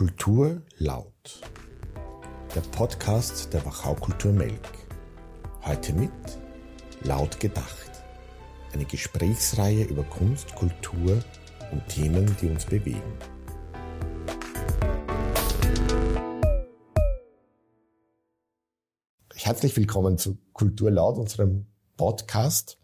Kultur 0.00 0.62
laut. 0.78 1.42
Der 2.54 2.62
Podcast 2.72 3.52
der 3.52 3.62
Wachau 3.66 3.94
Kultur 3.94 4.32
Melk. 4.32 4.66
Heute 5.62 5.92
mit 5.92 6.10
Laut 7.02 7.38
gedacht. 7.38 7.90
Eine 8.72 8.86
Gesprächsreihe 8.86 9.84
über 9.84 10.02
Kunst, 10.04 10.54
Kultur 10.54 11.22
und 11.70 11.86
Themen, 11.88 12.34
die 12.40 12.48
uns 12.48 12.64
bewegen. 12.64 13.12
Herzlich 19.34 19.76
willkommen 19.76 20.16
zu 20.16 20.38
Kultur 20.54 20.90
laut, 20.90 21.18
unserem 21.18 21.66
Podcast. 21.98 22.78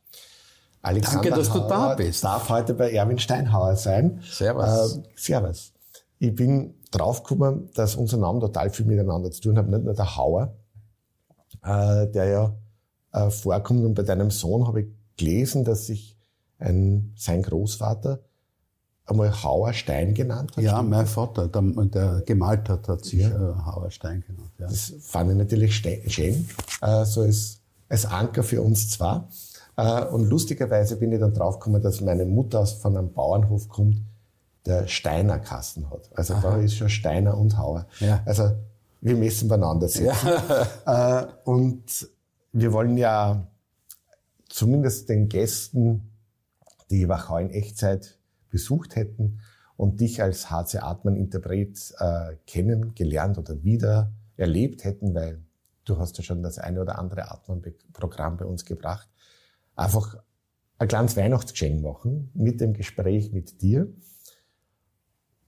Alexander 0.83 1.31
Danke, 1.31 1.39
dass 1.39 1.55
Hauer 1.55 1.63
du 1.63 1.69
da 1.69 1.95
bist. 1.95 2.25
darf 2.25 2.51
heute 2.51 2.75
bei 2.75 2.93
Erwin 2.93 3.19
Steinhauer 3.19 3.77
sein. 3.77 4.23
Servus. 4.23 4.99
Äh, 4.99 5.03
servus. 5.15 5.73
Ich 6.19 6.35
bin 6.35 6.75
draufgekommen, 6.91 7.71
dass 7.75 7.97
unser 7.97 8.17
Name 8.17 8.41
total 8.41 8.71
viel 8.71 8.87
miteinander 8.87 9.31
zu 9.31 9.43
tun 9.43 9.59
hat. 9.59 9.69
Nicht 9.69 9.85
nur 9.85 9.95
der 9.95 10.17
Hauer, 10.17 10.55
äh, 11.63 12.07
der 12.07 12.25
ja 12.27 12.57
äh, 13.13 13.31
vorkommt. 13.31 13.85
Und 13.85 13.95
bei 13.95 14.03
deinem 14.03 14.31
Sohn 14.31 14.67
habe 14.67 14.83
ich 14.83 14.87
gelesen, 15.17 15.65
dass 15.65 15.87
sich 15.87 16.17
ein, 16.59 17.13
sein 17.17 17.43
Großvater 17.43 18.21
einmal 19.07 19.43
Hauerstein 19.43 20.15
genannt 20.15 20.57
hat. 20.57 20.65
Ja, 20.65 20.83
mein 20.83 21.07
Vater, 21.07 21.49
der, 21.49 21.63
der 21.63 22.23
gemalt 22.27 22.69
hat, 22.69 22.89
hat 22.89 23.05
sich 23.05 23.21
ja. 23.21 23.29
äh, 23.29 23.55
Hauerstein 23.65 24.25
genannt. 24.27 24.51
Ja. 24.59 24.67
Das 24.67 24.93
fand 25.01 25.31
ich 25.31 25.37
natürlich 25.37 25.77
schön, 25.77 26.49
äh, 26.83 27.05
so 27.05 27.23
als, 27.23 27.61
als 27.89 28.07
Anker 28.07 28.43
für 28.43 28.63
uns 28.63 28.91
zwar. 28.91 29.29
Äh, 29.77 30.05
und 30.07 30.29
lustigerweise 30.29 30.97
bin 30.97 31.13
ich 31.13 31.21
dann 31.21 31.35
draufgekommen, 31.35 31.83
dass 31.83 32.01
meine 32.01 32.25
Mutter 32.25 32.61
aus, 32.61 32.73
von 32.73 32.97
einem 32.97 33.13
Bauernhof 33.13 33.69
kommt, 33.69 34.01
der 34.67 34.87
Steiner 34.89 35.39
Kasten 35.39 35.91
hat. 35.91 36.11
Also 36.15 36.35
Aha. 36.35 36.51
da 36.51 36.57
ist 36.59 36.75
schon 36.75 36.89
Steiner 36.89 37.37
und 37.39 37.57
Hauer. 37.57 37.87
Ja. 38.01 38.23
Also 38.25 38.53
wir 39.01 39.17
messen 39.17 39.49
beieinander 39.49 39.89
sitzen. 39.89 40.27
Ja. 40.27 40.67
Äh, 40.87 41.27
und 41.45 42.09
wir 42.53 42.73
wollen 42.73 42.97
ja 42.97 43.47
zumindest 44.49 45.09
den 45.09 45.29
Gästen, 45.29 46.13
die 46.91 47.09
Wachau 47.09 47.39
in 47.39 47.51
Echtzeit 47.51 48.19
besucht 48.51 48.97
hätten 48.97 49.41
und 49.77 50.01
dich 50.01 50.23
als 50.23 50.51
HC 50.51 50.79
Atman-Interpret 50.79 51.95
äh, 51.99 52.37
kennengelernt 52.47 53.39
oder 53.39 53.63
wieder 53.63 54.13
erlebt 54.37 54.85
hätten, 54.85 55.15
weil 55.15 55.43
du 55.85 55.99
hast 55.99 56.19
ja 56.19 56.25
schon 56.25 56.43
das 56.43 56.59
eine 56.59 56.81
oder 56.81 56.99
andere 56.99 57.31
Atman-Programm 57.31 58.37
bei 58.37 58.45
uns 58.45 58.65
gebracht, 58.65 59.09
einfach 59.75 60.17
ein 60.79 60.89
kleines 60.89 61.17
Weihnachtsgeschenk 61.17 61.83
machen 61.83 62.31
mit 62.35 62.61
dem 62.61 62.75
Gespräch 62.75 63.33
mit 63.33 63.63
dir. 63.63 63.89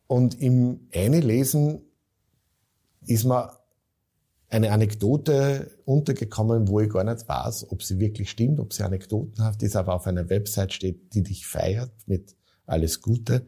Und 0.08 0.40
im 0.40 0.88
Einlesen 0.92 1.82
ist 3.06 3.24
mir 3.24 3.52
eine 4.48 4.72
Anekdote 4.72 5.78
untergekommen, 5.84 6.68
wo 6.68 6.80
ich 6.80 6.90
gar 6.90 7.04
nicht 7.04 7.28
weiß, 7.28 7.70
ob 7.70 7.82
sie 7.82 8.00
wirklich 8.00 8.30
stimmt, 8.30 8.58
ob 8.58 8.72
sie 8.72 8.82
anekdotenhaft 8.82 9.62
ist, 9.62 9.76
aber 9.76 9.94
auf 9.94 10.06
einer 10.06 10.30
Website 10.30 10.72
steht, 10.72 11.14
die 11.14 11.22
dich 11.22 11.46
feiert 11.46 11.92
mit 12.06 12.34
alles 12.66 13.02
Gute, 13.02 13.46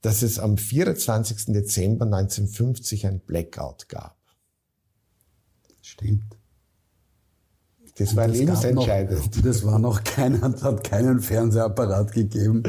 dass 0.00 0.22
es 0.22 0.38
am 0.38 0.56
24. 0.56 1.46
Dezember 1.46 2.04
1950 2.04 3.06
ein 3.06 3.20
Blackout 3.20 3.88
gab. 3.88 4.16
Stimmt. 5.82 6.38
Das 7.96 8.16
war 8.16 8.26
das 8.28 8.36
lebensentscheidend. 8.36 9.36
Noch, 9.36 9.42
das 9.42 9.64
war 9.64 9.78
noch 9.78 10.02
keiner, 10.02 10.60
hat 10.62 10.84
keinen 10.84 11.20
Fernsehapparat 11.20 12.12
gegeben. 12.12 12.64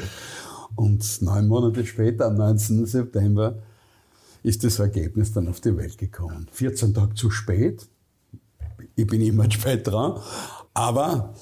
Und 0.75 1.21
neun 1.21 1.47
Monate 1.47 1.85
später, 1.85 2.27
am 2.27 2.35
19. 2.35 2.85
September, 2.85 3.55
ist 4.43 4.63
das 4.63 4.79
Ergebnis 4.79 5.33
dann 5.33 5.47
auf 5.47 5.59
die 5.59 5.75
Welt 5.75 5.97
gekommen. 5.97 6.47
14 6.51 6.93
Tage 6.93 7.15
zu 7.15 7.31
spät. 7.31 7.87
Ich 8.95 9.07
bin 9.07 9.21
immer 9.21 9.49
spät 9.51 9.87
dran. 9.87 10.19
Aber 10.73 11.33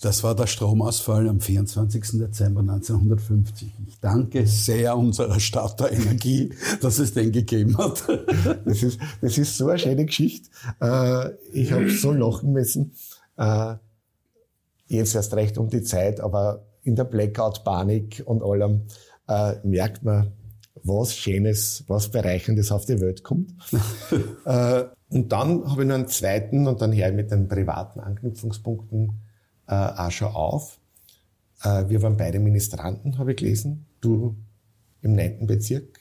das 0.00 0.22
war 0.22 0.34
der 0.34 0.46
Stromausfall 0.46 1.28
am 1.28 1.40
24. 1.40 2.18
Dezember 2.18 2.60
1950. 2.60 3.72
Ich 3.88 4.00
danke 4.00 4.46
sehr 4.46 4.96
unserer 4.96 5.40
Stadt 5.40 5.80
der 5.80 5.92
Energie, 5.92 6.54
dass 6.80 6.98
es 6.98 7.14
den 7.14 7.32
gegeben 7.32 7.76
hat. 7.78 8.04
Das 8.64 8.82
ist, 8.82 8.98
das 9.20 9.38
ist 9.38 9.56
so 9.56 9.68
eine 9.68 9.78
schöne 9.78 10.04
Geschichte. 10.06 10.48
Äh, 10.80 11.30
ich 11.52 11.72
habe 11.72 11.90
so 11.90 12.12
lachen 12.12 12.52
müssen. 12.52 12.92
Äh, 13.36 13.74
jetzt 14.86 15.14
erst 15.14 15.34
recht 15.34 15.58
um 15.58 15.68
die 15.68 15.82
Zeit, 15.82 16.20
aber 16.20 16.64
in 16.88 16.96
der 16.96 17.04
Blackout-Panik 17.04 18.22
und 18.24 18.42
allem 18.42 18.86
äh, 19.28 19.54
merkt 19.62 20.02
man, 20.02 20.32
was 20.82 21.14
Schönes, 21.14 21.84
was 21.86 22.10
Bereichendes 22.10 22.72
auf 22.72 22.86
die 22.86 23.00
Welt 23.00 23.22
kommt. 23.22 23.52
äh, 24.44 24.84
und 25.10 25.32
dann 25.32 25.70
habe 25.70 25.82
ich 25.82 25.88
noch 25.88 25.96
einen 25.96 26.08
zweiten 26.08 26.66
und 26.66 26.80
dann 26.80 26.92
her 26.92 27.12
mit 27.12 27.30
den 27.30 27.46
privaten 27.48 28.00
Anknüpfungspunkten 28.00 29.20
äh, 29.66 29.74
auch 29.74 30.10
schon 30.10 30.28
auf. 30.28 30.80
Äh, 31.62 31.88
wir 31.88 32.02
waren 32.02 32.16
beide 32.16 32.38
Ministranten, 32.38 33.18
habe 33.18 33.32
ich 33.32 33.36
gelesen. 33.36 33.86
Du 34.00 34.36
im 35.02 35.14
9. 35.14 35.46
Bezirk. 35.46 35.98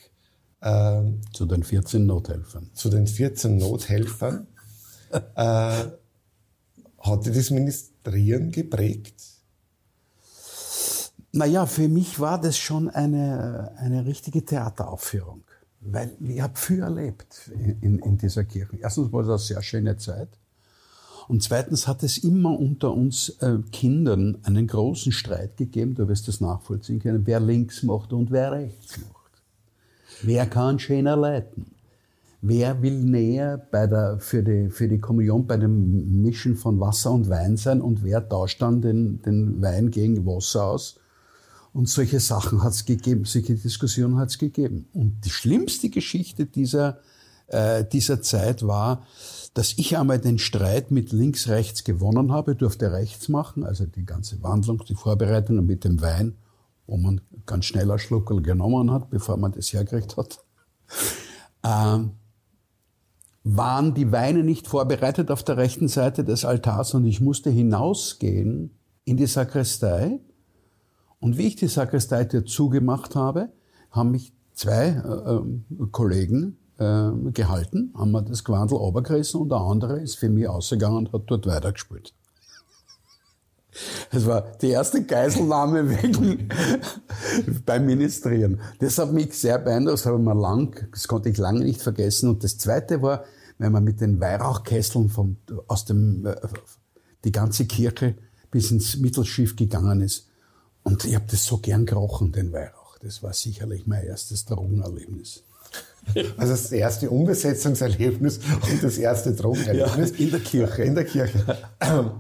Äh, 0.61 1.01
zu 1.33 1.45
den 1.45 1.63
14 1.63 2.05
Nothelfern. 2.05 2.69
Zu 2.73 2.89
den 2.89 3.07
14 3.07 3.57
Nothelfern. 3.57 4.47
äh, 5.11 5.19
hat 5.35 7.25
dich 7.25 7.35
das 7.35 7.51
Ministrieren 7.51 8.51
geprägt? 8.51 9.36
Naja, 11.31 11.65
für 11.65 11.87
mich 11.87 12.19
war 12.19 12.39
das 12.39 12.57
schon 12.57 12.89
eine, 12.89 13.73
eine 13.77 14.05
richtige 14.05 14.43
Theateraufführung, 14.43 15.43
weil 15.81 16.15
ich 16.19 16.41
habe 16.41 16.57
viel 16.57 16.81
erlebt 16.81 17.51
in, 17.81 17.99
in 17.99 18.17
dieser 18.17 18.43
Kirche. 18.45 18.77
Erstens 18.77 19.11
war 19.11 19.23
das 19.23 19.29
eine 19.29 19.39
sehr 19.39 19.61
schöne 19.61 19.97
Zeit 19.97 20.29
und 21.27 21.43
zweitens 21.43 21.87
hat 21.87 22.03
es 22.03 22.17
immer 22.17 22.57
unter 22.57 22.93
uns 22.93 23.29
äh, 23.41 23.57
Kindern 23.71 24.37
einen 24.43 24.67
großen 24.67 25.11
Streit 25.11 25.57
gegeben, 25.57 25.95
du 25.95 26.07
wirst 26.07 26.27
das 26.27 26.39
nachvollziehen 26.39 26.99
können, 26.99 27.23
wer 27.25 27.41
links 27.41 27.83
macht 27.83 28.13
und 28.13 28.31
wer 28.31 28.53
rechts 28.53 28.97
macht. 28.97 29.13
Wer 30.23 30.45
kann 30.45 30.79
schöner 30.79 31.17
leiten? 31.17 31.65
Wer 32.41 32.81
will 32.81 33.03
näher 33.03 33.57
bei 33.71 33.87
der, 33.87 34.19
für, 34.19 34.41
die, 34.41 34.69
für 34.69 34.87
die 34.87 34.99
Kommunion 34.99 35.45
bei 35.47 35.57
dem 35.57 36.21
Mischen 36.21 36.55
von 36.55 36.79
Wasser 36.79 37.11
und 37.11 37.29
Wein 37.29 37.57
sein 37.57 37.81
und 37.81 38.03
wer 38.03 38.27
tauscht 38.27 38.61
dann 38.61 38.81
den, 38.81 39.21
den 39.23 39.61
Wein 39.61 39.91
gegen 39.91 40.25
Wasser 40.25 40.65
aus? 40.65 40.99
Und 41.73 41.89
solche 41.89 42.19
Sachen 42.19 42.63
hat 42.63 42.73
es 42.73 42.85
gegeben, 42.85 43.25
solche 43.25 43.55
Diskussionen 43.55 44.17
hat 44.17 44.29
es 44.29 44.37
gegeben. 44.37 44.87
Und 44.93 45.25
die 45.25 45.29
schlimmste 45.29 45.89
Geschichte 45.89 46.45
dieser, 46.45 46.99
äh, 47.47 47.83
dieser 47.85 48.21
Zeit 48.21 48.65
war, 48.65 49.05
dass 49.53 49.73
ich 49.77 49.97
einmal 49.97 50.19
den 50.19 50.39
Streit 50.39 50.91
mit 50.91 51.11
links-rechts 51.11 51.83
gewonnen 51.83 52.31
habe, 52.31 52.55
durfte 52.55 52.91
rechts 52.91 53.29
machen, 53.29 53.63
also 53.63 53.85
die 53.85 54.05
ganze 54.05 54.41
Wandlung, 54.43 54.83
die 54.87 54.95
Vorbereitung 54.95 55.65
mit 55.65 55.83
dem 55.83 56.01
Wein, 56.01 56.35
wo 56.85 56.97
man 56.97 57.21
ganz 57.45 57.65
schnell 57.65 57.89
ein 57.91 57.99
Schluckerl 57.99 58.41
genommen 58.41 58.91
hat, 58.91 59.09
bevor 59.09 59.37
man 59.37 59.51
das 59.51 59.73
hergekriegt 59.73 60.17
hat. 60.17 60.43
Ähm, 61.63 62.11
waren 63.43 63.93
die 63.93 64.11
Weine 64.11 64.43
nicht 64.43 64.67
vorbereitet 64.67 65.31
auf 65.31 65.41
der 65.43 65.57
rechten 65.57 65.87
Seite 65.87 66.23
des 66.23 66.43
Altars 66.43 66.93
und 66.93 67.05
ich 67.05 67.21
musste 67.21 67.49
hinausgehen 67.49 68.77
in 69.05 69.15
die 69.17 69.25
Sakristei 69.25 70.19
und 71.19 71.37
wie 71.37 71.47
ich 71.47 71.55
die 71.55 71.67
Sakristei 71.67 72.25
zugemacht 72.25 73.15
habe, 73.15 73.49
haben 73.91 74.11
mich 74.11 74.33
zwei 74.53 74.87
äh, 74.87 75.35
äh, 75.35 75.87
Kollegen 75.91 76.57
äh, 76.77 77.09
gehalten, 77.31 77.93
haben 77.95 78.11
mir 78.11 78.23
das 78.23 78.43
Gewandel 78.43 78.77
runtergerissen 78.77 79.41
und 79.41 79.49
der 79.49 79.59
andere 79.59 79.99
ist 79.99 80.15
für 80.15 80.29
mich 80.29 80.47
ausgegangen 80.47 80.97
und 80.97 81.13
hat 81.13 81.23
dort 81.27 81.47
weitergespielt. 81.47 82.13
Das 84.11 84.25
war 84.25 84.41
die 84.61 84.69
erste 84.69 85.03
Geiselnahme 85.03 85.89
wegen 86.03 86.49
beim 87.65 87.85
Ministrieren. 87.85 88.59
Das 88.79 88.97
hat 88.97 89.13
mich 89.13 89.33
sehr 89.33 89.59
beeindruckt, 89.59 89.99
das 89.99 90.05
habe 90.05 90.19
mir 90.19 90.35
lang, 90.35 90.87
das 90.91 91.07
konnte 91.07 91.29
ich 91.29 91.37
lange 91.37 91.63
nicht 91.63 91.81
vergessen. 91.81 92.29
Und 92.29 92.43
das 92.43 92.57
zweite 92.57 93.01
war, 93.01 93.23
wenn 93.59 93.71
man 93.71 93.83
mit 93.83 94.01
den 94.01 94.19
Weihrauchkesseln 94.19 95.09
vom, 95.09 95.37
aus 95.67 95.85
dem, 95.85 96.25
äh, 96.25 96.35
die 97.23 97.31
ganze 97.31 97.65
Kirche 97.65 98.15
bis 98.49 98.71
ins 98.71 98.97
Mittelschiff 98.97 99.55
gegangen 99.55 100.01
ist 100.01 100.26
und 100.87 101.03
ich 101.03 101.15
habe 101.15 101.25
das 101.29 101.43
so 101.43 101.57
gern 101.57 101.85
gerochen, 101.85 102.31
den 102.31 102.53
Weihrauch. 102.53 102.97
Das 103.01 103.21
war 103.21 103.33
sicherlich 103.33 103.85
mein 103.87 104.05
erstes 104.05 104.45
Drogenerlebnis. 104.45 105.43
Also 106.37 106.53
das 106.53 106.71
erste 106.71 107.09
Umbesetzungserlebnis 107.09 108.39
und 108.71 108.81
das 108.81 108.97
erste 108.97 109.33
Drogenerlebnis. 109.33 110.11
Ja, 110.11 110.17
in 110.17 110.31
der 110.31 110.39
Kirche. 110.39 110.83
In 110.83 110.95
der 110.95 111.03
Kirche. 111.03 111.57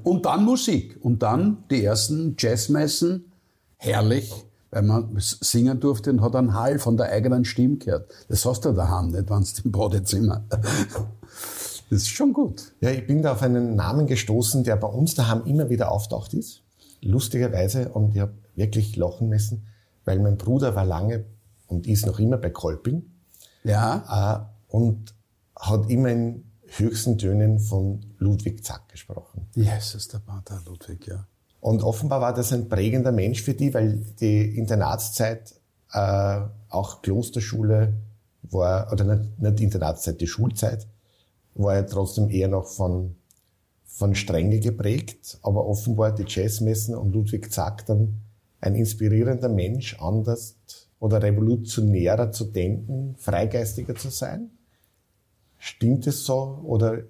Und 0.03 0.25
dann 0.25 0.43
Musik. 0.43 0.99
Und 1.01 1.23
dann 1.23 1.63
die 1.71 1.85
ersten 1.85 2.35
Jazzmessen. 2.37 3.31
Herrlich, 3.77 4.33
weil 4.71 4.81
man 4.81 5.15
singen 5.17 5.79
durfte 5.79 6.09
und 6.09 6.21
hat 6.21 6.35
einen 6.35 6.53
Hall 6.53 6.77
von 6.77 6.97
der 6.97 7.09
eigenen 7.09 7.45
Stimme 7.45 7.77
gehört. 7.77 8.11
Das 8.27 8.45
hast 8.45 8.65
du 8.65 8.73
daheim 8.73 9.11
nicht, 9.11 9.29
wenn 9.29 9.43
du 9.43 9.49
im 9.63 9.71
Badezimmer. 9.71 10.43
Das 10.49 12.01
ist 12.01 12.09
schon 12.09 12.33
gut. 12.33 12.73
Ja, 12.81 12.89
ich 12.89 13.07
bin 13.07 13.21
da 13.21 13.31
auf 13.31 13.41
einen 13.41 13.77
Namen 13.77 14.07
gestoßen, 14.07 14.65
der 14.65 14.75
bei 14.75 14.89
uns 14.89 15.15
daheim 15.15 15.45
immer 15.45 15.69
wieder 15.69 15.89
auftaucht 15.89 16.33
ist. 16.33 16.63
Lustigerweise. 17.01 17.87
Und 17.89 18.13
ich 18.13 18.19
habe 18.19 18.33
wirklich 18.57 18.95
lachen 18.95 19.29
müssen, 19.29 19.67
weil 20.03 20.19
mein 20.19 20.37
Bruder 20.37 20.75
war 20.75 20.85
lange 20.85 21.25
und 21.67 21.87
ist 21.87 22.05
noch 22.05 22.19
immer 22.19 22.37
bei 22.37 22.49
Kolping. 22.49 23.03
Ja. 23.63 24.49
Äh, 24.69 24.73
und 24.75 25.13
hat 25.55 25.89
immer 25.89 26.09
in 26.09 26.43
höchsten 26.65 27.17
Tönen 27.17 27.59
von 27.59 28.05
Ludwig 28.17 28.63
Zack 28.65 28.89
gesprochen. 28.89 29.47
Jesus, 29.55 30.07
der 30.09 30.19
Pater 30.19 30.61
Ludwig, 30.65 31.07
ja. 31.07 31.25
Und 31.59 31.81
offenbar 31.83 32.21
war 32.21 32.33
das 32.33 32.53
ein 32.53 32.69
prägender 32.69 33.11
Mensch 33.11 33.41
für 33.41 33.53
die, 33.53 33.73
weil 33.73 33.97
die 34.19 34.57
Internatszeit, 34.57 35.55
äh, 35.91 36.41
auch 36.69 37.01
Klosterschule 37.01 37.93
war, 38.43 38.91
oder 38.91 39.15
nicht, 39.15 39.39
nicht 39.39 39.59
Internatszeit, 39.61 40.21
die 40.21 40.27
Schulzeit, 40.27 40.87
war 41.55 41.75
ja 41.75 41.83
trotzdem 41.83 42.29
eher 42.29 42.47
noch 42.47 42.67
von, 42.67 43.15
von 43.85 44.13
Strenge 44.13 44.59
geprägt, 44.59 45.39
aber 45.41 45.65
offenbar 45.65 46.13
die 46.13 46.25
Jazzmessen 46.27 46.95
und 46.95 47.13
Ludwig 47.13 47.51
Zack 47.51 47.85
dann 47.87 48.21
ein 48.67 48.75
inspirierender 48.75 49.49
Mensch, 49.49 49.97
anders 49.99 50.57
oder 50.99 51.21
revolutionärer 51.21 52.31
zu 52.31 52.45
denken, 52.45 53.15
freigeistiger 53.17 53.95
zu 53.95 54.09
sein. 54.09 54.51
Stimmt 55.57 56.05
es 56.07 56.25
so 56.25 56.61
oder 56.63 57.03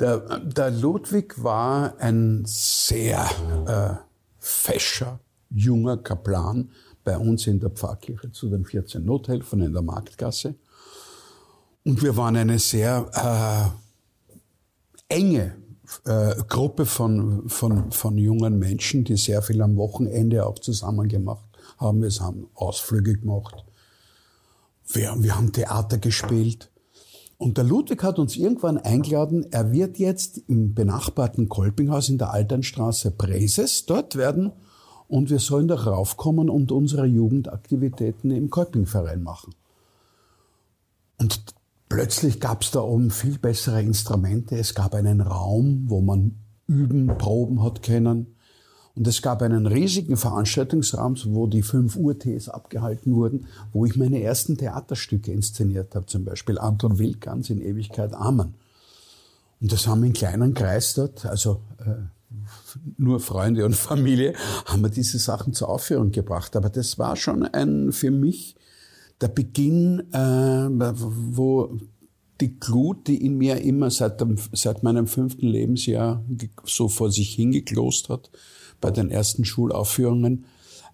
der, 0.00 0.40
der 0.40 0.70
Ludwig 0.70 1.42
war 1.42 1.98
ein 1.98 2.42
sehr 2.46 3.24
äh, 3.66 4.04
fescher, 4.38 5.20
junger 5.50 5.96
Kaplan 5.98 6.70
bei 7.04 7.16
uns 7.16 7.46
in 7.46 7.60
der 7.60 7.70
Pfarrkirche 7.70 8.32
zu 8.32 8.48
den 8.48 8.64
14 8.64 9.04
Nothelfern 9.04 9.60
in 9.60 9.72
der 9.72 9.82
Marktgasse. 9.82 10.56
Und 11.84 12.02
wir 12.02 12.16
waren 12.16 12.36
eine 12.36 12.58
sehr 12.58 13.74
äh, 15.08 15.14
enge 15.14 15.54
äh, 16.04 16.34
Gruppe 16.48 16.86
von, 16.86 17.48
von, 17.48 17.90
von 17.92 18.18
jungen 18.18 18.58
Menschen, 18.58 19.04
die 19.04 19.16
sehr 19.16 19.42
viel 19.42 19.60
am 19.62 19.76
Wochenende 19.76 20.46
auch 20.46 20.58
zusammen 20.58 21.08
gemacht 21.08 21.46
haben. 21.78 22.02
Wir 22.02 22.10
haben 22.20 22.46
Ausflüge 22.54 23.16
gemacht. 23.18 23.64
Wir, 24.86 25.14
wir 25.18 25.36
haben 25.36 25.52
Theater 25.52 25.98
gespielt. 25.98 26.70
Und 27.36 27.58
der 27.58 27.64
Ludwig 27.64 28.02
hat 28.02 28.18
uns 28.18 28.36
irgendwann 28.36 28.78
eingeladen, 28.78 29.46
er 29.50 29.72
wird 29.72 29.98
jetzt 29.98 30.38
im 30.46 30.74
benachbarten 30.74 31.48
Kolpinghaus 31.48 32.08
in 32.08 32.18
der 32.18 32.30
Alternstraße 32.30 33.10
Präses 33.10 33.86
dort 33.86 34.16
werden 34.16 34.52
und 35.08 35.30
wir 35.30 35.40
sollen 35.40 35.68
da 35.68 35.74
raufkommen 35.74 36.48
und 36.48 36.72
unsere 36.72 37.06
Jugendaktivitäten 37.06 38.30
im 38.30 38.50
Kolpingverein 38.50 39.22
machen. 39.22 39.54
Und 41.18 41.54
plötzlich 41.94 42.40
gab 42.40 42.62
es 42.62 42.72
da 42.72 42.80
oben 42.80 43.12
viel 43.12 43.38
bessere 43.38 43.80
Instrumente. 43.80 44.56
Es 44.56 44.74
gab 44.74 44.94
einen 44.94 45.20
Raum, 45.20 45.84
wo 45.86 46.00
man 46.00 46.34
üben, 46.66 47.06
proben 47.18 47.62
hat 47.62 47.84
können. 47.84 48.34
Und 48.96 49.06
es 49.06 49.22
gab 49.22 49.42
einen 49.42 49.68
riesigen 49.68 50.16
Veranstaltungsraum, 50.16 51.16
wo 51.26 51.46
die 51.46 51.62
5 51.62 51.94
Uhr 51.94 52.18
Tees 52.18 52.48
abgehalten 52.48 53.14
wurden, 53.14 53.46
wo 53.72 53.86
ich 53.86 53.94
meine 53.94 54.20
ersten 54.20 54.58
Theaterstücke 54.58 55.30
inszeniert 55.30 55.94
habe, 55.94 56.06
zum 56.06 56.24
Beispiel 56.24 56.58
Anton 56.58 56.98
Wilkans 56.98 57.48
in 57.48 57.60
Ewigkeit 57.60 58.12
Amen. 58.12 58.54
Und 59.60 59.70
das 59.70 59.86
haben 59.86 60.00
wir 60.00 60.08
in 60.08 60.14
kleinen 60.14 60.52
Kreis 60.52 60.94
dort, 60.94 61.24
also 61.26 61.60
äh, 61.78 61.92
nur 62.98 63.20
Freunde 63.20 63.64
und 63.64 63.76
Familie, 63.76 64.34
haben 64.66 64.82
wir 64.82 64.90
diese 64.90 65.20
Sachen 65.20 65.52
zur 65.52 65.68
Aufführung 65.68 66.10
gebracht. 66.10 66.56
Aber 66.56 66.70
das 66.70 66.98
war 66.98 67.14
schon 67.14 67.44
ein 67.44 67.92
für 67.92 68.10
mich 68.10 68.56
der 69.20 69.28
Beginn, 69.28 70.12
äh, 70.12 70.18
wo 70.18 71.78
die 72.40 72.58
Glut, 72.58 73.06
die 73.06 73.24
in 73.24 73.38
mir 73.38 73.60
immer 73.60 73.90
seit, 73.90 74.20
dem, 74.20 74.36
seit 74.52 74.82
meinem 74.82 75.06
fünften 75.06 75.46
Lebensjahr 75.46 76.22
so 76.64 76.88
vor 76.88 77.10
sich 77.10 77.34
hingeklost 77.34 78.08
hat, 78.08 78.30
bei 78.80 78.90
den 78.90 79.10
ersten 79.10 79.44
Schulaufführungen 79.44 80.44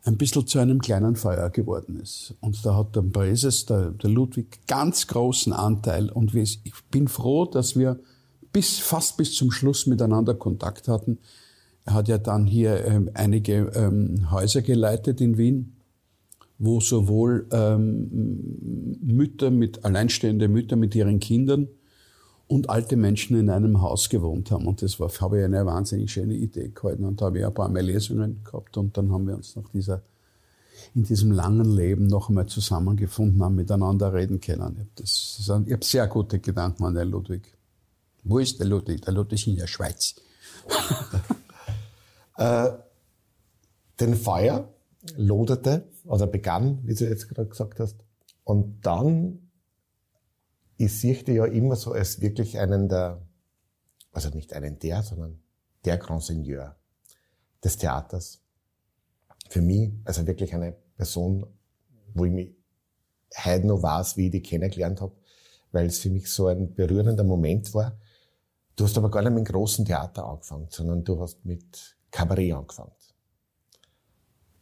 ein 0.05 0.17
bisschen 0.17 0.47
zu 0.47 0.59
einem 0.59 0.81
kleinen 0.81 1.17
Feuer 1.17 1.51
geworden 1.51 1.99
ist. 2.01 2.35
Und 2.41 2.65
da 2.65 2.77
hat 2.77 2.97
der 2.97 3.03
Breses, 3.03 3.67
der, 3.67 3.91
der 3.91 4.11
Ludwig, 4.11 4.61
ganz 4.67 5.07
großen 5.07 5.53
Anteil. 5.53 6.11
Und 6.11 6.35
ich 6.35 6.61
bin 6.91 7.09
froh, 7.09 7.45
dass 7.45 7.77
wir 7.77 7.99
bis, 8.53 8.79
fast 8.79 9.17
bis 9.17 9.35
zum 9.35 9.51
Schluss 9.51 9.87
miteinander 9.87 10.35
Kontakt 10.35 10.89
hatten. 10.89 11.19
Er 11.85 11.95
hat 11.95 12.09
ja 12.09 12.19
dann 12.19 12.47
hier 12.47 12.85
ähm, 12.85 13.11
einige 13.15 13.73
ähm, 13.75 14.31
Häuser 14.31 14.63
geleitet 14.63 15.21
in 15.21 15.37
Wien, 15.37 15.77
wo 16.61 16.79
sowohl 16.79 17.47
ähm, 17.53 18.99
Mütter 19.03 19.51
mit, 19.51 19.85
alleinstehende 19.85 20.47
Mütter 20.47 20.77
mit 20.77 20.95
ihren 20.95 21.19
Kindern 21.19 21.69
und 22.49 22.69
alte 22.69 22.97
Menschen 22.97 23.39
in 23.39 23.49
einem 23.49 23.81
Haus 23.81 24.11
gewohnt 24.11 24.51
haben. 24.51 24.67
Und 24.67 24.83
das 24.83 25.01
war, 25.01 25.09
habe 25.09 25.39
ich 25.39 25.45
eine 25.45 25.65
wahnsinnig 25.65 26.13
schöne 26.13 26.35
Idee 26.35 26.69
gehalten. 26.69 27.05
Und 27.05 27.21
da 27.21 27.27
habe 27.27 27.39
ich 27.39 27.47
ein 27.47 27.55
paar 27.55 27.71
Mal 27.71 27.81
Lesungen 27.81 28.45
gehabt 28.45 28.77
und 28.77 28.95
dann 28.99 29.11
haben 29.11 29.27
wir 29.27 29.37
uns 29.37 29.57
nach 29.57 29.71
dieser, 29.71 30.03
in 30.95 31.05
diesem 31.05 31.33
langen 31.33 31.75
Leben 31.75 32.07
noch 32.09 32.29
einmal 32.29 32.47
zusammengefunden, 32.47 33.43
haben 33.43 33.55
miteinander 33.55 34.13
reden 34.13 34.43
können. 34.43 34.73
Ich 34.75 34.81
habe, 34.81 34.89
das, 34.97 35.65
ich 35.65 35.73
habe 35.73 35.85
sehr 35.85 36.07
gute 36.09 36.41
Gedanken 36.41 36.85
an 36.85 36.95
den 36.95 37.09
Ludwig. 37.09 37.57
Wo 38.23 38.39
ist 38.39 38.61
der 38.61 38.67
Ludwig? 38.67 39.01
Der 39.01 39.15
Ludwig 39.15 39.41
ist 39.41 39.47
in 39.47 39.57
der 39.57 39.67
Schweiz. 39.67 40.17
äh, 42.37 42.69
den 43.99 44.15
Feuer 44.15 44.69
loderte 45.17 45.85
oder 46.05 46.27
begann, 46.27 46.81
wie 46.85 46.95
du 46.95 47.09
jetzt 47.09 47.29
gerade 47.29 47.49
gesagt 47.49 47.81
hast. 47.81 47.97
Und 48.45 48.81
dann 48.83 49.51
ich 50.81 50.99
sehe 50.99 51.23
dich 51.23 51.37
ja 51.37 51.45
immer 51.45 51.77
so 51.77 51.93
als 51.93 52.23
wirklich 52.23 52.59
einen 52.59 52.89
der, 52.89 53.21
also 54.13 54.31
nicht 54.31 54.55
einen 54.55 54.79
der, 54.79 55.03
sondern 55.03 55.43
der 55.85 55.99
Grand 55.99 56.23
Seigneur 56.23 56.75
des 57.63 57.77
Theaters. 57.77 58.41
Für 59.51 59.61
mich, 59.61 59.93
also 60.07 60.27
wirklich 60.27 60.55
eine 60.55 60.75
Person, 60.97 61.47
wo 62.15 62.25
ich 62.25 62.33
mich 62.33 62.55
heute 63.45 63.67
noch 63.67 63.83
weiß, 63.83 64.17
wie 64.17 64.27
ich 64.27 64.33
die 64.33 64.43
kennengelernt 64.43 65.03
habe, 65.03 65.13
weil 65.71 65.85
es 65.85 65.99
für 65.99 66.09
mich 66.09 66.31
so 66.31 66.47
ein 66.47 66.75
berührender 66.75 67.25
Moment 67.25 67.75
war. 67.75 67.99
Du 68.75 68.85
hast 68.85 68.97
aber 68.97 69.11
gar 69.11 69.21
nicht 69.21 69.33
mit 69.33 69.47
dem 69.47 69.53
großen 69.53 69.85
Theater 69.85 70.25
angefangen, 70.25 70.69
sondern 70.71 71.05
du 71.05 71.21
hast 71.21 71.45
mit 71.45 71.99
Kabarett 72.11 72.55
angefangen. 72.55 72.93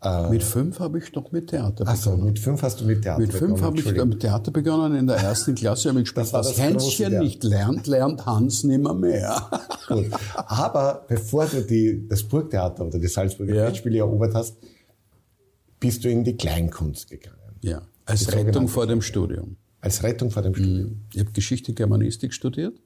Äh, 0.00 0.30
mit 0.30 0.44
fünf 0.44 0.78
habe 0.78 0.98
ich 0.98 1.10
doch 1.10 1.32
mit 1.32 1.50
Theater 1.50 1.84
begonnen. 1.84 1.88
Also 1.88 2.16
mit 2.16 2.38
fünf 2.38 2.62
hast 2.62 2.80
du 2.80 2.84
mit 2.84 3.02
Theater 3.02 3.20
mit 3.20 3.32
begonnen. 3.32 3.50
Mit 3.50 3.60
fünf 3.60 3.66
habe 3.66 3.78
ich 3.80 4.04
mit 4.04 4.20
Theater 4.20 4.50
begonnen. 4.52 4.94
In 4.94 5.06
der 5.08 5.16
ersten 5.16 5.56
Klasse 5.56 5.88
habe 5.88 5.98
ich 5.98 6.04
gespielt, 6.04 6.32
was 6.32 6.48
das 6.48 6.58
Hänschen 6.58 7.06
große, 7.06 7.18
nicht 7.18 7.42
lernt, 7.42 7.86
lernt 7.88 8.24
Hans 8.24 8.62
nimmer 8.62 8.94
mehr. 8.94 9.50
Gut. 9.88 10.06
Aber 10.34 11.04
bevor 11.08 11.46
du 11.46 11.62
die, 11.62 12.06
das 12.08 12.22
Burgtheater 12.22 12.86
oder 12.86 13.00
die 13.00 13.08
Salzburger 13.08 13.54
ja. 13.54 13.64
Festspiele 13.66 13.98
erobert 13.98 14.34
hast, 14.34 14.56
bist 15.80 16.04
du 16.04 16.10
in 16.10 16.22
die 16.22 16.36
Kleinkunst 16.36 17.10
gegangen. 17.10 17.36
Ja, 17.60 17.82
als 18.04 18.26
die 18.26 18.34
Rettung 18.34 18.68
vor 18.68 18.86
dem 18.86 19.02
Studium. 19.02 19.56
Als 19.80 20.04
Rettung 20.04 20.30
vor 20.30 20.42
dem 20.42 20.54
Studium. 20.54 20.90
Mhm. 20.90 21.04
Ich 21.12 21.20
habe 21.20 21.32
Geschichte 21.32 21.72
Germanistik 21.72 22.32
studiert 22.32 22.80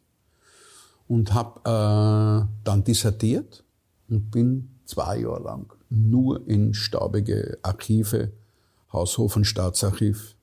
und 1.08 1.34
habe 1.34 1.60
äh, 1.60 2.48
dann 2.64 2.84
dissertiert 2.84 3.64
und 4.08 4.30
bin 4.30 4.70
zwei 4.86 5.18
Jahre 5.18 5.42
lang 5.42 5.72
nur 5.92 6.48
in 6.48 6.74
staubige 6.74 7.58
Archive, 7.62 8.32
Haushof 8.92 9.36
und 9.36 9.44
Staatsarchiv, 9.44 10.36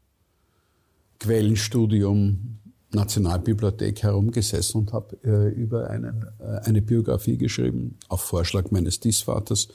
Quellenstudium, 1.19 2.59
Nationalbibliothek 2.91 4.01
herumgesessen 4.01 4.81
und 4.81 4.93
habe 4.93 5.17
äh, 5.23 5.49
über 5.49 5.89
einen, 5.89 6.25
äh, 6.39 6.59
eine 6.63 6.81
Biografie 6.81 7.37
geschrieben, 7.37 7.97
auf 8.07 8.21
Vorschlag 8.21 8.71
meines 8.71 8.99
Diesvaters, 8.99 9.67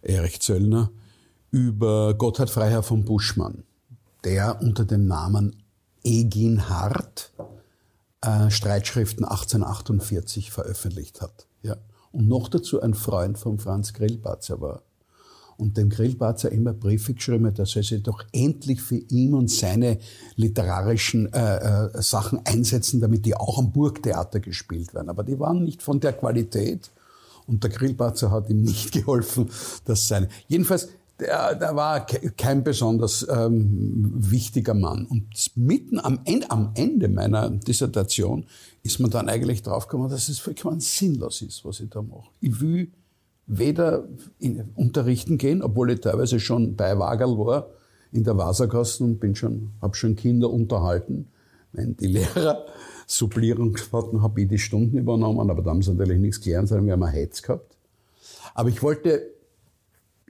Erich 0.00 0.40
Zöllner, 0.40 0.90
über 1.50 2.14
Gotthard 2.14 2.50
Freiherr 2.50 2.82
von 2.82 3.04
Buschmann, 3.04 3.62
der 4.24 4.60
unter 4.60 4.84
dem 4.84 5.06
Namen 5.06 5.62
Egin 6.02 6.68
Hart 6.68 7.32
äh, 8.22 8.50
Streitschriften 8.50 9.24
1848 9.24 10.50
veröffentlicht 10.50 11.20
hat. 11.20 11.46
Ja. 11.62 11.76
Und 12.10 12.28
noch 12.28 12.48
dazu 12.48 12.80
ein 12.80 12.94
Freund 12.94 13.38
von 13.38 13.58
Franz 13.58 13.92
Grillparzer 13.92 14.60
war 14.60 14.82
und 15.56 15.76
dem 15.76 15.90
Grillparzer 15.90 16.50
immer 16.50 16.72
Briefe 16.72 17.14
geschrieben 17.14 17.52
dass 17.54 17.76
er 17.76 17.82
sich 17.82 18.02
doch 18.02 18.24
endlich 18.32 18.80
für 18.80 18.96
ihn 18.96 19.34
und 19.34 19.50
seine 19.50 19.98
literarischen 20.36 21.32
äh, 21.32 21.56
äh, 21.56 22.02
Sachen 22.02 22.44
einsetzen, 22.44 23.00
damit 23.00 23.26
die 23.26 23.34
auch 23.34 23.58
am 23.58 23.72
Burgtheater 23.72 24.40
gespielt 24.40 24.94
werden. 24.94 25.08
Aber 25.08 25.24
die 25.24 25.38
waren 25.38 25.64
nicht 25.64 25.82
von 25.82 26.00
der 26.00 26.12
Qualität 26.12 26.90
und 27.46 27.62
der 27.62 27.70
Grillparzer 27.70 28.30
hat 28.30 28.48
ihm 28.50 28.62
nicht 28.62 28.92
geholfen, 28.92 29.50
dass 29.84 30.08
seine. 30.08 30.28
Jedenfalls, 30.48 30.88
der, 31.20 31.54
der 31.54 31.76
war 31.76 32.06
kein 32.06 32.64
besonders 32.64 33.26
ähm, 33.28 34.12
wichtiger 34.14 34.74
Mann. 34.74 35.06
Und 35.06 35.26
mitten 35.54 36.00
am 36.00 36.20
Ende, 36.24 36.50
am 36.50 36.72
Ende 36.74 37.08
meiner 37.08 37.50
Dissertation 37.50 38.46
ist 38.82 38.98
man 38.98 39.10
dann 39.10 39.28
eigentlich 39.28 39.62
draufgekommen, 39.62 40.10
dass 40.10 40.28
es 40.28 40.38
vollkommen 40.38 40.80
sinnlos 40.80 41.42
ist, 41.42 41.64
was 41.64 41.80
ich 41.80 41.90
da 41.90 42.02
mache. 42.02 42.28
Ich 42.40 42.60
will 42.60 42.90
weder 43.46 44.08
in 44.38 44.70
unterrichten 44.74 45.38
gehen, 45.38 45.62
obwohl 45.62 45.90
ich 45.90 46.00
teilweise 46.00 46.40
schon 46.40 46.76
bei 46.76 46.98
Wagerl 46.98 47.38
war, 47.38 47.68
in 48.12 48.24
der 48.24 48.36
Wasserkasten 48.36 49.06
und 49.06 49.20
bin 49.20 49.34
schon, 49.34 49.72
habe 49.80 49.94
schon 49.94 50.16
Kinder 50.16 50.50
unterhalten. 50.50 51.28
Wenn 51.72 51.96
die 51.96 52.06
Lehrer 52.06 52.66
Supplierung 53.06 53.76
hatten, 53.92 54.22
habe 54.22 54.42
ich 54.42 54.48
die 54.48 54.58
Stunden 54.58 54.98
übernommen, 54.98 55.50
aber 55.50 55.62
da 55.62 55.70
haben 55.70 55.82
sie 55.82 55.92
natürlich 55.92 56.20
nichts 56.20 56.40
gelernt, 56.40 56.68
sondern 56.68 56.86
wir 56.86 56.92
haben 56.92 57.02
einen 57.02 57.14
Hetz 57.14 57.42
gehabt. 57.42 57.76
Aber 58.54 58.68
ich 58.68 58.82
wollte, 58.82 59.22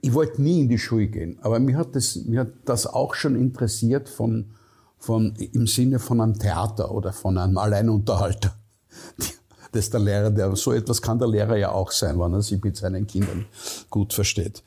ich 0.01 0.13
wollte 0.13 0.41
nie 0.41 0.61
in 0.61 0.69
die 0.69 0.77
Schule 0.77 1.07
gehen, 1.07 1.39
aber 1.41 1.59
mich 1.59 1.75
hat 1.75 1.95
das, 1.95 2.15
mir 2.25 2.41
hat 2.41 2.53
das 2.65 2.87
auch 2.87 3.13
schon 3.13 3.35
interessiert 3.35 4.07
von, 4.07 4.51
von, 4.97 5.35
im 5.35 5.67
Sinne 5.67 5.99
von 5.99 6.21
einem 6.21 6.39
Theater 6.39 6.91
oder 6.91 7.11
von 7.11 7.37
einem 7.37 7.57
Alleinunterhalter. 7.57 8.55
Das 9.73 9.89
der 9.89 9.99
Lehrer, 9.99 10.29
der, 10.29 10.55
so 10.55 10.71
etwas 10.71 11.01
kann 11.01 11.19
der 11.19 11.27
Lehrer 11.27 11.57
ja 11.57 11.71
auch 11.71 11.91
sein, 11.91 12.19
wenn 12.19 12.33
er 12.33 12.41
sich 12.41 12.63
mit 12.63 12.77
seinen 12.77 13.07
Kindern 13.07 13.45
gut 13.89 14.13
versteht. 14.13 14.63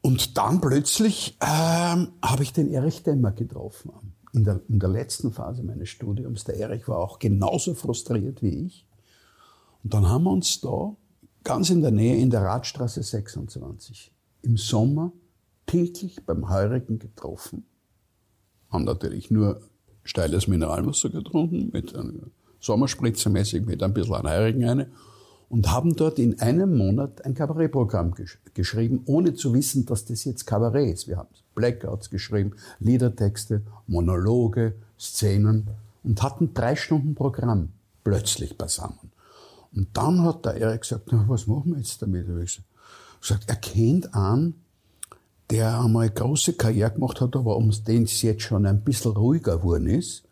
Und 0.00 0.36
dann 0.36 0.60
plötzlich 0.60 1.36
ähm, 1.40 2.12
habe 2.22 2.42
ich 2.42 2.52
den 2.52 2.70
Erich 2.72 3.02
Demmer 3.02 3.32
getroffen. 3.32 3.92
In 4.32 4.44
der, 4.44 4.60
in 4.68 4.78
der 4.78 4.90
letzten 4.90 5.32
Phase 5.32 5.62
meines 5.62 5.88
Studiums. 5.88 6.44
Der 6.44 6.56
Erich 6.58 6.86
war 6.88 6.98
auch 6.98 7.18
genauso 7.18 7.74
frustriert 7.74 8.42
wie 8.42 8.66
ich. 8.66 8.86
Und 9.82 9.94
dann 9.94 10.08
haben 10.08 10.24
wir 10.24 10.30
uns 10.30 10.60
da 10.60 10.94
ganz 11.42 11.70
in 11.70 11.80
der 11.80 11.90
Nähe 11.90 12.16
in 12.16 12.30
der 12.30 12.42
Radstraße 12.42 13.02
26 13.02 14.12
im 14.42 14.56
Sommer 14.58 15.12
täglich 15.64 16.24
beim 16.26 16.50
Heurigen 16.50 16.98
getroffen 16.98 17.64
haben 18.70 18.84
natürlich 18.84 19.30
nur 19.30 19.60
steiles 20.04 20.46
Mineralwasser 20.46 21.10
getrunken, 21.10 21.70
mit 21.72 21.94
einem 21.94 22.30
Sommerspritzer 22.60 23.30
mäßig, 23.30 23.66
mit 23.66 23.82
ein 23.82 23.94
bisschen 23.94 24.14
an 24.14 24.28
Heurigen 24.28 24.64
eine 24.68 24.88
und 25.48 25.70
haben 25.70 25.94
dort 25.94 26.18
in 26.18 26.40
einem 26.40 26.76
Monat 26.76 27.24
ein 27.24 27.34
Kabarettprogramm 27.34 28.14
gesch 28.14 28.38
geschrieben, 28.54 29.02
ohne 29.06 29.34
zu 29.34 29.54
wissen, 29.54 29.86
dass 29.86 30.04
das 30.04 30.24
jetzt 30.24 30.46
Kabarett 30.46 30.94
ist. 30.94 31.08
Wir 31.08 31.18
haben 31.18 31.28
Blackouts 31.54 32.10
geschrieben, 32.10 32.52
Liedertexte, 32.80 33.62
Monologe, 33.86 34.74
Szenen 34.98 35.68
und 36.02 36.22
hatten 36.22 36.54
drei 36.54 36.74
Stunden 36.74 37.14
Programm 37.14 37.70
plötzlich 38.02 38.56
beisammen. 38.56 39.12
Und 39.74 39.88
dann 39.92 40.22
hat 40.22 40.44
der 40.44 40.54
Erik 40.54 40.82
gesagt, 40.82 41.08
na, 41.12 41.24
was 41.28 41.46
machen 41.46 41.72
wir 41.72 41.78
jetzt 41.78 42.00
damit? 42.00 42.26
Ich 42.42 42.62
gesagt, 43.20 43.44
er 43.46 43.56
kennt 43.56 44.14
an, 44.14 44.54
der 45.50 45.80
einmal 45.80 46.10
große 46.10 46.54
Karriere 46.54 46.92
gemacht 46.92 47.20
hat, 47.20 47.36
aber 47.36 47.56
um 47.56 47.70
den 47.86 48.04
es 48.04 48.22
jetzt 48.22 48.42
schon 48.42 48.66
ein 48.66 48.82
bisschen 48.82 49.12
ruhiger 49.12 49.58
geworden 49.58 49.86
ist. 49.86 50.24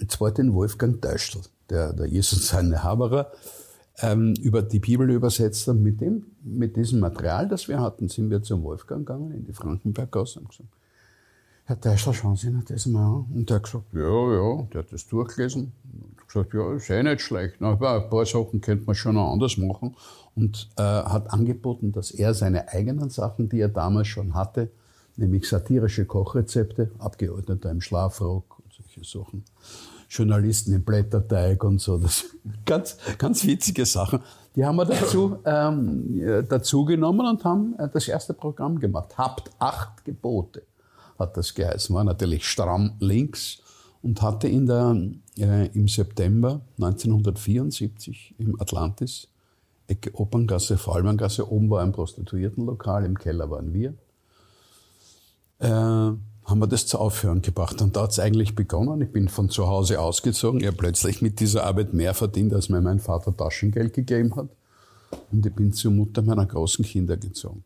Und 0.00 0.10
zwar 0.10 0.30
den 0.30 0.54
Wolfgang 0.54 1.00
Döschl, 1.02 1.40
der, 1.70 1.92
der 1.92 2.06
Jesus 2.06 2.48
seine 2.48 2.82
Haberer, 2.82 3.30
ähm, 4.02 4.34
über 4.40 4.62
die 4.62 4.80
Bibel 4.80 5.10
übersetzt 5.10 5.66
hat. 5.68 5.76
Mit 5.76 6.00
dem, 6.00 6.26
mit 6.42 6.76
diesem 6.76 7.00
Material, 7.00 7.48
das 7.48 7.68
wir 7.68 7.80
hatten, 7.80 8.08
sind 8.08 8.30
wir 8.30 8.42
zum 8.42 8.62
Wolfgang 8.62 9.06
gegangen, 9.06 9.32
in 9.32 9.44
die 9.44 9.52
Frankenberggasse 9.52 10.40
und 10.40 10.48
gesagt, 10.48 10.70
Herr 11.70 11.76
Deischl, 11.76 12.12
schauen 12.12 12.34
Sie 12.34 12.50
sich 12.50 12.64
das 12.64 12.86
mal 12.86 13.06
an. 13.06 13.26
Und 13.32 13.48
der 13.48 13.56
hat 13.56 13.62
gesagt, 13.62 13.84
ja, 13.92 14.00
ja, 14.00 14.62
der 14.72 14.82
hat 14.82 14.92
das 14.92 15.06
durchgelesen. 15.06 15.72
Und 15.84 16.26
gesagt, 16.26 16.52
ja, 16.52 16.74
ist 16.74 16.90
eh 16.90 17.02
nicht 17.02 17.20
schlecht. 17.20 17.56
Na, 17.60 17.72
ein 17.72 18.10
paar 18.10 18.26
Sachen 18.26 18.60
könnte 18.60 18.86
man 18.86 18.96
schon 18.96 19.14
noch 19.14 19.30
anders 19.32 19.56
machen 19.56 19.94
und 20.34 20.68
äh, 20.76 20.82
hat 20.82 21.32
angeboten, 21.32 21.92
dass 21.92 22.10
er 22.10 22.34
seine 22.34 22.68
eigenen 22.70 23.10
Sachen, 23.10 23.48
die 23.48 23.60
er 23.60 23.68
damals 23.68 24.08
schon 24.08 24.34
hatte, 24.34 24.70
nämlich 25.16 25.48
satirische 25.48 26.06
Kochrezepte, 26.06 26.90
Abgeordneter 26.98 27.70
im 27.70 27.80
Schlafrock 27.80 28.58
und 28.58 28.72
solche 28.72 29.04
Sachen, 29.04 29.44
Journalisten 30.10 30.74
im 30.74 30.84
Blätterteig 30.84 31.62
und 31.62 31.80
so, 31.80 31.96
das 31.96 32.24
ganz, 32.66 32.96
ganz 33.16 33.46
witzige 33.46 33.86
Sachen. 33.86 34.20
Die 34.56 34.64
haben 34.64 34.76
wir 34.76 34.84
dazu, 34.84 35.38
ähm, 35.44 36.44
dazu 36.48 36.84
genommen 36.84 37.26
und 37.26 37.44
haben 37.44 37.78
äh, 37.78 37.88
das 37.88 38.08
erste 38.08 38.34
Programm 38.34 38.80
gemacht. 38.80 39.16
Habt 39.16 39.50
acht 39.60 40.04
Gebote, 40.04 40.62
hat 41.16 41.36
das 41.36 41.54
geheißen. 41.54 41.94
War 41.94 42.02
natürlich 42.02 42.44
stramm 42.44 42.96
links 42.98 43.62
und 44.02 44.20
hatte 44.20 44.48
in 44.48 44.66
der, 44.66 44.96
äh, 45.38 45.68
im 45.68 45.86
September 45.86 46.60
1974 46.78 48.34
im 48.38 48.60
Atlantis 48.60 49.28
Ecke 49.86 50.12
Operngasse, 50.14 50.76
Fallmanngasse. 50.76 51.50
Oben 51.50 51.70
war 51.70 51.82
ein 51.82 51.92
Prostituiertenlokal, 51.92 53.04
im 53.04 53.16
Keller 53.16 53.48
waren 53.50 53.72
wir. 53.72 53.94
Äh, 55.60 56.12
haben 56.50 56.58
wir 56.58 56.66
das 56.66 56.86
zur 56.86 57.00
Aufhörung 57.00 57.42
gebracht. 57.42 57.80
Und 57.80 57.96
da 57.96 58.02
hat 58.02 58.10
es 58.10 58.18
eigentlich 58.18 58.54
begonnen. 58.54 59.00
Ich 59.00 59.12
bin 59.12 59.28
von 59.28 59.48
zu 59.48 59.68
Hause 59.68 60.00
ausgezogen. 60.00 60.60
Ich 60.60 60.66
habe 60.66 60.76
plötzlich 60.76 61.22
mit 61.22 61.40
dieser 61.40 61.64
Arbeit 61.64 61.94
mehr 61.94 62.12
verdient, 62.12 62.52
als 62.52 62.68
mir 62.68 62.80
mein 62.80 62.98
Vater 62.98 63.34
Taschengeld 63.34 63.94
gegeben 63.94 64.34
hat. 64.36 64.48
Und 65.32 65.46
ich 65.46 65.54
bin 65.54 65.72
zur 65.72 65.92
Mutter 65.92 66.22
meiner 66.22 66.46
großen 66.46 66.84
Kinder 66.84 67.16
gezogen. 67.16 67.64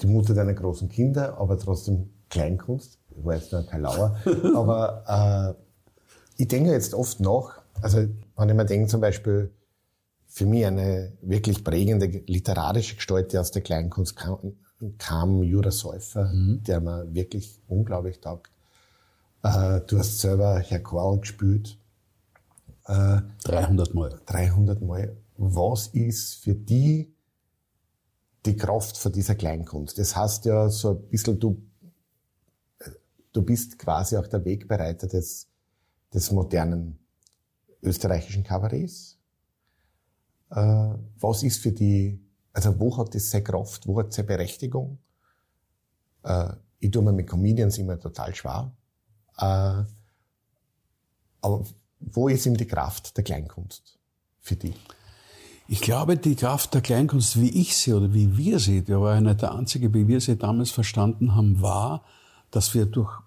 Die 0.00 0.06
Mutter 0.06 0.34
deiner 0.34 0.54
großen 0.54 0.88
Kinder, 0.88 1.38
aber 1.38 1.58
trotzdem 1.58 2.10
Kleinkunst. 2.30 2.98
Ich 3.16 3.24
war 3.24 3.34
jetzt 3.34 3.52
nur 3.52 3.64
kein 3.64 3.82
Lauer. 3.82 4.18
aber 4.54 5.56
äh, 5.58 6.42
ich 6.42 6.48
denke 6.48 6.70
jetzt 6.70 6.94
oft 6.94 7.20
nach, 7.20 7.60
also 7.82 7.98
wenn 8.36 8.48
ich 8.48 8.54
mir 8.54 8.64
denke 8.64 8.88
zum 8.88 9.00
Beispiel, 9.00 9.50
für 10.26 10.46
mich 10.46 10.66
eine 10.66 11.12
wirklich 11.22 11.64
prägende 11.64 12.06
literarische 12.06 12.96
Gestalt, 12.96 13.32
die 13.32 13.38
aus 13.38 13.50
der 13.50 13.62
Kleinkunst 13.62 14.14
kam, 14.14 14.54
kam 14.98 15.42
Jura 15.42 15.70
Säufer, 15.70 16.32
mhm. 16.32 16.62
der 16.62 16.80
mir 16.80 17.12
wirklich 17.12 17.60
unglaublich 17.68 18.20
taugt. 18.20 18.50
Äh, 19.42 19.80
du 19.86 19.98
hast 19.98 20.18
selber 20.18 20.58
Herr 20.58 20.80
Qual 20.80 21.18
gespielt. 21.18 21.78
Äh, 22.86 23.20
300 23.44 23.94
Mal. 23.94 24.20
300 24.26 24.80
Mal. 24.82 25.16
Was 25.36 25.88
ist 25.88 26.36
für 26.36 26.54
die 26.54 27.12
die 28.46 28.56
Kraft 28.56 28.96
von 28.96 29.12
dieser 29.12 29.34
Kleinkunst? 29.34 29.98
Das 29.98 30.16
heißt 30.16 30.44
ja 30.46 30.68
so 30.68 30.90
ein 30.90 31.08
bisschen, 31.08 31.38
du, 31.38 31.62
du 33.32 33.42
bist 33.42 33.78
quasi 33.78 34.16
auch 34.16 34.26
der 34.26 34.44
Wegbereiter 34.44 35.06
des, 35.06 35.48
des 36.12 36.30
modernen 36.30 36.98
österreichischen 37.82 38.42
Kabarets 38.42 39.18
äh, 40.50 40.94
was 41.20 41.42
ist 41.42 41.62
für 41.62 41.72
die, 41.72 42.20
also 42.58 42.80
wo 42.80 42.96
hat 42.98 43.14
das 43.14 43.30
seine 43.30 43.44
Kraft, 43.44 43.86
wo 43.86 44.00
hat 44.00 44.12
seine 44.12 44.26
Berechtigung? 44.26 44.98
Äh, 46.24 46.54
ich 46.80 46.90
tue 46.90 47.02
mir 47.02 47.12
mit 47.12 47.28
Comedians 47.28 47.78
immer 47.78 48.00
total 48.00 48.34
schwer. 48.34 48.72
Äh, 49.36 49.84
aber 51.40 51.64
wo 52.00 52.28
ist 52.28 52.46
ihm 52.46 52.56
die 52.56 52.66
Kraft 52.66 53.16
der 53.16 53.22
Kleinkunst 53.22 53.96
für 54.40 54.56
die? 54.56 54.74
Ich 55.68 55.80
glaube, 55.80 56.16
die 56.16 56.34
Kraft 56.34 56.74
der 56.74 56.80
Kleinkunst, 56.80 57.40
wie 57.40 57.50
ich 57.50 57.76
sie 57.76 57.92
oder 57.92 58.12
wie 58.12 58.36
wir 58.36 58.58
sie, 58.58 58.82
der 58.82 59.00
war 59.00 59.14
ja 59.14 59.20
nicht 59.20 59.42
der 59.42 59.54
Einzige, 59.54 59.94
wie 59.94 60.08
wir 60.08 60.20
sie 60.20 60.36
damals 60.36 60.72
verstanden 60.72 61.36
haben, 61.36 61.62
war, 61.62 62.02
dass 62.50 62.74
wir 62.74 62.86
durch, 62.86 63.20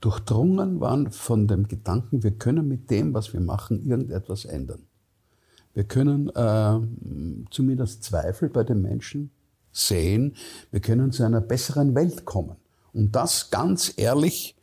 durchdrungen 0.00 0.80
waren 0.80 1.12
von 1.12 1.46
dem 1.46 1.68
Gedanken, 1.68 2.24
wir 2.24 2.32
können 2.32 2.66
mit 2.66 2.90
dem, 2.90 3.14
was 3.14 3.32
wir 3.32 3.40
machen, 3.40 3.88
irgendetwas 3.88 4.44
ändern. 4.44 4.88
Wir 5.74 5.84
können 5.84 6.28
äh, 6.30 7.46
zumindest 7.50 8.04
Zweifel 8.04 8.48
bei 8.48 8.64
den 8.64 8.82
Menschen 8.82 9.30
sehen. 9.72 10.34
Wir 10.70 10.80
können 10.80 11.12
zu 11.12 11.24
einer 11.24 11.40
besseren 11.40 11.94
Welt 11.94 12.24
kommen. 12.24 12.56
Und 12.92 13.16
das 13.16 13.50
ganz 13.50 13.94
ehrlich, 13.96 14.54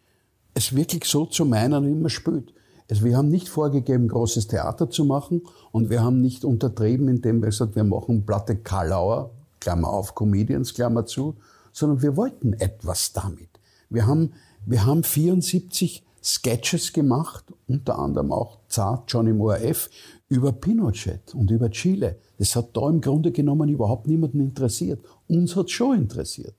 es 0.54 0.76
wirklich 0.76 1.06
so 1.06 1.26
zu 1.26 1.46
meinen, 1.46 1.88
wie 1.88 1.94
man 1.94 2.10
spürt. 2.10 2.54
Also 2.90 3.04
wir 3.04 3.18
haben 3.18 3.30
nicht 3.30 3.50
vorgegeben, 3.50 4.08
großes 4.08 4.48
Theater 4.48 4.90
zu 4.90 5.06
machen 5.06 5.44
und 5.72 5.90
wir 5.90 6.04
haben 6.04 6.22
nicht 6.22 6.44
untertrieben, 6.44 7.08
indem 7.08 7.42
wir 7.42 7.50
gesagt 7.50 7.76
wir 7.76 7.84
machen 7.84 8.26
Platte 8.26 8.56
Kalauer, 8.56 9.32
Klammer 9.60 9.90
auf, 9.90 10.16
Comedians, 10.16 10.74
Klammer 10.74 11.06
zu, 11.06 11.36
sondern 11.72 12.02
wir 12.02 12.18
wollten 12.18 12.54
etwas 12.54 13.14
damit. 13.14 13.50
Wir 13.90 14.08
haben, 14.08 14.34
wir 14.66 14.86
haben 14.86 15.04
74 15.04 16.04
Sketches 16.36 16.94
gemacht, 16.94 17.46
unter 17.68 17.98
anderem 17.98 18.32
auch 18.32 18.60
Zart, 18.68 19.12
Johnny 19.12 19.34
Moore 19.34 19.62
F., 19.62 19.90
über 20.28 20.52
Pinochet 20.52 21.34
und 21.34 21.50
über 21.50 21.72
Chile. 21.72 22.18
Das 22.38 22.56
hat 22.56 22.78
da 22.78 22.88
im 22.88 23.02
Grunde 23.02 23.32
genommen 23.32 23.70
überhaupt 23.70 24.08
niemanden 24.08 24.40
interessiert. 24.40 25.04
Uns 25.28 25.56
hat 25.56 25.72
schon 25.72 25.98
interessiert. 25.98 26.56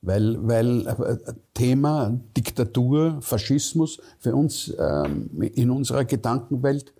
Weil, 0.00 0.38
weil 0.46 0.86
äh, 0.86 1.32
Thema 1.52 2.18
Diktatur, 2.36 3.18
Faschismus 3.20 4.00
für 4.18 4.34
uns 4.34 4.72
ähm, 4.78 5.30
in 5.40 5.70
unserer 5.70 6.04
Gedankenwelt 6.04 6.94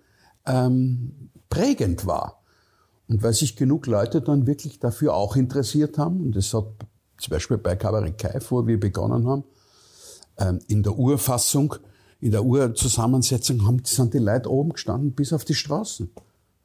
ähm, 0.45 1.29
prägend 1.49 2.05
war. 2.05 2.43
Und 3.07 3.23
weil 3.23 3.33
sich 3.33 3.55
genug 3.55 3.87
Leute 3.87 4.21
dann 4.21 4.45
wirklich 4.45 4.79
dafür 4.79 5.15
auch 5.15 5.35
interessiert 5.35 5.97
haben, 5.97 6.21
und 6.21 6.35
das 6.35 6.53
hat 6.53 6.65
zum 7.17 7.31
Beispiel 7.31 7.57
bei 7.57 7.75
Cabaret 7.75 8.17
Kai, 8.17 8.39
wo 8.49 8.67
wir 8.67 8.79
begonnen 8.79 9.25
haben, 9.27 9.45
in 10.67 10.83
der 10.83 10.97
Urfassung 10.97 11.75
in 12.19 12.31
der 12.31 12.43
Urzusammensetzung 12.43 13.65
haben, 13.65 13.81
sind 13.85 14.13
die 14.13 14.19
Leute 14.19 14.51
oben 14.51 14.73
gestanden 14.73 15.11
bis 15.13 15.33
auf 15.33 15.45
die 15.45 15.53
Straßen 15.53 16.09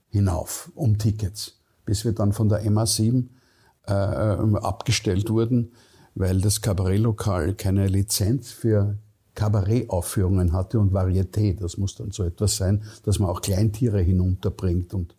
hinauf 0.09 0.71
um 0.75 0.99
Tickets, 0.99 1.59
bis 1.85 2.05
wir 2.05 2.13
dann 2.13 2.33
von 2.33 2.49
der 2.49 2.65
MA7 2.65 3.27
äh, 3.87 3.93
abgestellt 3.93 5.31
wurden, 5.31 5.73
weil 6.15 6.41
das 6.41 6.61
Kabarettlokal 6.61 7.55
keine 7.55 7.87
Lizenz 7.87 8.51
für 8.51 8.97
Kabarettaufführungen 9.35 10.53
hatte 10.53 10.79
und 10.79 10.93
Varieté. 10.93 11.59
Das 11.59 11.79
muss 11.79 11.95
dann 11.95 12.11
so 12.11 12.23
etwas 12.25 12.57
sein, 12.57 12.83
dass 13.05 13.19
man 13.19 13.31
auch 13.31 13.41
Kleintiere 13.41 14.01
hinunterbringt 14.01 14.93
und, 14.93 15.17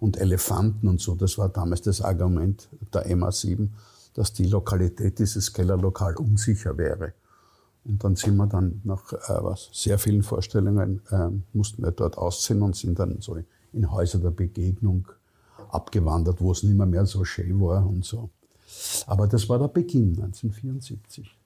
und 0.00 0.16
Elefanten 0.16 0.88
und 0.88 1.00
so. 1.00 1.14
Das 1.14 1.38
war 1.38 1.48
damals 1.48 1.82
das 1.82 2.02
Argument 2.02 2.68
der 2.92 3.06
MA7, 3.06 3.68
dass 4.14 4.32
die 4.32 4.46
Lokalität 4.46 5.20
dieses 5.20 5.52
Kellerlokal 5.52 6.16
unsicher 6.16 6.76
wäre. 6.76 7.14
Und 7.84 8.04
dann 8.04 8.14
sind 8.14 8.36
wir 8.36 8.46
dann 8.46 8.80
nach 8.84 9.12
äh, 9.12 9.42
was, 9.42 9.68
sehr 9.72 9.98
vielen 9.98 10.22
Vorstellungen, 10.22 11.02
äh, 11.10 11.28
mussten 11.52 11.82
wir 11.82 11.90
dort 11.90 12.16
ausziehen 12.16 12.62
und 12.62 12.76
sind 12.76 12.98
dann 12.98 13.20
so 13.20 13.38
in 13.72 13.90
Häuser 13.90 14.18
der 14.18 14.30
Begegnung 14.30 15.08
abgewandert, 15.70 16.40
wo 16.40 16.52
es 16.52 16.62
nicht 16.62 16.76
mehr, 16.76 16.86
mehr 16.86 17.06
so 17.06 17.24
schön 17.24 17.60
war 17.60 17.86
und 17.86 18.04
so. 18.04 18.30
Aber 19.06 19.26
das 19.26 19.48
war 19.48 19.58
der 19.58 19.68
Beginn 19.68 20.10
1974. 20.10 21.36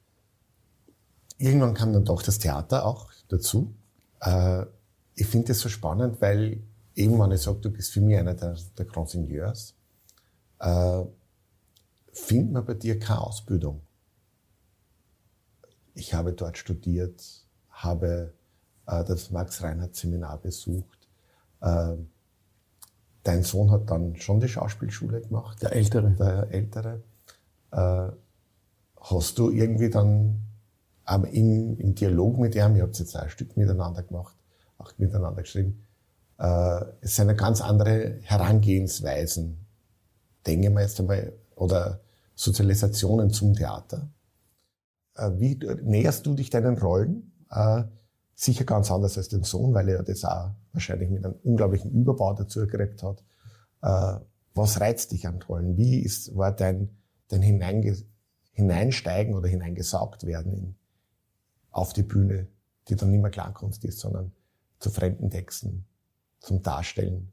irgendwann 1.39 1.75
kam 1.75 1.93
dann 1.93 2.05
doch 2.05 2.23
das 2.23 2.39
Theater 2.39 2.85
auch 2.85 3.11
dazu. 3.29 3.75
Äh, 4.21 4.67
ich 5.15 5.27
finde 5.27 5.49
das 5.49 5.61
so 5.61 5.69
spannend, 5.69 6.21
weil 6.21 6.63
eben, 6.95 7.19
wenn 7.19 7.33
ich 7.33 7.43
sage, 7.43 7.59
du 7.61 7.71
bist 7.71 7.93
für 7.93 8.01
mich 8.01 8.17
einer 8.17 8.35
der, 8.35 8.57
der 8.77 8.85
Grand 8.85 9.09
Seigneurs, 9.09 9.75
äh, 10.59 11.03
findet 12.13 12.53
man 12.53 12.65
bei 12.65 12.75
dir 12.75 12.99
keine 12.99 13.23
Ausbildung. 13.23 13.81
Ich 15.97 16.13
habe 16.13 16.35
dort 16.35 16.59
studiert, 16.59 17.25
habe 17.71 18.35
äh, 18.87 19.03
das 19.05 19.31
Max-Reinhardt-Seminar 19.31 20.39
besucht. 20.39 21.09
Äh, 21.63 21.95
dein 23.23 23.43
Sohn 23.43 23.71
hat 23.71 23.91
dann 23.91 24.15
schon 24.17 24.39
die 24.41 24.49
Schauspielschule 24.49 25.23
gemacht. 25.23 25.63
Der 25.63 25.73
Ältere. 25.73 26.11
Der 26.11 26.49
Ältere. 26.51 27.03
Äh, 27.73 28.09
hast 29.01 29.39
du 29.39 29.51
irgendwie 29.51 29.89
dann 29.89 30.43
aber 31.05 31.29
im, 31.31 31.79
im 31.79 31.95
Dialog 31.95 32.39
mit 32.39 32.55
ihm, 32.55 32.77
ihr 32.77 32.83
habt 32.83 32.99
jetzt 32.99 33.17
ein 33.17 33.31
Stück 33.31 33.57
miteinander 33.57 34.03
gemacht, 34.03 34.37
auch 34.77 34.93
miteinander 34.99 35.41
geschrieben, 35.41 35.87
äh, 36.39 36.85
es 37.01 37.17
sind 37.17 37.31
eine 37.31 37.37
ganz 37.37 37.63
andere 37.63 38.19
Herangehensweisen, 38.21 39.65
denke 40.47 40.69
ich 40.69 40.75
mal 40.75 40.83
jetzt 40.83 41.01
einmal, 41.01 41.33
oder 41.55 42.01
Sozialisationen 42.35 43.31
zum 43.31 43.55
Theater. 43.55 44.11
Äh, 45.17 45.33
wie 45.39 45.59
näherst 45.83 46.27
du 46.27 46.35
dich 46.35 46.51
deinen 46.51 46.79
Rollen? 46.79 47.33
Äh, 47.51 47.85
sicher 48.35 48.65
ganz 48.65 48.91
anders 48.91 49.17
als 49.17 49.29
den 49.29 49.45
Sohn, 49.45 49.73
weil 49.75 49.89
er 49.89 50.03
das 50.03 50.25
auch 50.25 50.51
wahrscheinlich 50.73 51.11
mit 51.11 51.25
einem 51.25 51.37
unglaublichen 51.43 51.91
Überbau 51.91 52.35
dazu 52.35 52.61
gekriegt 52.61 53.03
hat. 53.03 53.25
Äh, 53.83 54.21
was 54.55 54.81
reizt 54.81 55.13
dich 55.13 55.27
an 55.27 55.41
Rollen? 55.43 55.77
Wie 55.77 55.99
ist, 55.99 56.37
war 56.37 56.53
dein, 56.53 56.91
dein 57.29 57.43
Hineinge 57.43 57.97
Hineinsteigen 58.57 59.35
oder 59.35 59.49
hineingesaugt 59.49 60.25
werden 60.25 60.55
in, 60.55 60.77
auf 61.71 61.93
die 61.93 62.03
Bühne, 62.03 62.49
die 62.89 62.97
dann 62.97 63.11
nicht 63.11 63.21
mehr 63.21 63.31
Klangkunst 63.31 63.85
ist, 63.85 64.01
sondern 64.01 64.33
zu 64.79 64.89
fremden 64.89 65.29
Texten, 65.29 65.85
zum 66.41 66.63
Darstellen. 66.63 67.33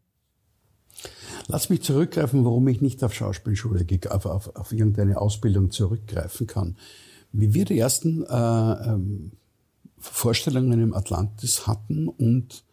Lass 1.48 1.70
mich 1.70 1.82
zurückgreifen, 1.82 2.44
warum 2.44 2.68
ich 2.68 2.82
nicht 2.82 3.02
auf 3.06 3.14
Schauspielschule, 3.14 3.86
auf, 4.10 4.26
auf, 4.26 4.56
auf 4.56 4.74
irgendeine 4.74 5.18
Ausbildung 5.18 5.72
zurückgreifen 5.72 6.46
kann. 6.46 6.78
Wie 7.34 7.54
wir 7.54 7.66
die 7.66 7.80
ersten 7.80 8.24
äh, 8.24 8.90
ähm, 8.90 9.32
Vorstellungen 9.98 10.80
im 10.82 10.94
Atlantis 10.94 11.66
hatten 11.66 12.08
und 12.08 12.64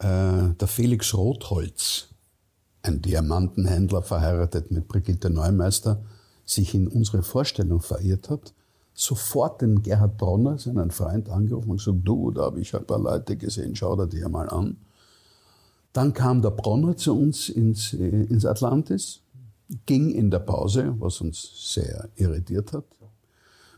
äh, 0.00 0.54
der 0.60 0.68
Felix 0.68 1.14
Rotholz, 1.14 2.08
ein 2.82 3.00
Diamantenhändler 3.00 4.02
verheiratet 4.02 4.70
mit 4.70 4.88
Brigitte 4.88 5.30
Neumeister, 5.30 6.02
sich 6.44 6.74
in 6.74 6.88
unsere 6.88 7.22
Vorstellung 7.22 7.80
verirrt 7.80 8.28
hat, 8.28 8.54
sofort 8.92 9.62
den 9.62 9.82
Gerhard 9.82 10.16
Bronner, 10.16 10.58
seinen 10.58 10.90
Freund, 10.90 11.28
angerufen 11.28 11.70
und 11.70 11.76
gesagt, 11.78 11.98
du, 12.02 12.30
da 12.30 12.42
habe 12.42 12.60
ich 12.60 12.74
ein 12.74 12.86
paar 12.86 12.98
Leute 12.98 13.36
gesehen, 13.36 13.76
schau 13.76 13.94
dir 13.96 14.06
die 14.06 14.20
mal 14.28 14.48
an. 14.48 14.78
Dann 15.92 16.12
kam 16.12 16.42
der 16.42 16.50
Bronner 16.50 16.96
zu 16.96 17.16
uns 17.16 17.48
ins, 17.48 17.92
ins 17.92 18.44
Atlantis, 18.44 19.20
ging 19.86 20.10
in 20.10 20.30
der 20.30 20.40
Pause, 20.40 20.94
was 20.98 21.20
uns 21.20 21.72
sehr 21.72 22.08
irritiert 22.16 22.72
hat, 22.72 22.84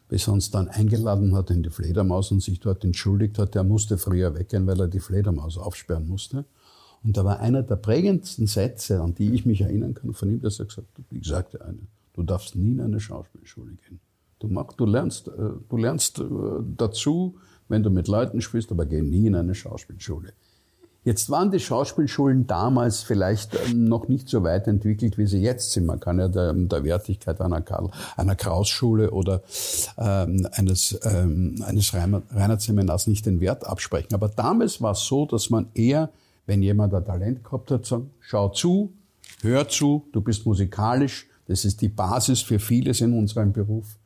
bis 0.08 0.26
er 0.26 0.32
uns 0.32 0.50
dann 0.50 0.68
eingeladen 0.68 1.34
hat 1.34 1.50
in 1.50 1.62
die 1.62 1.70
Fledermaus 1.70 2.32
und 2.32 2.42
sich 2.42 2.60
dort 2.60 2.84
entschuldigt 2.84 3.38
hat, 3.38 3.54
er 3.54 3.64
musste 3.64 3.98
früher 3.98 4.34
weggehen, 4.34 4.66
weil 4.66 4.80
er 4.80 4.88
die 4.88 5.00
Fledermaus 5.00 5.58
aufsperren 5.58 6.08
musste. 6.08 6.44
Und 7.04 7.16
da 7.16 7.24
war 7.24 7.40
einer 7.40 7.62
der 7.62 7.76
prägendsten 7.76 8.46
Sätze, 8.46 9.00
an 9.00 9.14
die 9.14 9.32
ich 9.32 9.46
mich 9.46 9.60
erinnern 9.60 9.94
kann, 9.94 10.14
von 10.14 10.30
ihm, 10.30 10.40
dass 10.40 10.58
er 10.58 10.66
gesagt 10.66 10.88
hat, 10.98 11.04
wie 11.10 11.20
gesagt, 11.20 11.56
du 12.14 12.22
darfst 12.22 12.56
nie 12.56 12.72
in 12.72 12.80
eine 12.80 13.00
Schauspielschule 13.00 13.72
gehen. 13.74 14.00
Du, 14.40 14.48
magst, 14.48 14.78
du 14.80 14.86
lernst, 14.86 15.28
äh, 15.28 15.32
du 15.68 15.76
lernst 15.76 16.20
äh, 16.20 16.24
dazu, 16.76 17.38
wenn 17.68 17.82
du 17.82 17.90
mit 17.90 18.08
Leuten 18.08 18.40
spielst, 18.40 18.70
aber 18.70 18.86
geh 18.86 19.02
nie 19.02 19.26
in 19.26 19.34
eine 19.34 19.54
Schauspielschule. 19.54 20.32
Jetzt 21.08 21.30
waren 21.30 21.50
die 21.50 21.58
Schauspielschulen 21.58 22.46
damals 22.46 23.02
vielleicht 23.02 23.54
ähm, 23.54 23.84
noch 23.84 24.08
nicht 24.08 24.28
so 24.28 24.42
weit 24.42 24.66
entwickelt, 24.66 25.16
wie 25.16 25.24
sie 25.24 25.40
jetzt 25.40 25.72
sind. 25.72 25.86
Man 25.86 26.00
kann 26.00 26.18
ja 26.18 26.28
der, 26.28 26.52
der 26.52 26.84
Wertigkeit 26.84 27.40
einer, 27.40 27.62
Karl, 27.62 27.90
einer 28.18 28.36
Kraus-Schule 28.36 29.10
oder 29.10 29.40
ähm, 29.96 30.46
eines, 30.52 31.00
ähm, 31.04 31.64
eines 31.66 31.94
Reinhard-Seminars 31.94 33.06
nicht 33.06 33.24
den 33.24 33.40
Wert 33.40 33.66
absprechen. 33.66 34.12
Aber 34.12 34.28
damals 34.28 34.82
war 34.82 34.92
es 34.92 35.06
so, 35.06 35.24
dass 35.24 35.48
man 35.48 35.68
eher, 35.72 36.10
wenn 36.44 36.62
jemand 36.62 36.92
ein 36.92 37.06
Talent 37.06 37.42
gehabt 37.42 37.70
hat, 37.70 37.86
sagt, 37.86 38.04
schau 38.20 38.50
zu, 38.50 38.92
hör 39.40 39.66
zu, 39.66 40.06
du 40.12 40.20
bist 40.20 40.44
musikalisch, 40.44 41.26
das 41.46 41.64
ist 41.64 41.80
die 41.80 41.88
Basis 41.88 42.42
für 42.42 42.58
vieles 42.58 43.00
in 43.00 43.14
unserem 43.14 43.54
Beruf 43.54 43.96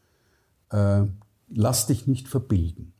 äh, 0.70 1.02
lass 1.48 1.88
dich 1.88 2.06
nicht 2.06 2.28
verbilden. 2.28 2.91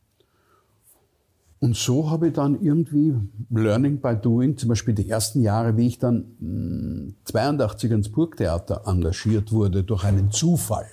Und 1.63 1.77
so 1.77 2.11
habe 2.11 2.27
ich 2.27 2.33
dann 2.35 2.61
irgendwie 2.61 3.15
Learning 3.51 4.01
by 4.01 4.17
Doing, 4.21 4.57
zum 4.57 4.71
Beispiel 4.71 4.95
die 4.95 5.09
ersten 5.09 5.43
Jahre, 5.43 5.77
wie 5.77 5.87
ich 5.87 5.97
dann 6.01 6.25
mh, 6.41 7.13
82 7.27 7.93
ins 7.93 8.09
Burgtheater 8.09 8.83
engagiert 8.85 9.53
wurde, 9.53 9.85
durch 9.85 10.03
einen 10.03 10.33
Zufall. 10.33 10.89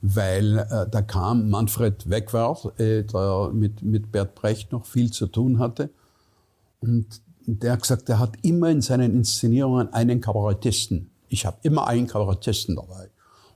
Weil 0.00 0.58
äh, 0.58 0.88
da 0.88 1.02
kam 1.02 1.50
Manfred 1.50 2.08
Wegwart, 2.08 2.78
äh, 2.78 3.02
der 3.02 3.50
mit, 3.52 3.82
mit 3.82 4.12
Bert 4.12 4.36
Brecht 4.36 4.70
noch 4.70 4.86
viel 4.86 5.10
zu 5.10 5.26
tun 5.26 5.58
hatte. 5.58 5.90
Und 6.78 7.20
der 7.46 7.72
hat 7.72 7.82
gesagt, 7.82 8.08
er 8.10 8.20
hat 8.20 8.34
immer 8.42 8.70
in 8.70 8.82
seinen 8.82 9.12
Inszenierungen 9.12 9.92
einen 9.92 10.20
Kabarettisten. 10.20 11.10
Ich 11.26 11.46
habe 11.46 11.56
immer 11.62 11.88
einen 11.88 12.06
Kabarettisten 12.06 12.76
dabei. 12.76 13.08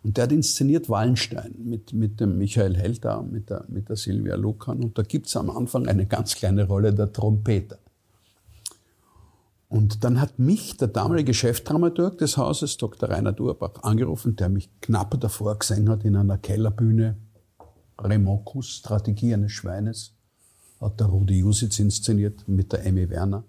Und 0.05 0.19
der 0.19 0.25
hat 0.25 0.33
inszeniert 0.33 0.91
Wallenstein 0.91 1.55
mit, 1.65 1.95
mit 1.95 2.21
dem 2.21 2.37
Michael 2.37 2.77
Helda, 2.77 3.23
mit 3.23 3.49
der, 3.49 3.65
mit 3.69 3.89
der 3.89 3.97
Silvia 3.97 4.37
Lukan. 4.37 4.85
Und 4.85 4.99
da 4.99 5.03
gibt's 5.03 5.35
am 5.35 5.49
Anfang 5.49 5.89
eine 5.89 6.05
ganz 6.05 6.35
kleine 6.35 6.67
Rolle 6.67 6.93
der 6.93 7.11
Trompeter. 7.11 7.79
Und 9.71 10.05
dann 10.05 10.21
hat 10.21 10.39
mich 10.39 10.77
der 10.77 10.89
damalige 10.89 11.33
Chefdramaturg 11.33 12.19
des 12.19 12.37
Hauses, 12.37 12.77
Dr. 12.77 13.09
Rainer 13.09 13.33
Durbach, 13.33 13.83
angerufen, 13.83 14.37
der 14.37 14.51
mich 14.51 14.69
knapp 14.83 15.19
davor 15.19 15.59
gesehen 15.59 15.89
hat 15.89 16.05
in 16.05 16.17
einer 16.17 16.37
Kellerbühne. 16.37 17.17
Remokus, 17.99 18.69
Strategie 18.69 19.33
eines 19.33 19.53
Schweines, 19.53 20.13
hat 20.83 21.01
der 21.01 21.07
Rudi 21.07 21.39
Jusitz 21.39 21.79
inszeniert 21.79 22.47
mit 22.47 22.73
der 22.73 22.85
Emmy 22.85 23.09
Werner 23.09 23.45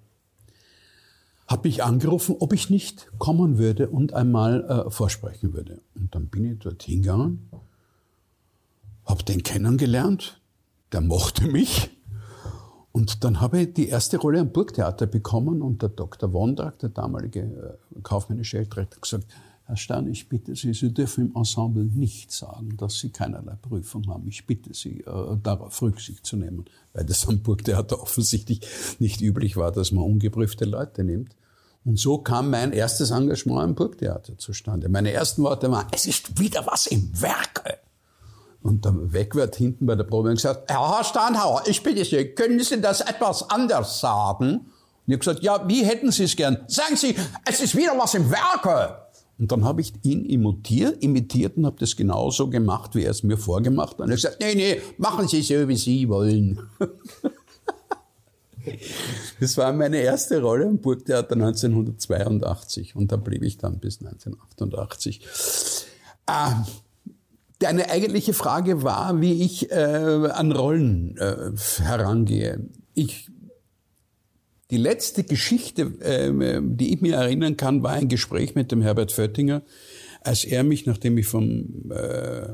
habe 1.48 1.68
mich 1.68 1.84
angerufen, 1.84 2.36
ob 2.40 2.54
ich 2.54 2.70
nicht 2.70 3.12
kommen 3.20 3.58
würde 3.58 3.90
und 3.90 4.14
einmal 4.14 4.64
äh, 4.64 4.90
vorsprechen 4.90 5.54
würde. 5.54 5.82
Und 5.96 6.16
dann 6.16 6.28
bin 6.28 6.52
ich 6.52 6.60
dort 6.60 6.82
hingegangen, 6.84 7.50
habe 9.06 9.24
den 9.24 9.44
kennengelernt, 9.44 10.42
der 10.92 11.02
mochte 11.02 11.48
mich. 11.48 11.92
Und 12.92 13.24
dann 13.24 13.42
habe 13.42 13.62
ich 13.62 13.74
die 13.74 13.90
erste 13.90 14.18
Rolle 14.18 14.40
am 14.40 14.52
Burgtheater 14.52 15.06
bekommen 15.06 15.62
und 15.62 15.82
der 15.82 15.90
Dr. 15.90 16.32
Wondrak, 16.34 16.80
der 16.80 16.90
damalige 16.90 17.42
äh, 17.42 18.02
kaufmännische 18.02 18.66
hat 18.76 19.02
gesagt, 19.02 19.28
Herr 19.68 19.78
Stern, 19.78 20.08
ich 20.08 20.30
bitte 20.30 20.56
Sie, 20.56 20.74
Sie 20.74 20.94
dürfen 20.94 21.30
im 21.30 21.36
Ensemble 21.36 21.86
nicht 21.86 22.32
sagen, 22.32 22.78
dass 22.78 23.00
Sie 23.00 23.10
keinerlei 23.10 23.56
Prüfung 23.56 24.08
haben. 24.08 24.28
Ich 24.28 24.46
bitte 24.46 24.76
Sie, 24.76 25.00
äh, 25.02 25.38
darauf 25.42 25.82
Rücksicht 25.82 26.24
zu 26.24 26.38
nehmen, 26.38 26.66
weil 26.94 27.04
das 27.04 27.28
am 27.28 27.40
Burgtheater 27.40 28.00
offensichtlich 28.00 28.62
nicht 29.00 29.22
üblich 29.22 29.58
war, 29.58 29.72
dass 29.72 29.92
man 29.92 30.04
ungeprüfte 30.04 30.66
Leute 30.66 31.04
nimmt. 31.04 31.36
Und 31.84 32.00
so 32.00 32.20
kam 32.20 32.52
mein 32.52 32.74
erstes 32.74 33.10
Engagement 33.10 33.62
am 33.62 33.76
Burgtheater 33.76 34.38
zustande. 34.38 34.88
Meine 34.88 35.12
ersten 35.12 35.42
Worte 35.42 35.72
waren, 35.72 35.88
es 35.92 36.06
ist 36.06 36.40
wieder 36.40 36.66
was 36.68 36.86
im 36.86 37.10
Werke. 37.20 37.80
Und 38.62 38.86
der 38.86 39.14
Wegwert 39.14 39.56
hinten 39.56 39.88
bei 39.88 39.96
der 39.96 40.04
Probe 40.04 40.30
hat 40.30 40.38
gesagt, 40.38 40.72
Herr 40.72 41.04
Standhauer, 41.04 41.64
ich 41.68 41.82
bitte 41.82 42.06
Sie, 42.06 42.24
können 42.34 42.60
Sie 42.60 42.82
das 42.82 43.02
etwas 43.02 43.50
anders 43.50 44.00
sagen? 44.00 44.58
Und 44.58 44.68
ich 45.08 45.14
habe 45.14 45.20
gesagt, 45.20 45.44
ja, 45.44 45.68
wie 45.68 45.84
hätten 45.84 46.12
Sie 46.12 46.24
es 46.24 46.36
gern? 46.36 46.64
Sagen 46.68 46.96
Sie, 46.96 47.16
es 47.46 47.62
ist 47.62 47.76
wieder 47.76 47.98
was 47.98 48.14
im 48.14 48.30
Werke. 48.30 49.05
Und 49.38 49.52
dann 49.52 49.66
habe 49.66 49.82
ich 49.82 49.94
ihn 50.04 50.24
imitiert, 50.26 51.04
imitiert 51.04 51.58
und 51.58 51.66
habe 51.66 51.78
das 51.80 51.96
genauso 51.96 52.50
gemacht, 52.50 52.96
wie 52.96 53.04
er 53.04 53.12
es 53.12 53.24
mir 53.24 53.38
vorgemacht 53.38 54.00
hat. 54.00 54.02
Und 54.02 54.10
er 54.10 54.14
hat 54.14 54.22
gesagt, 54.22 54.42
nee, 54.42 54.56
nee, 54.56 54.82
machen 54.98 55.28
Sie 55.28 55.42
so, 55.42 55.68
wie 55.68 55.76
Sie 55.76 56.08
wollen. 56.08 56.60
Das 59.40 59.58
war 59.58 59.72
meine 59.74 59.98
erste 59.98 60.42
Rolle 60.42 60.66
im 60.66 60.80
Burgtheater 60.80 61.36
1982 61.36 62.96
und 62.96 63.12
da 63.12 63.18
blieb 63.18 63.44
ich 63.44 63.58
dann 63.58 63.80
bis 63.80 64.00
1988. 64.02 65.22
Ah, 66.26 66.64
deine 67.60 67.90
eigentliche 67.90 68.34
Frage 68.34 68.84
war, 68.84 69.22
wie 69.22 69.44
ich 69.44 69.72
äh, 69.72 69.76
an 69.76 70.52
Rollen 70.52 71.18
äh, 71.18 71.52
herangehe. 71.84 72.68
Ich 72.94 73.30
die 74.76 74.82
letzte 74.82 75.24
Geschichte, 75.24 75.84
äh, 76.02 76.62
die 76.62 76.94
ich 76.94 77.00
mir 77.00 77.16
erinnern 77.16 77.56
kann, 77.56 77.82
war 77.82 77.94
ein 77.94 78.10
Gespräch 78.10 78.56
mit 78.56 78.74
dem 78.74 78.82
Herbert 78.82 79.14
Föttinger, 79.14 79.62
als 80.20 80.44
er 80.44 80.66
mich, 80.66 80.86
nachdem 80.86 81.18
ich 81.18 81.28
vom, 81.28 81.90
äh, 81.92 82.50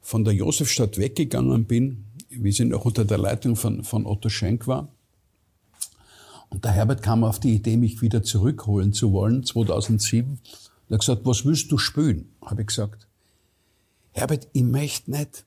von 0.00 0.24
der 0.24 0.34
Josefstadt 0.34 0.98
weggegangen 0.98 1.66
bin, 1.66 2.06
wir 2.28 2.52
sind 2.52 2.74
auch 2.74 2.84
unter 2.84 3.04
der 3.04 3.18
Leitung 3.18 3.54
von, 3.54 3.84
von 3.84 4.04
Otto 4.04 4.30
Schenk 4.30 4.66
war, 4.66 4.88
und 6.48 6.64
der 6.64 6.72
Herbert 6.72 7.02
kam 7.02 7.22
auf 7.22 7.38
die 7.38 7.54
Idee, 7.54 7.76
mich 7.76 8.02
wieder 8.02 8.24
zurückholen 8.24 8.92
zu 8.92 9.12
wollen, 9.12 9.44
2007. 9.44 10.40
Er 10.88 10.94
hat 10.94 11.00
gesagt, 11.00 11.20
was 11.24 11.44
willst 11.44 11.70
du 11.70 11.78
spielen? 11.78 12.32
Habe 12.42 12.62
ich 12.62 12.66
gesagt, 12.66 13.06
Herbert, 14.10 14.48
ich 14.52 14.64
möchte 14.64 15.12
nicht 15.12 15.44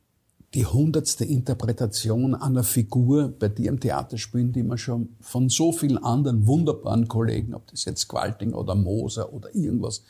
die 0.53 0.65
hundertste 0.65 1.25
Interpretation 1.25 2.33
einer 2.33 2.63
Figur 2.63 3.27
bei 3.27 3.49
dir 3.49 3.69
im 3.69 3.79
Theaterspielen, 3.79 4.53
die 4.53 4.63
man 4.63 4.77
schon 4.77 5.09
von 5.19 5.49
so 5.49 5.71
vielen 5.71 5.97
anderen 5.97 6.47
wunderbaren 6.47 7.07
Kollegen, 7.07 7.53
ob 7.53 7.67
das 7.67 7.85
jetzt 7.85 8.07
Qualting 8.07 8.53
oder 8.53 8.73
Moser 8.73 9.33
oder 9.33 9.53
irgendwas, 9.53 10.03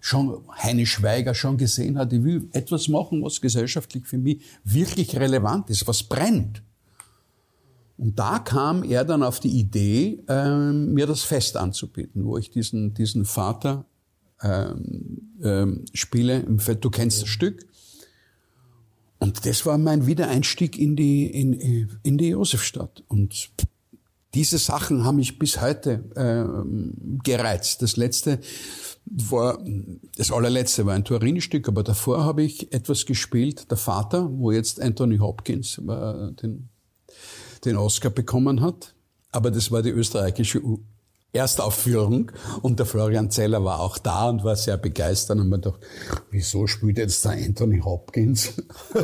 schon 0.00 0.42
Heine 0.60 0.86
Schweiger 0.86 1.34
schon 1.34 1.58
gesehen 1.58 1.98
hat. 1.98 2.12
Ich 2.12 2.24
will 2.24 2.48
etwas 2.52 2.88
machen, 2.88 3.22
was 3.22 3.40
gesellschaftlich 3.40 4.06
für 4.06 4.18
mich 4.18 4.42
wirklich 4.64 5.14
relevant 5.16 5.70
ist, 5.70 5.86
was 5.86 6.02
brennt. 6.02 6.62
Und 7.98 8.18
da 8.18 8.40
kam 8.40 8.82
er 8.82 9.04
dann 9.04 9.22
auf 9.22 9.38
die 9.38 9.60
Idee, 9.60 10.24
ähm, 10.26 10.92
mir 10.94 11.06
das 11.06 11.22
Fest 11.22 11.56
anzubieten, 11.56 12.24
wo 12.24 12.36
ich 12.36 12.50
diesen, 12.50 12.94
diesen 12.94 13.24
Vater 13.24 13.84
ähm, 14.42 15.34
ähm, 15.42 15.84
spiele. 15.92 16.42
Du 16.80 16.90
kennst 16.90 17.22
das 17.22 17.28
Stück. 17.28 17.64
Und 19.22 19.46
das 19.46 19.64
war 19.66 19.78
mein 19.78 20.06
Wiedereinstieg 20.06 20.78
in 20.78 20.96
die, 20.96 21.26
in, 21.26 21.88
in 22.02 22.18
die 22.18 22.28
Josefstadt. 22.28 23.04
Und 23.08 23.50
diese 24.34 24.58
Sachen 24.58 25.04
haben 25.04 25.16
mich 25.16 25.38
bis 25.38 25.60
heute 25.60 26.04
ähm, 26.16 27.20
gereizt. 27.22 27.82
Das 27.82 27.96
letzte 27.96 28.40
war, 29.04 29.62
das 30.16 30.32
allerletzte 30.32 30.86
war 30.86 30.94
ein 30.94 31.04
Turini-Stück, 31.04 31.68
aber 31.68 31.82
davor 31.82 32.24
habe 32.24 32.42
ich 32.42 32.72
etwas 32.72 33.06
gespielt, 33.06 33.70
der 33.70 33.78
Vater, 33.78 34.28
wo 34.32 34.50
jetzt 34.50 34.80
Anthony 34.80 35.18
Hopkins 35.18 35.78
äh, 35.78 36.32
den 36.32 36.68
den 37.64 37.76
Oscar 37.76 38.10
bekommen 38.10 38.60
hat. 38.60 38.94
Aber 39.30 39.50
das 39.50 39.70
war 39.70 39.82
die 39.82 39.90
österreichische 39.90 40.60
Erstaufführung 41.34 42.30
und 42.60 42.78
der 42.78 42.84
Florian 42.84 43.30
Zeller 43.30 43.64
war 43.64 43.80
auch 43.80 43.96
da 43.96 44.28
und 44.28 44.44
war 44.44 44.54
sehr 44.54 44.76
begeistert 44.76 45.38
und 45.38 45.48
man 45.48 45.62
dachte, 45.62 45.80
wieso 46.30 46.66
spielt 46.66 46.98
jetzt 46.98 47.24
der 47.24 47.32
Anthony 47.32 47.80
Hopkins? 47.80 48.52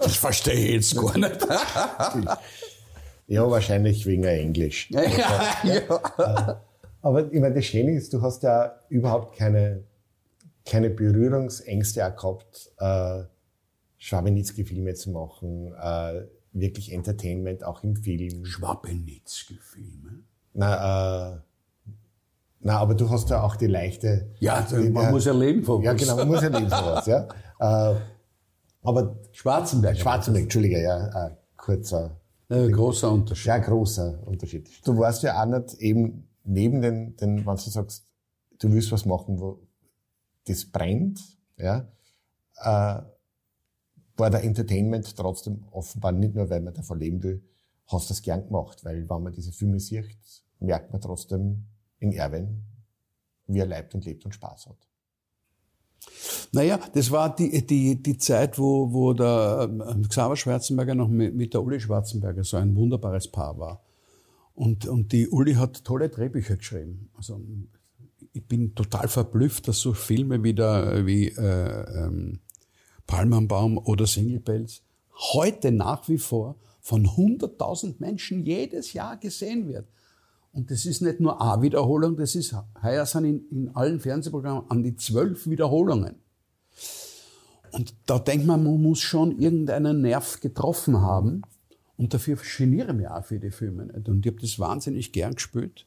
das 0.00 0.16
verstehe 0.16 0.54
ich 0.54 0.70
jetzt 0.72 0.96
gar 0.96 1.16
nicht. 1.16 1.38
ja, 3.26 3.50
wahrscheinlich 3.50 4.04
wegen 4.04 4.24
Englisch. 4.24 4.90
ja, 4.90 5.02
ja. 5.64 6.62
Aber 7.00 7.32
ich 7.32 7.40
meine, 7.40 7.54
das 7.54 7.64
Schöne 7.64 7.92
ist, 7.92 8.12
du 8.12 8.20
hast 8.20 8.42
ja 8.42 8.76
überhaupt 8.90 9.36
keine, 9.36 9.84
keine 10.66 10.90
Berührungsängste 10.90 12.00
gehabt, 12.00 12.72
äh, 12.78 13.24
Schwabenitzki-Filme 13.96 14.92
zu 14.94 15.10
machen, 15.10 15.74
äh, 15.80 16.26
wirklich 16.52 16.92
Entertainment 16.92 17.64
auch 17.64 17.82
im 17.82 17.96
Film. 17.96 18.44
Schwabenitzki-Filme? 18.44 20.24
Na, 20.52 21.36
äh, 21.36 21.40
na, 22.64 22.78
aber 22.78 22.94
du 22.94 23.10
hast 23.10 23.28
ja 23.28 23.42
auch 23.42 23.56
die 23.56 23.66
leichte. 23.66 24.30
Ja, 24.40 24.62
die, 24.62 24.88
man 24.88 25.08
äh, 25.08 25.10
muss 25.10 25.26
ja 25.26 25.34
leben 25.34 25.62
von 25.62 25.80
was. 25.80 25.84
Ja, 25.84 25.92
genau, 25.92 26.16
man 26.16 26.28
muss 26.28 26.42
ja 26.42 26.48
leben 26.48 26.70
von 26.70 26.84
was, 26.86 27.06
ja. 27.06 27.28
Äh, 27.60 27.94
aber 28.82 29.16
Schwarzenberg. 29.30 29.96
Schwarzenberg, 29.96 30.44
Entschuldige, 30.44 30.82
ja, 30.82 31.26
äh, 31.26 31.36
kurzer. 31.56 32.20
Ja, 32.48 32.66
großer 32.66 33.12
Unterschied. 33.12 33.46
Ja, 33.46 33.58
großer 33.58 34.26
Unterschied. 34.26 34.68
Du 34.84 34.98
warst 34.98 35.22
ja 35.22 35.40
auch 35.40 35.46
nicht 35.46 35.74
eben 35.74 36.28
neben 36.42 36.82
den, 36.82 37.16
den, 37.16 37.46
wenn 37.46 37.54
du 37.54 37.70
sagst, 37.70 38.06
du 38.58 38.72
willst 38.72 38.90
was 38.90 39.04
machen, 39.04 39.38
wo 39.38 39.60
das 40.46 40.64
brennt, 40.64 41.20
ja, 41.58 41.86
äh, 42.56 43.02
war 44.16 44.30
der 44.30 44.42
Entertainment 44.42 45.14
trotzdem 45.16 45.64
offenbar 45.70 46.12
nicht 46.12 46.34
nur, 46.34 46.50
weil 46.50 46.60
man 46.60 46.74
davon 46.74 46.98
leben 46.98 47.22
will, 47.22 47.44
hast 47.86 48.08
du 48.08 48.14
das 48.14 48.22
gern 48.22 48.46
gemacht, 48.46 48.84
weil 48.84 49.08
wenn 49.08 49.22
man 49.22 49.32
diese 49.32 49.52
Filme 49.52 49.78
sieht, 49.78 50.16
merkt 50.58 50.92
man 50.92 51.00
trotzdem 51.00 51.66
in 52.04 52.12
Erwin, 52.12 52.62
wie 53.46 53.58
er 53.58 53.66
leibt 53.66 53.94
und 53.94 54.04
lebt 54.04 54.24
und 54.24 54.34
Spaß 54.34 54.66
hat. 54.66 54.76
Naja, 56.52 56.78
das 56.92 57.10
war 57.10 57.34
die, 57.34 57.66
die, 57.66 58.02
die 58.02 58.18
Zeit, 58.18 58.58
wo, 58.58 58.92
wo 58.92 59.12
der 59.14 59.68
ähm, 59.70 60.06
Xaver 60.08 60.36
Schwarzenberger 60.36 60.94
noch 60.94 61.08
mit, 61.08 61.34
mit 61.34 61.54
der 61.54 61.62
Uli 61.62 61.80
Schwarzenberger 61.80 62.44
so 62.44 62.56
ein 62.56 62.76
wunderbares 62.76 63.28
Paar 63.28 63.58
war. 63.58 63.82
Und, 64.54 64.86
und 64.86 65.12
die 65.12 65.28
Uli 65.28 65.54
hat 65.54 65.84
tolle 65.84 66.10
Drehbücher 66.10 66.56
geschrieben. 66.56 67.10
Also 67.16 67.40
ich 68.32 68.46
bin 68.46 68.74
total 68.74 69.08
verblüfft, 69.08 69.66
dass 69.66 69.80
so 69.80 69.94
Filme 69.94 70.42
wie, 70.44 70.54
der, 70.54 71.06
wie 71.06 71.28
äh, 71.28 72.04
ähm, 72.04 72.40
Palmenbaum 73.06 73.78
oder 73.78 74.06
Singlebells 74.06 74.82
heute 75.32 75.72
nach 75.72 76.08
wie 76.08 76.18
vor 76.18 76.56
von 76.80 77.06
100.000 77.06 77.94
Menschen 77.98 78.44
jedes 78.44 78.92
Jahr 78.92 79.16
gesehen 79.16 79.68
wird. 79.68 79.88
Und 80.54 80.70
das 80.70 80.86
ist 80.86 81.02
nicht 81.02 81.18
nur 81.18 81.42
eine 81.42 81.62
Wiederholung, 81.62 82.16
das 82.16 82.36
ist, 82.36 82.54
heuer 82.80 83.04
sind 83.06 83.24
in, 83.24 83.48
in 83.50 83.68
allen 83.74 83.98
Fernsehprogrammen 83.98 84.70
an 84.70 84.84
die 84.84 84.96
zwölf 84.96 85.48
Wiederholungen. 85.48 86.14
Und 87.72 87.92
da 88.06 88.20
denkt 88.20 88.46
man, 88.46 88.62
man 88.62 88.80
muss 88.80 89.00
schon 89.00 89.36
irgendeinen 89.40 90.00
Nerv 90.00 90.40
getroffen 90.40 91.00
haben. 91.00 91.42
Und 91.96 92.14
dafür 92.14 92.36
geniere 92.36 92.92
ich 92.92 92.96
mich 92.96 93.08
auch 93.08 93.24
für 93.24 93.40
die 93.40 93.50
Filme 93.50 93.86
nicht. 93.86 94.08
Und 94.08 94.24
ich 94.24 94.32
habe 94.32 94.40
das 94.40 94.58
wahnsinnig 94.60 95.12
gern 95.12 95.34
gespielt. 95.34 95.86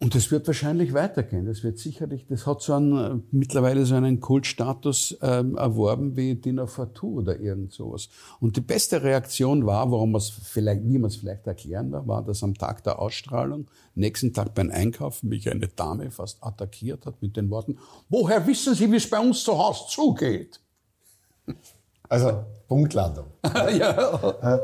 Und 0.00 0.14
das 0.14 0.30
wird 0.30 0.46
wahrscheinlich 0.46 0.94
weitergehen. 0.94 1.46
Das 1.46 1.64
wird 1.64 1.78
sicherlich, 1.78 2.24
das 2.26 2.46
hat 2.46 2.62
so 2.62 2.72
einen, 2.74 2.96
äh, 2.96 3.20
mittlerweile 3.32 3.84
so 3.84 3.96
einen 3.96 4.20
Kultstatus 4.20 5.18
ähm, 5.22 5.56
erworben 5.56 6.16
wie 6.16 6.36
Dinner 6.36 6.68
for 6.68 6.94
Two 6.94 7.18
oder 7.18 7.40
irgend 7.40 7.72
sowas. 7.72 8.08
Und 8.38 8.56
die 8.56 8.60
beste 8.60 9.02
Reaktion 9.02 9.66
war, 9.66 9.90
warum 9.90 10.12
man 10.12 10.20
es 10.20 10.30
vielleicht, 10.30 10.84
wie 10.84 10.98
man 10.98 11.08
es 11.08 11.16
vielleicht 11.16 11.48
erklären 11.48 11.90
war, 11.90 12.06
war, 12.06 12.24
dass 12.24 12.44
am 12.44 12.54
Tag 12.54 12.84
der 12.84 13.00
Ausstrahlung, 13.00 13.66
nächsten 13.96 14.32
Tag 14.32 14.54
beim 14.54 14.70
Einkaufen, 14.70 15.30
mich 15.30 15.50
eine 15.50 15.66
Dame 15.66 16.12
fast 16.12 16.44
attackiert 16.44 17.04
hat 17.04 17.20
mit 17.20 17.36
den 17.36 17.50
Worten, 17.50 17.78
woher 18.08 18.46
wissen 18.46 18.76
Sie, 18.76 18.92
wie 18.92 18.96
es 18.96 19.10
bei 19.10 19.18
uns 19.18 19.42
zu 19.42 19.58
Hause 19.58 19.84
zugeht? 19.88 20.60
Also, 22.10 22.42
Punktlandung. 22.68 23.26
ja. 23.78 24.58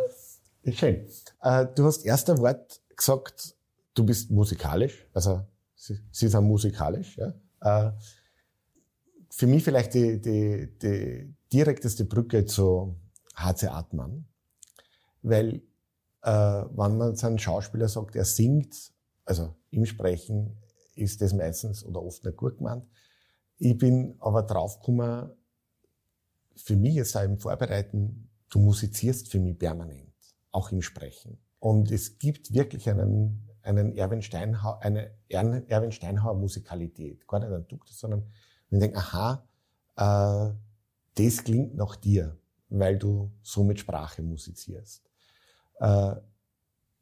Äh, 0.64 0.72
schön. 0.72 1.06
Äh, 1.42 1.66
du 1.74 1.84
hast 1.84 2.06
erster 2.06 2.38
Wort 2.38 2.80
gesagt, 2.96 3.54
du 3.94 4.04
bist 4.04 4.30
musikalisch, 4.30 5.06
also 5.12 5.46
sie, 5.74 5.98
sie 6.10 6.28
sind 6.28 6.44
musikalisch. 6.44 7.16
Ja? 7.16 7.34
Äh, 7.60 7.92
für 9.30 9.46
mich 9.46 9.64
vielleicht 9.64 9.94
die, 9.94 10.20
die, 10.20 10.78
die 10.78 11.34
direkteste 11.52 12.04
Brücke 12.04 12.44
zu 12.44 12.96
HC 13.34 13.68
Atman, 13.68 14.26
weil 15.22 15.62
äh, 16.22 16.30
wenn 16.30 16.96
man 16.96 17.16
seinen 17.16 17.38
Schauspieler 17.38 17.88
sagt, 17.88 18.16
er 18.16 18.24
singt, 18.24 18.92
also 19.24 19.54
im 19.70 19.86
Sprechen 19.86 20.56
ist 20.94 21.20
das 21.20 21.32
meistens 21.32 21.84
oder 21.84 22.02
oft 22.02 22.24
nicht 22.24 22.36
gut 22.36 22.58
gemeint. 22.58 22.86
Ich 23.58 23.76
bin 23.76 24.16
aber 24.20 24.42
draufgekommen, 24.42 25.30
für 26.56 26.76
mich 26.76 26.96
ist 26.96 27.16
auch 27.16 27.22
im 27.22 27.38
Vorbereiten, 27.38 28.30
du 28.48 28.60
musizierst 28.60 29.28
für 29.30 29.40
mich 29.40 29.58
permanent, 29.58 30.12
auch 30.52 30.70
im 30.70 30.82
Sprechen. 30.82 31.38
Und 31.58 31.90
es 31.90 32.18
gibt 32.18 32.52
wirklich 32.54 32.88
einen 32.88 33.48
einen 33.64 33.96
Erwin 33.96 34.22
Steinhauer, 34.22 34.80
eine 34.82 35.10
Erwin 35.28 35.92
Steinhauer 35.92 36.34
Musikalität. 36.34 37.26
Gar 37.26 37.40
nicht 37.40 37.52
ein 37.52 37.66
Duktus, 37.66 37.98
sondern 37.98 38.30
man 38.70 38.80
denkt, 38.80 38.96
aha, 38.96 39.46
äh, 39.96 40.54
das 41.14 41.44
klingt 41.44 41.74
nach 41.74 41.96
dir, 41.96 42.36
weil 42.68 42.98
du 42.98 43.30
so 43.42 43.64
mit 43.64 43.80
Sprache 43.80 44.22
musizierst. 44.22 45.02
Äh, 45.80 46.16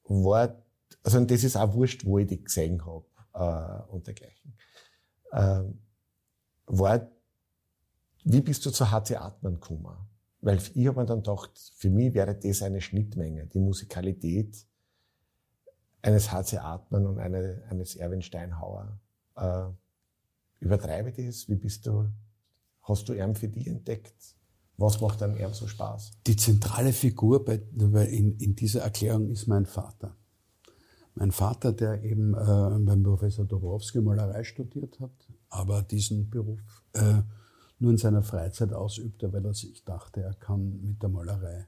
war, 0.04 0.62
also 1.02 1.18
und 1.18 1.30
das 1.30 1.44
ist 1.44 1.56
auch 1.56 1.72
wurscht, 1.74 2.04
wo 2.04 2.18
ich 2.18 2.28
dich 2.28 2.44
gesehen 2.44 2.84
habe 2.84 3.04
äh, 3.34 3.92
und 3.92 4.06
dergleichen. 4.06 4.54
Äh, 5.32 5.62
war, 6.66 7.08
wie 8.24 8.40
bist 8.40 8.64
du 8.64 8.70
zu 8.70 8.90
HC 8.90 9.16
Atman 9.16 9.54
gekommen? 9.54 9.96
Weil 10.40 10.58
ich 10.74 10.86
habe 10.86 11.00
mir 11.00 11.06
dann 11.06 11.22
gedacht, 11.22 11.72
für 11.76 11.90
mich 11.90 12.14
wäre 12.14 12.34
das 12.34 12.62
eine 12.62 12.80
Schnittmenge, 12.80 13.46
die 13.46 13.60
Musikalität 13.60 14.66
eines 16.02 16.32
HC 16.32 16.58
Atman 16.58 17.06
und 17.06 17.18
eine, 17.18 17.62
eines 17.70 17.94
Erwin 17.94 18.22
Steinhauer. 18.22 19.00
Äh, 19.36 19.64
übertreibe 20.60 21.12
das? 21.12 21.48
Wie 21.48 21.54
bist 21.54 21.86
du, 21.86 22.08
hast 22.82 23.08
du 23.08 23.12
Erm 23.12 23.34
für 23.34 23.48
die 23.48 23.68
entdeckt? 23.68 24.36
Was 24.76 25.00
macht 25.00 25.22
einem 25.22 25.36
Erm 25.36 25.54
so 25.54 25.68
Spaß? 25.68 26.12
Die 26.26 26.36
zentrale 26.36 26.92
Figur 26.92 27.44
bei, 27.44 27.54
in, 27.54 28.36
in 28.38 28.56
dieser 28.56 28.82
Erklärung 28.82 29.30
ist 29.30 29.46
mein 29.46 29.66
Vater. 29.66 30.16
Mein 31.14 31.30
Vater, 31.30 31.72
der 31.72 32.02
eben 32.02 32.34
äh, 32.34 32.78
beim 32.80 33.02
Professor 33.02 33.44
Dobrowski 33.44 34.00
Malerei 34.00 34.44
studiert 34.44 34.98
hat, 34.98 35.12
aber 35.50 35.82
diesen 35.82 36.30
Beruf 36.30 36.60
äh, 36.94 37.22
nur 37.78 37.90
in 37.90 37.98
seiner 37.98 38.22
Freizeit 38.22 38.72
ausübte, 38.72 39.32
weil 39.32 39.44
er 39.44 39.52
sich 39.52 39.84
dachte, 39.84 40.22
er 40.22 40.34
kann 40.34 40.80
mit 40.82 41.02
der 41.02 41.10
Malerei 41.10 41.66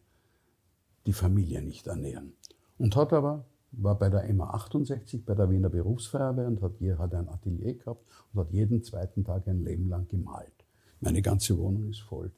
die 1.06 1.12
Familie 1.12 1.60
nicht 1.60 1.86
ernähren. 1.86 2.32
Und 2.78 2.96
hat 2.96 3.12
aber 3.12 3.44
war 3.78 3.98
bei 3.98 4.08
der 4.08 4.32
MA 4.32 4.50
68 4.50 5.24
bei 5.24 5.34
der 5.34 5.50
Wiener 5.50 5.68
Berufsfeuerwehr 5.68 6.46
und 6.46 6.62
hat, 6.62 6.72
hat 6.98 7.14
ein 7.14 7.28
Atelier 7.28 7.74
gehabt 7.74 8.04
und 8.32 8.40
hat 8.40 8.52
jeden 8.52 8.82
zweiten 8.82 9.24
Tag 9.24 9.46
ein 9.48 9.64
Leben 9.64 9.88
lang 9.88 10.08
gemalt. 10.08 10.52
Meine 11.00 11.22
ganze 11.22 11.58
Wohnung 11.58 11.88
ist 11.88 12.00
voll 12.00 12.30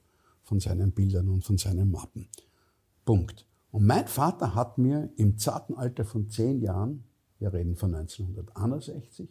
von 0.43 0.61
seinen 0.61 0.93
Bildern 0.93 1.29
und 1.29 1.45
von 1.45 1.59
seinen 1.59 1.91
Mappen. 1.91 2.29
Punkt. 3.05 3.47
Und 3.71 3.85
mein 3.87 4.07
Vater 4.07 4.55
hat 4.55 4.79
mir 4.79 5.11
im 5.17 5.39
zarten 5.39 5.75
Alter 5.75 6.05
von 6.05 6.31
zehn 6.31 6.61
Jahren, 6.61 7.05
wir 7.39 7.53
reden 7.53 7.77
von 7.77 7.95
1961, 7.95 9.29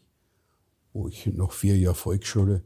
wo 0.93 1.07
ich 1.07 1.25
noch 1.27 1.51
vier 1.51 1.77
Jahre 1.77 1.95
Volksschule 1.95 2.63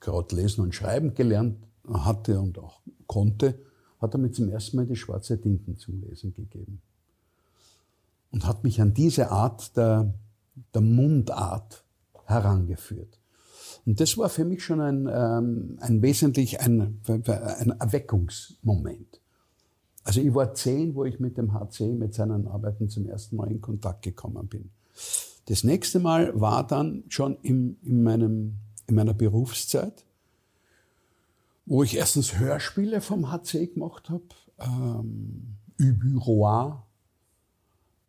gerade 0.00 0.34
lesen 0.36 0.62
und 0.62 0.74
schreiben 0.74 1.14
gelernt 1.14 1.58
hatte 1.88 2.40
und 2.40 2.58
auch 2.58 2.80
konnte, 3.06 3.58
hat 4.00 4.14
er 4.14 4.18
mir 4.18 4.30
zum 4.30 4.48
ersten 4.48 4.76
Mal 4.76 4.86
die 4.86 4.96
schwarze 4.96 5.40
Tinten 5.40 5.76
zum 5.76 6.00
Lesen 6.00 6.34
gegeben. 6.34 6.82
Und 8.32 8.46
hat 8.46 8.64
mich 8.64 8.80
an 8.80 8.94
diese 8.94 9.30
Art 9.30 9.76
der, 9.76 10.14
der 10.74 10.80
Mundart 10.82 11.84
herangeführt. 12.24 13.20
Und 13.84 14.00
das 14.00 14.16
war 14.16 14.28
für 14.28 14.44
mich 14.44 14.64
schon 14.64 14.80
ein, 14.80 15.08
ähm, 15.12 15.78
ein 15.80 16.02
wesentlich 16.02 16.60
ein, 16.60 17.00
ein 17.08 17.74
Erweckungsmoment. 17.80 19.20
Also 20.04 20.20
ich 20.20 20.34
war 20.34 20.54
zehn, 20.54 20.94
wo 20.94 21.04
ich 21.04 21.20
mit 21.20 21.36
dem 21.36 21.52
HC, 21.52 21.94
mit 21.94 22.14
seinen 22.14 22.48
Arbeiten 22.48 22.88
zum 22.88 23.06
ersten 23.06 23.36
Mal 23.36 23.50
in 23.50 23.60
Kontakt 23.60 24.02
gekommen 24.02 24.48
bin. 24.48 24.70
Das 25.46 25.64
nächste 25.64 26.00
Mal 26.00 26.38
war 26.40 26.66
dann 26.66 27.04
schon 27.08 27.36
im, 27.42 27.76
in, 27.82 28.02
meinem, 28.02 28.58
in 28.86 28.94
meiner 28.94 29.14
Berufszeit, 29.14 30.04
wo 31.66 31.82
ich 31.82 31.96
erstens 31.96 32.38
Hörspiele 32.38 33.00
vom 33.00 33.30
HC 33.30 33.68
gemacht 33.68 34.10
habe, 34.10 34.24
ähm, 34.58 35.56
Ubu 35.80 36.20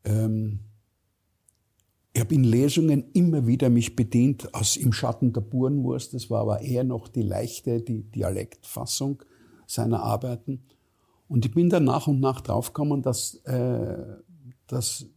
ähm, 0.04 0.60
ich 2.14 2.22
habe 2.22 2.36
in 2.36 2.44
Lesungen 2.44 3.06
immer 3.14 3.48
wieder 3.48 3.70
mich 3.70 3.96
bedient 3.96 4.54
aus 4.54 4.78
Im 4.78 4.94
Schatten 4.94 5.34
der 5.34 5.42
Burenwurst. 5.42 6.14
Das 6.14 6.30
war 6.30 6.42
aber 6.42 6.62
eher 6.62 6.84
noch 6.84 7.08
die 7.08 7.24
leichte, 7.24 7.82
die 7.82 8.04
Dialektfassung 8.04 9.24
seiner 9.66 10.04
Arbeiten. 10.04 10.64
Und 11.28 11.46
ich 11.46 11.54
bin 11.54 11.70
dann 11.70 11.86
nach 11.86 12.06
und 12.06 12.20
nach 12.20 12.42
draufgekommen, 12.42 13.02
dass, 13.02 13.36
äh, 13.46 13.98
dass 14.68 15.08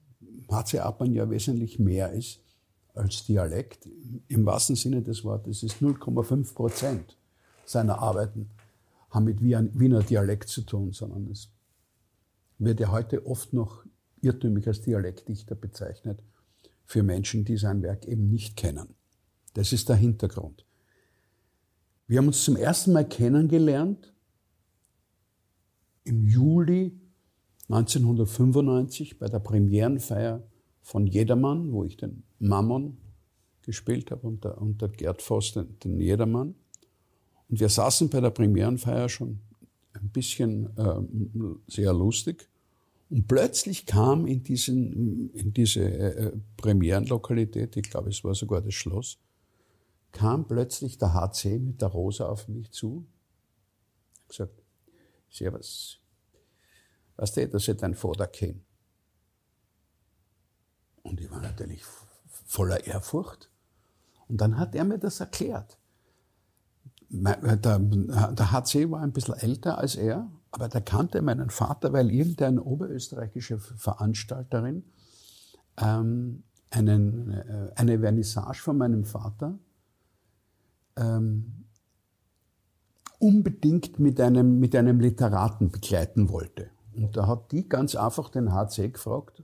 HC 0.51 0.79
Abmann 0.79 1.13
ja 1.13 1.29
wesentlich 1.29 1.79
mehr 1.79 2.13
ist 2.13 2.41
als 2.95 3.27
Dialekt. 3.27 3.87
Im 4.29 4.47
wahrsten 4.47 4.77
Sinne 4.77 5.03
des 5.03 5.23
Wortes 5.23 5.63
ist 5.63 5.83
0,5 5.83 6.55
Prozent 6.55 7.19
seiner 7.67 7.99
Arbeiten 7.99 8.49
haben 9.11 9.25
mit 9.25 9.43
Wiener 9.43 10.03
Dialekt 10.03 10.49
zu 10.49 10.63
tun, 10.63 10.93
sondern 10.93 11.31
es 11.31 11.51
wird 12.59 12.81
ja 12.81 12.91
heute 12.91 13.27
oft 13.27 13.53
noch 13.53 13.85
irrtümlich 14.27 14.67
als 14.67 14.83
Dialektdichter 14.83 15.55
bezeichnet 15.55 16.23
für 16.85 17.03
Menschen, 17.03 17.45
die 17.45 17.57
sein 17.57 17.83
Werk 17.83 18.07
eben 18.07 18.29
nicht 18.29 18.57
kennen. 18.57 18.95
Das 19.55 19.73
ist 19.73 19.89
der 19.89 19.97
Hintergrund. 19.97 20.65
Wir 22.07 22.19
haben 22.19 22.29
uns 22.29 22.45
zum 22.45 22.57
ersten 22.57 22.93
Mal 22.93 23.09
kennengelernt 23.09 24.13
im 26.05 26.27
Juli 26.27 27.01
1995 27.69 29.19
bei 29.19 29.29
der 29.29 29.41
Premierenfeier 29.41 30.43
von 30.83 31.07
Jedermann, 31.07 31.73
wo 31.73 31.85
ich 31.85 31.97
den 31.97 32.23
Mammon 32.39 32.99
gespielt 33.63 34.13
habe 34.13 34.27
und 34.27 34.45
der, 34.45 34.61
und 34.61 34.81
der 34.81 34.89
Gerd 34.89 35.21
Voss 35.21 35.53
den, 35.53 35.79
den 35.81 36.01
Jedermann. 36.01 36.55
Und 37.49 37.61
wir 37.61 37.69
saßen 37.69 38.09
bei 38.09 38.21
der 38.21 38.31
Premierenfeier 38.31 39.09
schon 39.09 39.41
ein 39.95 40.11
bisschen 40.11 40.77
äh, 40.77 41.01
sehr 41.67 41.93
lustig. 41.93 42.49
Und 43.09 43.29
plötzlich 43.29 43.87
kam 43.87 44.27
in, 44.27 44.43
diesen, 44.43 45.31
in 45.31 45.53
diese 45.53 45.85
äh, 45.85 46.33
Premierenlokalität, 46.57 47.77
ich 47.77 47.89
glaube, 47.89 48.11
es 48.11 48.25
war 48.25 48.35
sogar 48.35 48.61
das 48.61 48.75
Schloss, 48.75 49.19
kam 50.11 50.47
plötzlich 50.49 50.99
der 50.99 51.15
HC 51.15 51.59
mit 51.59 51.83
der 51.83 51.89
Rosa 51.89 52.27
auf 52.27 52.49
mich 52.49 52.71
zu. 52.73 53.07
Ich 54.23 54.29
gesagt, 54.29 54.61
Servus, 55.31 56.01
weißt 57.17 57.37
du, 57.37 57.49
dass 57.49 57.69
ich 57.69 57.77
dein 57.77 57.95
Vater 57.95 58.27
kenne? 58.27 58.61
Und 61.03 61.21
ich 61.21 61.31
war 61.31 61.41
natürlich 61.41 61.83
voller 62.47 62.85
Ehrfurcht. 62.85 63.51
Und 64.29 64.41
dann 64.41 64.59
hat 64.59 64.75
er 64.75 64.85
mir 64.85 64.99
das 64.99 65.21
erklärt. 65.21 65.79
Der, 67.09 67.79
der 67.79 68.53
HC 68.53 68.91
war 68.91 69.01
ein 69.03 69.13
bisschen 69.13 69.35
älter 69.35 69.79
als 69.79 69.95
er, 69.95 70.29
aber 70.57 70.69
der 70.69 70.81
kannte 70.81 71.21
meinen 71.21 71.51
Vater, 71.51 71.93
weil 71.93 72.11
irgendeine 72.11 72.63
oberösterreichische 72.63 73.59
Veranstalterin 73.59 74.85
ähm, 75.77 76.45
einen, 76.71 77.31
äh, 77.31 77.71
eine 77.77 77.99
Vernissage 78.01 78.63
von 78.63 78.79
meinem 78.79 79.05
Vater 79.05 79.59
ähm, 80.97 81.67
unbedingt 83.19 83.99
mit 83.99 84.19
einem, 84.19 84.59
mit 84.59 84.75
einem 84.75 84.99
Literaten 84.99 85.71
begleiten 85.71 86.31
wollte. 86.31 86.71
Und 86.95 87.17
da 87.19 87.27
hat 87.27 87.53
die 87.53 87.69
ganz 87.69 87.95
einfach 87.95 88.31
den 88.31 88.55
HC 88.55 88.89
gefragt, 88.93 89.43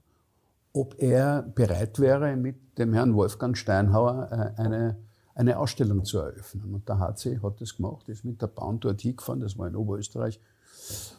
ob 0.73 0.95
er 0.99 1.43
bereit 1.43 1.99
wäre, 1.99 2.37
mit 2.37 2.79
dem 2.79 2.95
Herrn 2.95 3.15
Wolfgang 3.15 3.55
Steinhauer 3.55 4.29
äh, 4.33 4.61
eine, 4.61 4.97
eine 5.35 5.59
Ausstellung 5.59 6.07
zu 6.07 6.21
eröffnen. 6.21 6.73
Und 6.73 6.89
der 6.89 6.99
HC 6.99 7.41
hat 7.43 7.61
das 7.61 7.77
gemacht, 7.77 8.09
ist 8.09 8.25
mit 8.25 8.41
der 8.41 8.47
Bahn 8.47 8.81
dort 8.81 9.03
hingefahren, 9.03 9.41
das 9.41 9.59
war 9.59 9.69
in 9.69 9.77
Oberösterreich, 9.77 10.41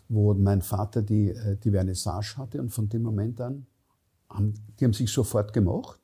wo 0.09 0.33
mein 0.33 0.61
Vater 0.61 1.01
die, 1.01 1.29
äh, 1.29 1.57
die 1.57 1.71
Vernissage 1.71 2.37
hatte. 2.37 2.61
Und 2.61 2.69
von 2.69 2.89
dem 2.89 3.03
Moment 3.03 3.41
an, 3.41 3.65
haben, 4.29 4.53
die 4.79 4.85
haben 4.85 4.93
sich 4.93 5.11
sofort 5.11 5.53
gemacht. 5.53 5.99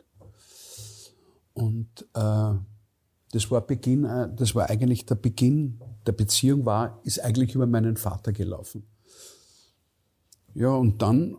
Und 1.54 2.08
äh, 2.14 2.54
das 3.32 3.52
war 3.52 3.62
Beginn, 3.62 4.06
äh, 4.06 4.30
das 4.36 4.56
war 4.56 4.70
eigentlich 4.70 5.06
der 5.06 5.16
Beginn 5.16 5.80
der 6.06 6.14
Beziehung 6.14 6.66
war, 6.66 7.00
ist 7.04 7.24
eigentlich 7.24 7.54
über 7.54 7.68
meinen 7.68 7.98
Vater 7.98 8.32
gelaufen. 8.32 8.84
Ja, 10.56 10.70
und 10.70 11.02
dann 11.02 11.38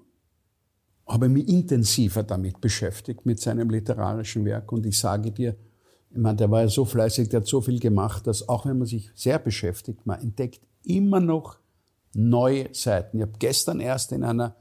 habe 1.07 1.27
ich 1.27 1.33
mich 1.33 1.49
intensiver 1.49 2.23
damit 2.23 2.61
beschäftigt, 2.61 3.27
mit 3.27 3.40
seinem 3.40 3.68
literarischen 3.68 4.44
Werk. 4.44 4.70
Und 4.70 4.87
ich 4.87 4.99
sage 4.99 5.33
dir, 5.33 5.57
ich 6.11 6.18
meine, 6.18 6.37
der 6.37 6.51
war 6.51 6.62
ja 6.62 6.68
so 6.68 6.85
fleißig, 6.85 7.29
der 7.29 7.40
hat 7.40 7.46
so 7.46 7.61
viel 7.61 7.81
gemacht, 7.81 8.27
dass 8.27 8.49
auch 8.49 8.66
wenn 8.66 8.79
man 8.79 8.87
sich 8.87 9.11
sehr 9.14 9.38
beschäftigt, 9.38 10.07
man 10.07 10.20
entdeckt 10.20 10.61
immer 10.85 11.20
noch 11.20 11.59
neue 12.14 12.75
Seiten. 12.75 13.18
Ich 13.18 13.23
habe 13.23 13.38
gestern 13.38 13.81
erst 13.81 14.12
in, 14.12 14.25
einer, 14.25 14.57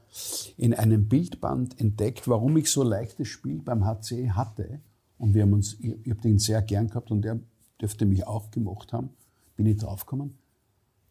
in 0.56 0.74
einem 0.74 1.08
Bildband 1.08 1.80
entdeckt, 1.80 2.28
warum 2.28 2.56
ich 2.56 2.70
so 2.70 2.82
leichtes 2.82 3.28
Spiel 3.28 3.60
beim 3.62 3.84
HC 3.84 4.30
hatte. 4.30 4.80
Und 5.18 5.34
wir 5.34 5.42
haben 5.42 5.52
uns, 5.52 5.74
ich, 5.80 5.94
ich 6.04 6.10
habe 6.10 6.20
den 6.20 6.38
sehr 6.38 6.62
gern 6.62 6.88
gehabt 6.88 7.10
und 7.10 7.22
der 7.22 7.40
dürfte 7.80 8.06
mich 8.06 8.26
auch 8.26 8.50
gemocht 8.50 8.92
haben. 8.92 9.10
Bin 9.56 9.66
ich 9.66 9.78
draufgekommen. 9.78 10.38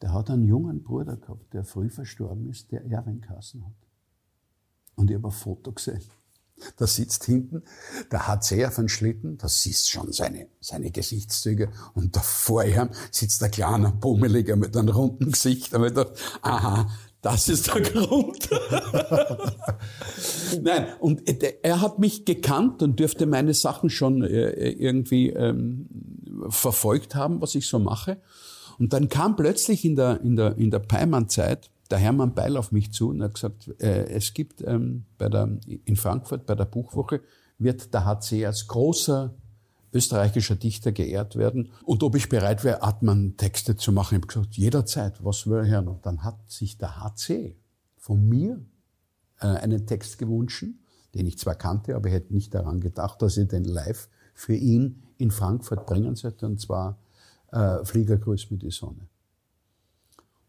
Der 0.01 0.13
hat 0.13 0.29
einen 0.29 0.45
jungen 0.45 0.81
Bruder 0.81 1.17
gehabt, 1.17 1.53
der 1.53 1.63
früh 1.63 1.89
verstorben 1.89 2.49
ist, 2.49 2.71
der 2.71 2.85
Erwin 2.85 3.21
Kassen 3.21 3.65
hat. 3.65 3.73
Und 4.95 5.09
ich 5.11 5.17
habe 5.17 5.27
ein 5.27 5.31
Foto 5.31 5.71
gesehen. 5.71 6.01
Da 6.77 6.87
sitzt 6.87 7.25
hinten 7.25 7.63
der 8.11 8.27
HC 8.27 8.65
auf 8.65 8.79
einem 8.79 8.89
Schlitten, 8.89 9.37
da 9.37 9.47
siehst 9.47 9.89
schon 9.89 10.11
seine, 10.11 10.47
seine 10.59 10.91
Gesichtszüge 10.91 11.71
und 11.93 12.15
da 12.15 12.21
vor 12.21 12.63
ihm 12.63 12.89
sitzt 13.11 13.41
der 13.41 13.49
kleine 13.49 13.91
Bummeliger 13.91 14.55
mit 14.55 14.75
einem 14.75 14.89
runden 14.89 15.31
Gesicht. 15.31 15.73
Da 15.73 15.83
ich 15.83 15.89
gedacht, 15.89 16.13
aha, 16.41 16.89
das 17.21 17.49
ist 17.49 17.73
der 17.73 17.81
Grund. 17.81 18.49
Nein, 20.61 20.87
und 20.99 21.21
er 21.63 21.81
hat 21.81 21.99
mich 21.99 22.25
gekannt 22.25 22.81
und 22.81 22.99
dürfte 22.99 23.25
meine 23.25 23.53
Sachen 23.53 23.89
schon 23.89 24.23
äh, 24.23 24.69
irgendwie 24.69 25.29
ähm, 25.29 25.87
verfolgt 26.49 27.15
haben, 27.15 27.41
was 27.41 27.55
ich 27.55 27.67
so 27.67 27.79
mache. 27.79 28.21
Und 28.77 28.93
dann 28.93 29.09
kam 29.09 29.35
plötzlich 29.35 29.83
in 29.83 29.97
der, 29.97 30.21
in 30.21 30.37
der, 30.37 30.57
in 30.57 30.71
der 30.71 30.79
Peimann-Zeit 30.79 31.69
der 31.89 31.97
Hermann 31.97 32.35
Beil 32.35 32.57
auf 32.57 32.71
mich 32.71 32.93
zu 32.93 33.09
und 33.09 33.23
hat 33.23 33.33
gesagt, 33.33 33.69
äh, 33.79 34.05
es 34.09 34.33
gibt 34.33 34.61
ähm, 34.61 35.05
bei 35.17 35.29
der, 35.29 35.49
in 35.85 35.95
Frankfurt 35.95 36.45
bei 36.45 36.55
der 36.55 36.65
Buchwoche 36.65 37.21
wird 37.57 37.93
der 37.93 38.05
HC 38.05 38.45
als 38.45 38.67
großer 38.67 39.33
österreichischer 39.91 40.55
Dichter 40.55 40.91
geehrt 40.91 41.35
werden 41.35 41.71
und 41.83 42.03
ob 42.03 42.15
ich 42.15 42.29
bereit 42.29 42.63
wäre, 42.63 42.83
Atman 42.83 43.35
Texte 43.37 43.75
zu 43.75 43.91
machen. 43.91 44.15
Ich 44.15 44.21
habe 44.21 44.27
gesagt, 44.27 44.55
jederzeit, 44.55 45.23
was 45.23 45.47
will 45.47 45.57
er 45.57 45.67
hören? 45.67 45.87
Und 45.87 46.05
dann 46.05 46.23
hat 46.23 46.49
sich 46.49 46.77
der 46.77 47.03
HC 47.03 47.55
von 47.97 48.27
mir 48.27 48.63
äh, 49.39 49.47
einen 49.47 49.87
Text 49.87 50.19
gewünscht, 50.19 50.65
den 51.15 51.25
ich 51.25 51.39
zwar 51.39 51.55
kannte, 51.55 51.95
aber 51.95 52.07
ich 52.07 52.13
hätte 52.13 52.33
nicht 52.33 52.53
daran 52.53 52.79
gedacht, 52.81 53.21
dass 53.21 53.37
ich 53.37 53.47
den 53.47 53.63
live 53.63 54.09
für 54.35 54.55
ihn 54.55 55.03
in 55.17 55.31
Frankfurt 55.31 55.85
bringen 55.87 56.15
sollte, 56.15 56.45
und 56.45 56.61
zwar 56.61 56.99
äh, 57.51 57.83
Fliegergrüß 57.83 58.51
mit 58.51 58.61
die 58.61 58.71
Sonne. 58.71 59.08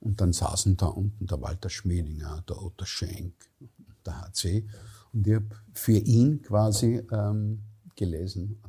Und 0.01 0.21
dann 0.21 0.33
saßen 0.33 0.77
da 0.77 0.87
unten 0.87 1.27
der 1.27 1.41
Walter 1.41 1.69
Schmelinger, 1.69 2.43
der 2.49 2.63
Otto 2.63 2.85
Schenk, 2.85 3.35
der 4.05 4.23
HC. 4.23 4.67
Und 5.13 5.27
ich 5.27 5.35
habe 5.35 5.49
für 5.75 5.99
ihn 5.99 6.43
quasi 6.43 7.03
ähm, 7.13 7.63
gelesen, 7.97 8.63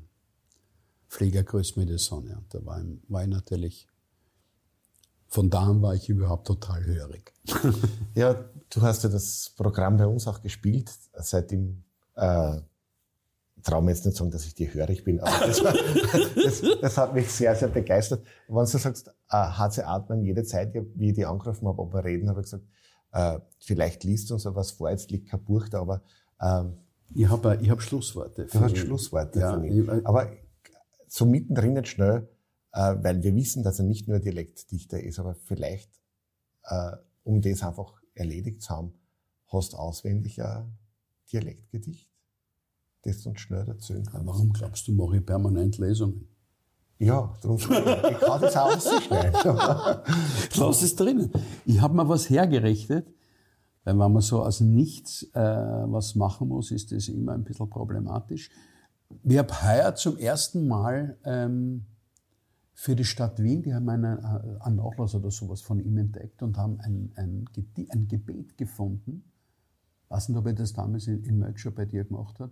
Flieger 1.08 1.44
grüßt 1.44 1.78
mir 1.78 1.86
die 1.86 1.98
Sonne. 1.98 2.38
Und 2.38 2.54
da 2.54 2.66
war, 2.66 2.82
war 3.08 3.24
ich 3.24 3.30
natürlich, 3.30 3.88
von 5.28 5.50
da 5.50 5.64
an 5.64 5.82
war 5.82 5.96
ich 5.96 6.10
überhaupt 6.10 6.48
total 6.48 6.86
hörig. 6.86 7.34
ja, 8.16 8.34
du 8.70 8.82
hast 8.82 9.04
ja 9.04 9.10
das 9.10 9.54
Programm 9.56 9.98
bei 9.98 10.08
uns 10.08 10.28
auch 10.28 10.42
gespielt, 10.42 10.90
seitdem 11.14 11.84
äh, 12.16 12.62
traue 13.64 13.82
mir 13.82 13.92
jetzt 13.92 14.06
nicht 14.06 14.18
sagen, 14.18 14.32
dass 14.32 14.46
ich 14.46 14.56
dir 14.56 14.74
hörig 14.74 15.04
bin, 15.04 15.20
aber 15.20 15.48
das, 15.48 15.64
war, 15.64 15.74
das, 16.36 16.62
das, 16.82 16.98
hat 16.98 17.14
mich 17.14 17.32
sehr, 17.32 17.56
sehr 17.56 17.68
begeistert. 17.68 18.26
Wenn 18.48 18.56
du 18.56 18.66
sagst, 18.66 19.10
äh, 19.30 19.38
HC 19.38 19.84
Atmen 19.84 20.24
jede 20.24 20.44
Zeit, 20.44 20.74
wie 20.96 21.10
ich 21.10 21.16
die 21.16 21.26
angerufen 21.26 21.68
habe, 21.68 21.80
ob 21.80 21.94
wir 21.94 22.04
reden, 22.04 22.30
habe 22.30 22.42
ich 22.42 22.46
gesagt, 22.46 22.64
äh, 23.14 23.40
vielleicht 23.60 24.04
liest 24.04 24.32
uns 24.32 24.46
was 24.46 24.72
vor, 24.72 24.90
jetzt 24.90 25.12
liegt 25.12 25.30
kein 25.30 25.44
Buch 25.44 25.68
da, 25.70 25.82
aber 25.82 26.02
ähm, 26.42 26.78
ich 27.14 27.28
habe 27.28 27.60
ich 27.62 27.70
hab 27.70 27.82
Schlussworte. 27.82 28.46
Du 28.46 28.60
hast 28.60 28.78
Schlussworte 28.78 29.40
ja, 29.40 29.52
von 29.52 29.64
ihm. 29.66 29.90
Aber 30.06 30.32
so 31.08 31.26
mittendrin 31.26 31.74
nicht 31.74 31.90
schnell, 31.90 32.30
äh, 32.72 32.96
weil 33.02 33.22
wir 33.22 33.36
wissen, 33.36 33.64
dass 33.64 33.80
er 33.80 33.86
nicht 33.86 34.08
nur 34.08 34.20
Dialektdichter 34.20 35.02
ist, 35.02 35.20
aber 35.20 35.36
vielleicht 35.36 35.92
äh, 36.64 36.92
um 37.24 37.42
das 37.42 37.64
einfach 37.64 38.02
erledigt 38.14 38.62
zu 38.62 38.70
haben, 38.70 38.94
hast 39.48 39.76
auswendig 39.76 40.42
ein 40.42 40.78
Dialektgedicht, 41.32 42.11
das 43.04 43.24
du 43.24 43.30
uns 43.30 43.40
schnell 43.40 43.68
erzählen 43.68 44.06
kannst. 44.06 44.28
Warum 44.28 44.54
glaubst 44.54 44.88
du, 44.88 44.94
mache 44.94 45.18
ich 45.18 45.26
permanent 45.26 45.78
Lesungen? 45.78 46.28
Ja, 47.00 47.34
darum 47.42 47.58
ich 47.58 47.68
kann 47.68 48.42
das 48.42 48.56
auch 48.56 48.76
ausschneiden. 48.76 49.34
Lass 50.56 50.82
es 50.84 50.96
drinnen. 50.96 51.32
Ich 51.66 51.82
habe 51.82 51.96
mir 51.96 52.08
was 52.08 52.30
hergerechnet, 52.30 53.08
weil 53.84 53.98
wenn 53.98 54.12
man 54.12 54.22
so 54.22 54.44
aus 54.44 54.62
nichts 54.62 55.24
äh, 55.34 55.40
was 55.40 56.14
machen 56.14 56.50
muss, 56.50 56.70
ist 56.70 56.92
das 56.92 57.08
immer 57.08 57.34
ein 57.34 57.44
bisschen 57.44 57.70
problematisch. 57.72 58.52
Ich 59.24 59.38
habe 59.38 59.52
heuer 59.64 59.96
zum 59.96 60.18
ersten 60.18 60.68
Mal 60.68 61.18
ähm, 61.24 61.86
für 62.76 62.96
die 62.96 63.04
Stadt 63.04 63.42
Wien, 63.42 63.64
die 63.64 63.74
haben 63.74 63.90
einen, 63.90 64.20
äh, 64.20 64.60
einen 64.60 64.76
Nachlass 64.76 65.16
oder 65.16 65.32
sowas 65.32 65.62
von 65.62 65.80
ihm 65.80 65.98
entdeckt 65.98 66.44
und 66.44 66.56
haben 66.58 66.80
ein, 66.82 67.12
ein, 67.16 67.46
ein 67.90 68.08
Gebet 68.08 68.60
gefunden. 68.60 69.24
Ich 70.04 70.12
weiß 70.12 70.30
nicht, 70.30 70.38
ob 70.38 70.46
er 70.46 70.54
das 70.54 70.74
damals 70.74 71.08
in, 71.08 71.24
in 71.24 71.58
schon 71.58 71.74
bei 71.74 71.86
dir 71.86 72.04
gemacht 72.04 72.40
hat. 72.40 72.52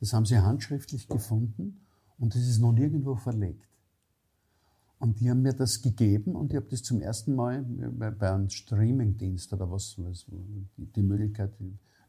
Das 0.00 0.12
haben 0.12 0.26
sie 0.26 0.38
handschriftlich 0.38 1.08
gefunden 1.08 1.80
und 2.18 2.34
das 2.34 2.42
ist 2.42 2.60
noch 2.60 2.72
nirgendwo 2.72 3.16
verlegt. 3.16 3.66
Und 4.98 5.20
die 5.20 5.30
haben 5.30 5.42
mir 5.42 5.52
das 5.52 5.82
gegeben 5.82 6.34
und 6.34 6.52
ich 6.52 6.56
habe 6.56 6.68
das 6.70 6.82
zum 6.82 7.00
ersten 7.00 7.34
Mal 7.34 7.62
bei 7.62 8.32
einem 8.32 8.48
Streamingdienst 8.48 9.52
oder 9.52 9.70
was, 9.70 9.96
was 9.98 10.24
die 10.76 11.02
Möglichkeit, 11.02 11.52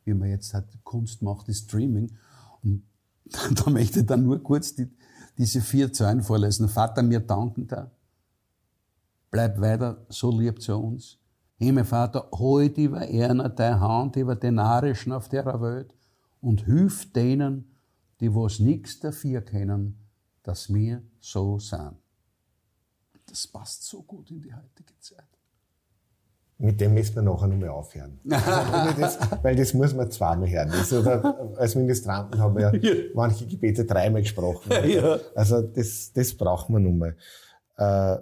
wie 0.05 0.13
man 0.13 0.29
jetzt 0.29 0.53
hat, 0.53 0.65
Kunst 0.83 1.21
macht, 1.21 1.49
ist 1.49 1.69
Streaming. 1.69 2.11
Und 2.63 2.83
da 3.55 3.69
möchte 3.69 3.99
ich 3.99 4.05
dann 4.05 4.23
nur 4.23 4.41
kurz 4.41 4.73
die, 4.73 4.89
diese 5.37 5.59
vier 5.59 5.91
Zeilen 5.91 6.21
vorlesen. 6.21 6.69
Vater, 6.69 7.03
mir 7.03 7.19
danken 7.19 7.67
da. 7.67 7.91
Bleib 9.31 9.59
weiter 9.59 10.05
so 10.07 10.31
lieb 10.31 10.61
zu 10.61 10.77
uns. 10.77 11.17
Himmel, 11.57 11.83
Vater, 11.83 12.29
heute 12.33 12.81
über 12.81 12.99
einer 12.99 13.49
deine 13.49 13.79
Hand 13.81 14.15
über 14.15 14.35
den 14.35 14.55
Narischen 14.55 15.11
auf 15.11 15.27
der 15.27 15.45
Welt 15.61 15.93
und 16.39 16.65
hilf 16.65 17.11
denen, 17.11 17.65
die 18.19 18.33
was 18.33 18.59
nix 18.59 18.99
dafür 18.99 19.41
kennen, 19.41 19.99
dass 20.43 20.73
wir 20.73 21.03
so 21.19 21.59
sind. 21.59 21.95
Das 23.25 23.47
passt 23.47 23.83
so 23.83 24.01
gut 24.03 24.31
in 24.31 24.41
die 24.41 24.53
heutige 24.53 24.97
Zeit. 24.99 25.27
Mit 26.59 26.81
dem 26.81 26.95
müssen 26.95 27.15
wir 27.15 27.21
nachher 27.21 27.47
nochmal 27.47 27.69
aufhören. 27.69 28.19
Also, 28.31 28.99
das, 28.99 29.19
weil 29.43 29.55
das 29.55 29.73
muss 29.73 29.93
man 29.93 30.09
zweimal 30.09 30.49
hören. 30.49 30.71
Oder, 30.91 31.57
als 31.57 31.75
Ministranten 31.75 32.39
haben 32.39 32.55
wir 32.55 32.73
ja, 32.73 33.03
manche 33.13 33.45
Gebete 33.45 33.85
dreimal 33.85 34.21
gesprochen. 34.21 34.71
Ja. 34.87 35.19
Also 35.35 35.61
das, 35.61 36.11
das 36.13 36.33
brauchen 36.33 36.73
wir 36.73 36.79
nochmal. 36.79 37.15
Äh, 37.77 38.17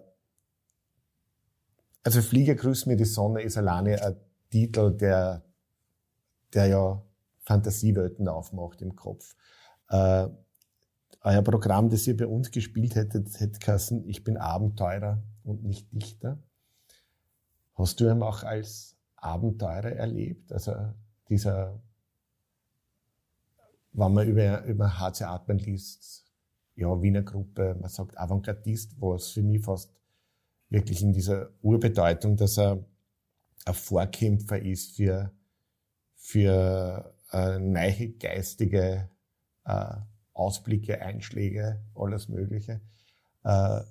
also 2.04 2.22
Flieger 2.22 2.56
grüßt 2.56 2.88
mir 2.88 2.98
die 2.98 3.06
Sonne 3.06 3.42
ist 3.42 3.58
alleine 3.58 4.04
ein 4.04 4.16
Titel, 4.50 4.92
der, 4.92 5.42
der 6.54 6.68
ja 6.68 7.02
Fantasiewelten 7.46 8.28
aufmacht 8.28 8.82
im 8.82 8.96
Kopf. 8.96 9.36
Äh, 9.90 10.28
euer 11.22 11.42
Programm, 11.42 11.90
das 11.90 12.06
ihr 12.06 12.16
bei 12.16 12.28
uns 12.28 12.52
gespielt 12.52 12.96
hättet, 12.96 13.40
hätte 13.40 13.60
geheißen, 13.60 14.08
ich 14.08 14.24
bin 14.24 14.38
Abenteurer 14.38 15.24
und 15.44 15.64
nicht 15.64 15.92
Dichter. 15.92 16.38
Hast 17.74 18.00
du 18.00 18.10
ihn 18.10 18.22
auch 18.22 18.44
als 18.44 18.96
Abenteurer 19.16 19.92
erlebt? 19.92 20.52
Also 20.52 20.74
dieser, 21.30 21.82
wenn 23.92 24.14
man 24.14 24.28
über, 24.28 24.64
über 24.66 25.00
HC 25.00 25.24
Atmen 25.24 25.58
liest, 25.58 26.26
ja, 26.76 27.02
Wiener 27.02 27.24
Gruppe, 27.24 27.76
man 27.80 27.90
sagt 27.90 28.18
Avantgardist, 28.18 29.02
was 29.02 29.30
für 29.30 29.42
mich 29.42 29.64
fast 29.64 29.92
wirklich 30.70 31.02
in 31.02 31.14
dieser 31.14 31.50
Urbedeutung, 31.62 32.36
dass 32.36 32.58
er 32.58 32.86
ein 33.66 33.74
Vorkämpfer 33.74 34.62
ist 34.62 34.96
für, 34.96 35.32
für 36.16 37.16
äh, 37.32 37.58
neue 37.60 38.10
geistige 38.10 39.10
äh, 39.66 39.96
Ausblicke, 40.34 41.02
Einschläge, 41.02 41.82
alles 41.96 42.30
Mögliche. 42.30 42.82
Äh, 43.44 43.82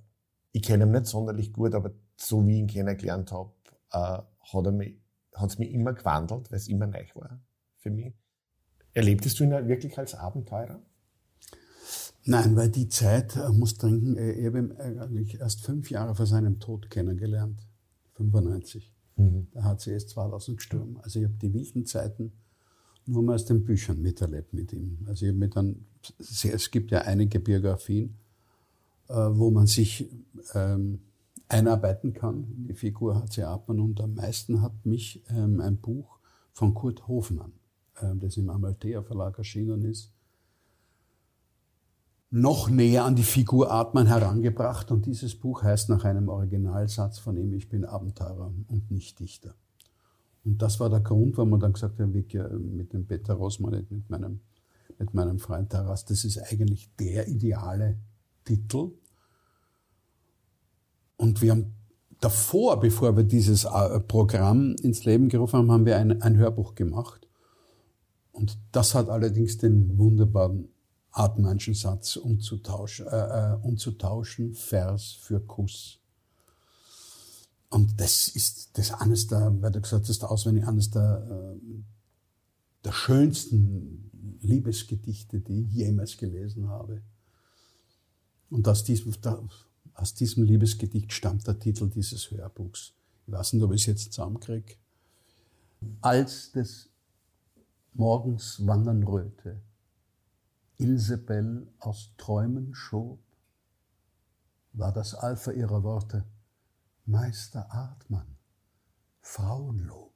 ich 0.52 0.62
kenne 0.62 0.84
ihn 0.84 0.92
nicht 0.92 1.06
sonderlich 1.06 1.52
gut, 1.52 1.74
aber 1.74 1.92
so 2.16 2.46
wie 2.46 2.54
ich 2.54 2.58
ihn 2.60 2.66
kennengelernt 2.66 3.32
habe, 3.32 3.52
äh, 3.92 3.96
hat 3.96 4.66
er 4.66 4.72
hat 5.34 5.50
es 5.50 5.58
mich 5.58 5.72
immer 5.72 5.92
gewandelt, 5.92 6.50
weil 6.50 6.58
es 6.58 6.68
immer 6.68 6.86
neu 6.86 7.04
war 7.14 7.40
für 7.76 7.90
mich. 7.90 8.14
Erlebtest 8.92 9.40
du 9.40 9.44
ihn 9.44 9.50
wirklich 9.50 9.98
als 9.98 10.14
Abenteurer? 10.14 10.80
Nein, 12.26 12.56
weil 12.56 12.70
die 12.70 12.88
Zeit, 12.88 13.36
äh, 13.36 13.50
muss 13.50 13.76
trinken, 13.76 14.16
äh, 14.16 14.32
ich 14.32 14.46
habe 14.46 14.58
ihn 14.58 14.72
eigentlich 14.72 15.40
erst 15.40 15.64
fünf 15.64 15.90
Jahre 15.90 16.14
vor 16.14 16.26
seinem 16.26 16.60
Tod 16.60 16.90
kennengelernt. 16.90 17.66
95. 18.14 18.94
Mhm. 19.16 19.48
Der 19.52 19.64
HC 19.64 19.94
ist 19.94 20.10
2000 20.10 20.56
gestorben. 20.56 20.98
Also 21.02 21.18
ich 21.18 21.26
habe 21.26 21.34
die 21.34 21.52
wilden 21.52 21.84
Zeiten 21.84 22.32
nur 23.06 23.22
mal 23.22 23.34
aus 23.34 23.44
den 23.44 23.64
Büchern 23.64 24.00
miterlebt 24.00 24.52
mit 24.52 24.72
ihm. 24.72 24.98
Also 25.06 25.26
ich 25.26 25.34
mir 25.34 25.48
dann, 25.48 25.84
es 26.18 26.70
gibt 26.70 26.90
ja 26.90 27.02
einige 27.02 27.40
Biografien, 27.40 28.16
äh, 29.08 29.14
wo 29.14 29.50
man 29.50 29.66
sich 29.66 30.08
ähm, 30.54 31.00
einarbeiten 31.48 32.12
kann. 32.12 32.46
Die 32.68 32.74
Figur 32.74 33.16
hat 33.16 33.32
sie 33.32 33.42
Atman 33.42 33.80
und 33.80 34.00
am 34.00 34.14
meisten 34.14 34.62
hat 34.62 34.86
mich 34.86 35.22
ähm, 35.28 35.60
ein 35.60 35.76
Buch 35.76 36.18
von 36.52 36.74
Kurt 36.74 37.06
Hofmann, 37.06 37.52
ähm, 38.00 38.20
das 38.20 38.36
im 38.36 38.48
Amalthea 38.48 39.02
Verlag 39.02 39.38
erschienen 39.38 39.82
ist, 39.82 40.10
noch 42.30 42.68
näher 42.68 43.04
an 43.04 43.14
die 43.14 43.22
Figur 43.22 43.70
Atman 43.70 44.06
herangebracht 44.06 44.90
und 44.90 45.06
dieses 45.06 45.38
Buch 45.38 45.62
heißt 45.62 45.88
nach 45.88 46.04
einem 46.04 46.28
Originalsatz 46.28 47.18
von 47.18 47.36
ihm, 47.36 47.52
ich 47.52 47.68
bin 47.68 47.84
Abenteurer 47.84 48.52
und 48.68 48.90
nicht 48.90 49.20
Dichter. 49.20 49.54
Und 50.44 50.60
das 50.60 50.78
war 50.78 50.90
der 50.90 51.00
Grund, 51.00 51.36
warum 51.36 51.50
wir 51.50 51.58
dann 51.58 51.72
gesagt 51.72 51.98
haben, 52.00 52.12
wir 52.12 52.48
mit 52.58 52.92
dem 52.92 53.06
Peter 53.06 53.34
Rosmann, 53.34 53.86
mit 53.88 54.10
meinem, 54.10 54.40
mit 54.98 55.14
meinem 55.14 55.38
Freund 55.38 55.70
Taras, 55.70 56.04
das 56.04 56.24
ist 56.24 56.38
eigentlich 56.38 56.90
der 56.98 57.28
ideale 57.28 57.96
Titel. 58.44 58.92
Und 61.16 61.40
wir 61.40 61.52
haben 61.52 61.74
davor, 62.20 62.78
bevor 62.78 63.16
wir 63.16 63.24
dieses 63.24 63.64
äh, 63.64 64.00
Programm 64.00 64.76
ins 64.82 65.04
Leben 65.04 65.28
gerufen 65.28 65.58
haben, 65.58 65.70
haben 65.70 65.86
wir 65.86 65.96
ein, 65.96 66.20
ein 66.20 66.36
Hörbuch 66.36 66.74
gemacht. 66.74 67.26
Und 68.32 68.58
das 68.72 68.94
hat 68.94 69.08
allerdings 69.08 69.58
den 69.58 69.96
wunderbaren 69.96 70.68
Atmanschen 71.10 71.74
Satz 71.74 72.16
umzutauschen, 72.16 73.06
äh, 73.06 73.52
äh, 73.52 73.56
umzutauschen, 73.62 74.54
Vers 74.54 75.12
für 75.12 75.40
Kuss. 75.40 76.00
Und 77.74 78.00
das 78.00 78.28
ist 78.28 78.78
das 78.78 78.92
eines 78.92 79.26
der, 79.26 79.60
weil 79.60 79.72
du 79.72 79.80
gesagt 79.80 80.08
hast, 80.08 80.22
auswendig 80.22 80.64
eines 80.64 80.90
der, 80.90 81.26
äh, 81.28 81.82
der 82.84 82.92
schönsten 82.92 84.38
Liebesgedichte, 84.42 85.40
die 85.40 85.62
ich 85.62 85.72
jemals 85.72 86.16
gelesen 86.16 86.68
habe. 86.68 87.02
Und 88.48 88.68
aus 88.68 88.84
diesem, 88.84 89.12
aus 89.94 90.14
diesem 90.14 90.44
Liebesgedicht 90.44 91.12
stammt 91.12 91.48
der 91.48 91.58
Titel 91.58 91.90
dieses 91.90 92.30
Hörbuchs. 92.30 92.92
Ich 93.26 93.32
weiß 93.32 93.54
nicht, 93.54 93.64
ob 93.64 93.72
ich 93.72 93.80
es 93.80 93.86
jetzt 93.86 94.12
zusammenkriege. 94.12 94.76
Als 96.00 96.52
des 96.52 96.88
Morgens 97.92 98.64
wandern 98.64 99.02
Röte, 99.02 99.60
Ilsebell 100.78 101.66
aus 101.80 102.10
Träumen 102.18 102.72
schob, 102.72 103.18
war 104.74 104.92
das 104.92 105.16
Alpha 105.16 105.50
ihrer 105.50 105.82
Worte 105.82 106.24
Meister 107.06 107.70
Artmann, 107.70 108.38
Frauenlob. 109.20 110.12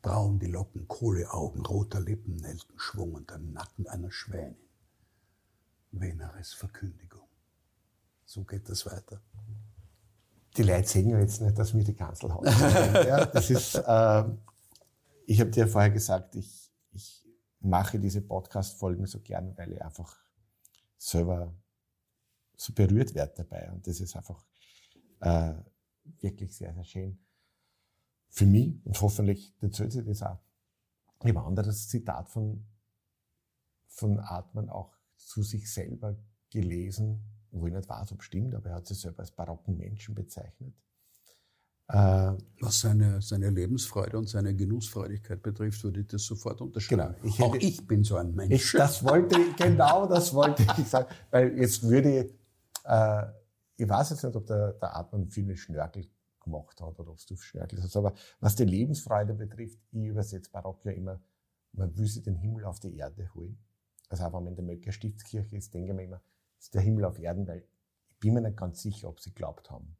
Braun 0.00 0.38
die 0.38 0.46
Locken, 0.46 0.88
Kohleaugen, 0.88 1.66
roter 1.66 2.00
Lippen, 2.00 2.36
Nelkenschwung 2.36 3.14
und 3.14 3.30
der 3.30 3.38
Nacken 3.38 3.86
einer 3.86 4.10
Schwänin. 4.10 4.56
Veneres 5.92 6.54
Verkündigung. 6.54 7.28
So 8.24 8.44
geht 8.44 8.68
das 8.68 8.86
weiter. 8.86 9.20
Die 10.56 10.62
Leute 10.62 10.88
sehen 10.88 11.10
ja 11.10 11.18
jetzt 11.18 11.40
nicht, 11.42 11.58
dass 11.58 11.74
wir 11.74 11.84
die 11.84 11.94
Kanzel 11.94 12.32
haben. 12.32 12.46
ja, 13.06 13.26
das 13.26 13.50
ist, 13.50 13.74
äh, 13.74 14.24
ich 15.26 15.40
habe 15.40 15.50
dir 15.50 15.68
vorher 15.68 15.90
gesagt, 15.90 16.34
ich, 16.36 16.72
ich 16.92 17.26
mache 17.60 17.98
diese 17.98 18.22
Podcast-Folgen 18.22 19.06
so 19.06 19.20
gern, 19.20 19.56
weil 19.58 19.72
ich 19.72 19.82
einfach 19.82 20.16
selber 20.96 21.52
so 22.56 22.72
berührt 22.72 23.14
werde 23.14 23.34
dabei. 23.36 23.70
Und 23.70 23.86
das 23.86 24.00
ist 24.00 24.16
einfach 24.16 24.44
äh, 25.20 25.54
wirklich 26.20 26.54
sehr, 26.54 26.74
sehr 26.74 26.84
schön. 26.84 27.18
Für 28.28 28.46
mich 28.46 28.84
und 28.84 29.00
hoffentlich 29.00 29.54
erzählt 29.60 29.92
sie 29.92 30.04
das 30.04 30.22
auch. 30.22 30.38
Ich 31.22 31.28
habe 31.28 31.40
ein 31.40 31.46
anderes 31.46 31.88
Zitat 31.88 32.28
von, 32.30 32.66
von 33.88 34.18
Artmann 34.18 34.70
auch 34.70 34.94
zu 35.16 35.42
sich 35.42 35.70
selber 35.70 36.16
gelesen, 36.50 37.22
wo 37.50 37.66
ich 37.66 37.74
nicht 37.74 37.88
weiß, 37.88 38.12
ob 38.12 38.20
es 38.20 38.26
stimmt, 38.26 38.54
aber 38.54 38.70
er 38.70 38.76
hat 38.76 38.86
sich 38.86 39.00
selber 39.00 39.20
als 39.20 39.32
barocken 39.32 39.76
Menschen 39.76 40.14
bezeichnet. 40.14 40.74
Äh, 41.88 42.36
Was 42.60 42.80
seine, 42.80 43.20
seine 43.20 43.50
Lebensfreude 43.50 44.16
und 44.16 44.28
seine 44.28 44.54
Genussfreudigkeit 44.54 45.42
betrifft, 45.42 45.82
würde 45.82 46.00
ich 46.00 46.06
das 46.06 46.24
sofort 46.24 46.60
unterschreiben. 46.60 47.16
Genau. 47.20 47.34
Ich 47.34 47.42
Auch 47.42 47.54
ich 47.56 47.86
bin 47.86 48.04
so 48.04 48.16
ein 48.16 48.32
Mensch. 48.32 48.54
Ich, 48.54 48.72
das 48.72 49.02
wollte 49.02 49.40
ich, 49.40 49.56
genau 49.56 50.06
das 50.06 50.32
wollte 50.32 50.64
ich 50.78 50.86
sagen. 50.86 51.08
Weil 51.32 51.58
jetzt 51.58 51.82
würde 51.82 52.20
ich, 52.20 52.34
äh, 52.84 53.39
ich 53.80 53.88
weiß 53.88 54.10
jetzt 54.10 54.24
nicht, 54.24 54.36
ob 54.36 54.46
der, 54.46 54.72
der 54.74 54.96
Atman 54.96 55.28
viel 55.28 55.44
mit 55.44 55.58
Schnörkel 55.58 56.06
gemacht 56.40 56.80
hat 56.80 56.98
oder 56.98 57.10
ob 57.10 57.18
du 57.26 57.36
Schnörkel 57.36 57.82
hast. 57.82 57.96
Aber 57.96 58.12
was 58.40 58.56
die 58.56 58.64
Lebensfreude 58.64 59.34
betrifft, 59.34 59.78
ich 59.90 60.04
übersetze 60.04 60.50
Barock 60.50 60.84
ja 60.84 60.92
immer, 60.92 61.20
man 61.72 61.96
will 61.96 62.06
sich 62.06 62.22
den 62.22 62.36
Himmel 62.36 62.64
auf 62.64 62.80
die 62.80 62.96
Erde 62.96 63.32
holen. 63.34 63.58
Also 64.08 64.24
auch 64.24 64.32
wenn 64.34 64.44
man 64.44 64.46
in 64.48 64.56
der 64.56 64.64
Möcker 64.64 64.92
Stiftskirche 64.92 65.56
ist, 65.56 65.72
denke 65.72 65.90
ich 65.90 65.96
mir 65.96 66.04
immer, 66.04 66.20
ist 66.58 66.74
der 66.74 66.82
Himmel 66.82 67.04
auf 67.04 67.18
Erden, 67.18 67.46
weil 67.46 67.60
ich 67.60 68.18
bin 68.18 68.34
mir 68.34 68.42
nicht 68.42 68.56
ganz 68.56 68.82
sicher, 68.82 69.08
ob 69.08 69.20
sie 69.20 69.32
glaubt 69.32 69.70
haben, 69.70 69.96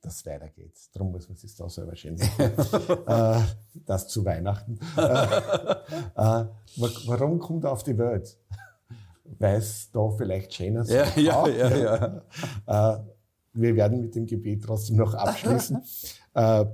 dass 0.00 0.16
es 0.16 0.26
weitergeht. 0.26 0.76
Darum 0.92 1.12
muss 1.12 1.28
man 1.28 1.36
sich 1.36 1.54
da 1.54 1.68
selber 1.68 1.94
schön 1.94 2.18
äh, 3.06 3.40
Das 3.86 4.08
zu 4.08 4.24
Weihnachten. 4.24 4.80
äh, 4.96 5.72
äh, 6.16 6.46
warum 7.06 7.38
kommt 7.38 7.64
er 7.64 7.72
auf 7.72 7.84
die 7.84 7.96
Welt? 7.96 8.36
Weil 9.24 9.56
es 9.56 9.90
da 9.90 10.10
vielleicht 10.10 10.52
schöner 10.52 10.84
ja, 10.84 11.06
ja, 11.16 11.48
ja, 11.48 11.76
ja, 11.76 12.22
ja. 12.66 12.94
Äh, 12.96 13.04
wir 13.54 13.76
werden 13.76 14.00
mit 14.00 14.14
dem 14.14 14.26
Gebet 14.26 14.64
trotzdem 14.64 14.96
noch 14.96 15.14
abschließen. 15.14 15.82
Äh, 16.36 16.66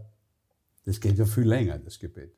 das 0.86 0.98
geht 0.98 1.18
ja 1.18 1.26
viel 1.26 1.44
länger, 1.44 1.78
das 1.78 1.98
Gebet. 1.98 2.34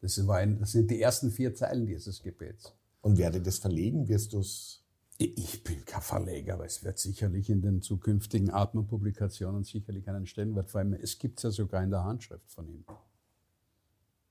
Das, 0.00 0.26
war 0.26 0.38
ein, 0.38 0.58
das 0.58 0.72
sind 0.72 0.90
die 0.90 1.02
ersten 1.02 1.30
vier 1.30 1.54
Zeilen 1.54 1.84
dieses 1.84 2.22
Gebets. 2.22 2.74
Und 3.02 3.18
werde 3.18 3.42
das 3.42 3.58
verlegen? 3.58 4.08
Wirst 4.08 4.32
du 4.32 4.40
es? 4.40 4.82
Ich 5.18 5.62
bin 5.62 5.84
kein 5.84 6.00
Verleger, 6.00 6.54
aber 6.54 6.64
es 6.64 6.82
wird 6.82 6.98
sicherlich 6.98 7.50
in 7.50 7.60
den 7.60 7.82
zukünftigen 7.82 8.50
Atman-Publikationen 8.50 9.64
sicherlich 9.64 10.08
einen 10.08 10.26
Stellenwert. 10.26 10.70
Vor 10.70 10.80
allem, 10.80 10.94
es 10.94 11.18
gibt 11.18 11.38
es 11.38 11.42
ja 11.42 11.50
sogar 11.50 11.82
in 11.84 11.90
der 11.90 12.02
Handschrift 12.02 12.50
von 12.50 12.66
ihm. 12.68 12.86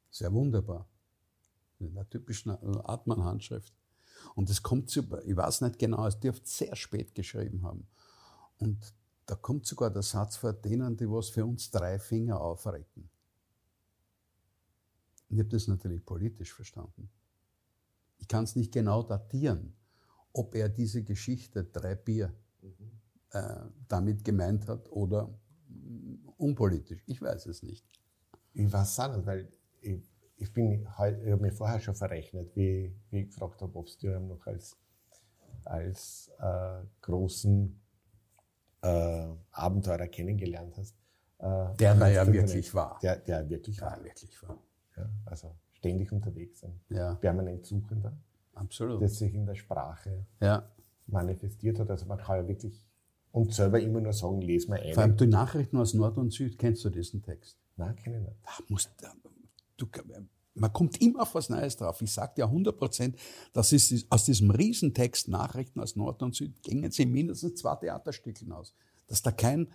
Sehr 0.09 0.33
wunderbar. 0.33 0.87
In 1.79 1.93
der 1.93 2.09
typischen 2.09 2.49
Atman-Handschrift. 2.49 3.71
Und 4.35 4.49
es 4.49 4.61
kommt 4.61 4.89
zu, 4.89 5.01
ich 5.25 5.35
weiß 5.35 5.61
nicht 5.61 5.79
genau, 5.79 6.05
es 6.07 6.19
dürfte 6.19 6.47
sehr 6.47 6.75
spät 6.75 7.13
geschrieben 7.15 7.63
haben. 7.63 7.87
Und 8.57 8.93
da 9.25 9.35
kommt 9.35 9.65
sogar 9.65 9.89
der 9.89 10.01
Satz 10.01 10.37
vor 10.37 10.53
denen, 10.53 10.97
die 10.97 11.09
was 11.09 11.29
für 11.29 11.45
uns 11.45 11.71
drei 11.71 11.99
Finger 11.99 12.39
aufrecken. 12.41 13.09
Ich 15.29 15.39
habe 15.39 15.49
das 15.49 15.67
natürlich 15.67 16.05
politisch 16.05 16.53
verstanden. 16.53 17.09
Ich 18.17 18.27
kann 18.27 18.43
es 18.43 18.55
nicht 18.55 18.71
genau 18.71 19.03
datieren, 19.03 19.73
ob 20.33 20.53
er 20.55 20.69
diese 20.69 21.03
Geschichte 21.03 21.63
drei 21.63 21.95
Bier 21.95 22.33
äh, 23.31 23.61
damit 23.87 24.23
gemeint 24.25 24.67
hat 24.67 24.91
oder 24.91 25.33
unpolitisch. 26.37 27.01
Ich 27.05 27.21
weiß 27.21 27.45
es 27.45 27.63
nicht. 27.63 27.85
Ich 28.53 28.71
weiß 28.71 28.99
es 28.99 29.15
nicht, 29.15 29.25
weil 29.25 29.49
ich, 29.81 30.03
ich 30.41 30.51
bin 30.53 30.87
halt, 30.97 31.21
ich 31.23 31.31
habe 31.31 31.41
mir 31.41 31.51
vorher 31.51 31.79
schon 31.79 31.93
verrechnet, 31.95 32.55
wie, 32.55 32.93
wie 33.11 33.21
ich 33.21 33.27
gefragt 33.27 33.61
habe, 33.61 33.77
ob 33.77 33.87
du 33.99 34.07
ihn 34.07 34.27
noch 34.27 34.45
als, 34.47 34.75
als 35.65 36.31
äh, 36.39 36.81
großen 37.01 37.79
äh, 38.81 39.27
Abenteurer 39.51 40.07
kennengelernt 40.07 40.75
hast. 40.77 40.95
Äh, 41.37 41.75
der 41.75 41.95
da 41.95 42.07
ja 42.07 42.25
wirklich 42.25 42.73
war. 42.73 42.99
Der, 43.03 43.17
der 43.17 43.47
wirklich 43.49 43.77
der 43.77 43.85
war. 43.85 44.03
wirklich 44.03 44.41
war. 44.41 44.57
Ja, 44.97 45.09
also 45.25 45.55
ständig 45.73 46.11
unterwegs 46.11 46.59
sein. 46.59 46.79
Ja. 46.89 47.15
Permanent 47.15 47.65
Suchender. 47.65 48.17
Absolut. 48.53 49.01
Das 49.01 49.17
sich 49.17 49.33
in 49.33 49.45
der 49.45 49.55
Sprache 49.55 50.25
ja. 50.39 50.67
manifestiert 51.05 51.79
hat. 51.79 51.89
Also 51.89 52.05
man 52.07 52.17
kann 52.17 52.37
ja 52.37 52.47
wirklich 52.47 52.83
und 53.31 53.53
selber 53.53 53.79
immer 53.79 54.01
nur 54.01 54.11
sagen, 54.11 54.41
les 54.41 54.67
mal 54.67 54.79
ein. 54.79 54.93
Vor 54.93 55.03
allem 55.03 55.15
die 55.15 55.27
Nachrichten 55.27 55.77
aus 55.77 55.93
Nord 55.93 56.17
und 56.17 56.33
Süd, 56.33 56.57
kennst 56.57 56.83
du 56.83 56.89
diesen 56.89 57.21
Text? 57.21 57.57
Nein, 57.77 57.95
kenne 57.95 58.17
ich 58.17 58.23
nicht. 58.23 58.37
Da 58.43 58.51
musst, 58.67 58.91
du, 59.81 59.87
man 60.53 60.73
kommt 60.73 61.01
immer 61.01 61.21
auf 61.21 61.35
was 61.35 61.49
Neues 61.49 61.77
drauf. 61.77 62.01
Ich 62.01 62.11
sage 62.11 62.33
dir 62.37 62.45
100 62.45 62.77
Prozent, 62.77 63.17
das 63.53 63.71
ist 63.71 64.05
aus 64.09 64.25
diesem 64.25 64.51
Riesentext 64.51 65.27
Nachrichten 65.27 65.79
aus 65.79 65.95
Nord 65.95 66.21
und 66.23 66.35
Süd 66.35 66.61
gingen 66.61 66.91
sie 66.91 67.05
mindestens 67.05 67.55
zwei 67.55 67.75
Theaterstückchen 67.75 68.51
aus. 68.51 68.73
Dass 69.07 69.21
da 69.21 69.31
kein 69.31 69.67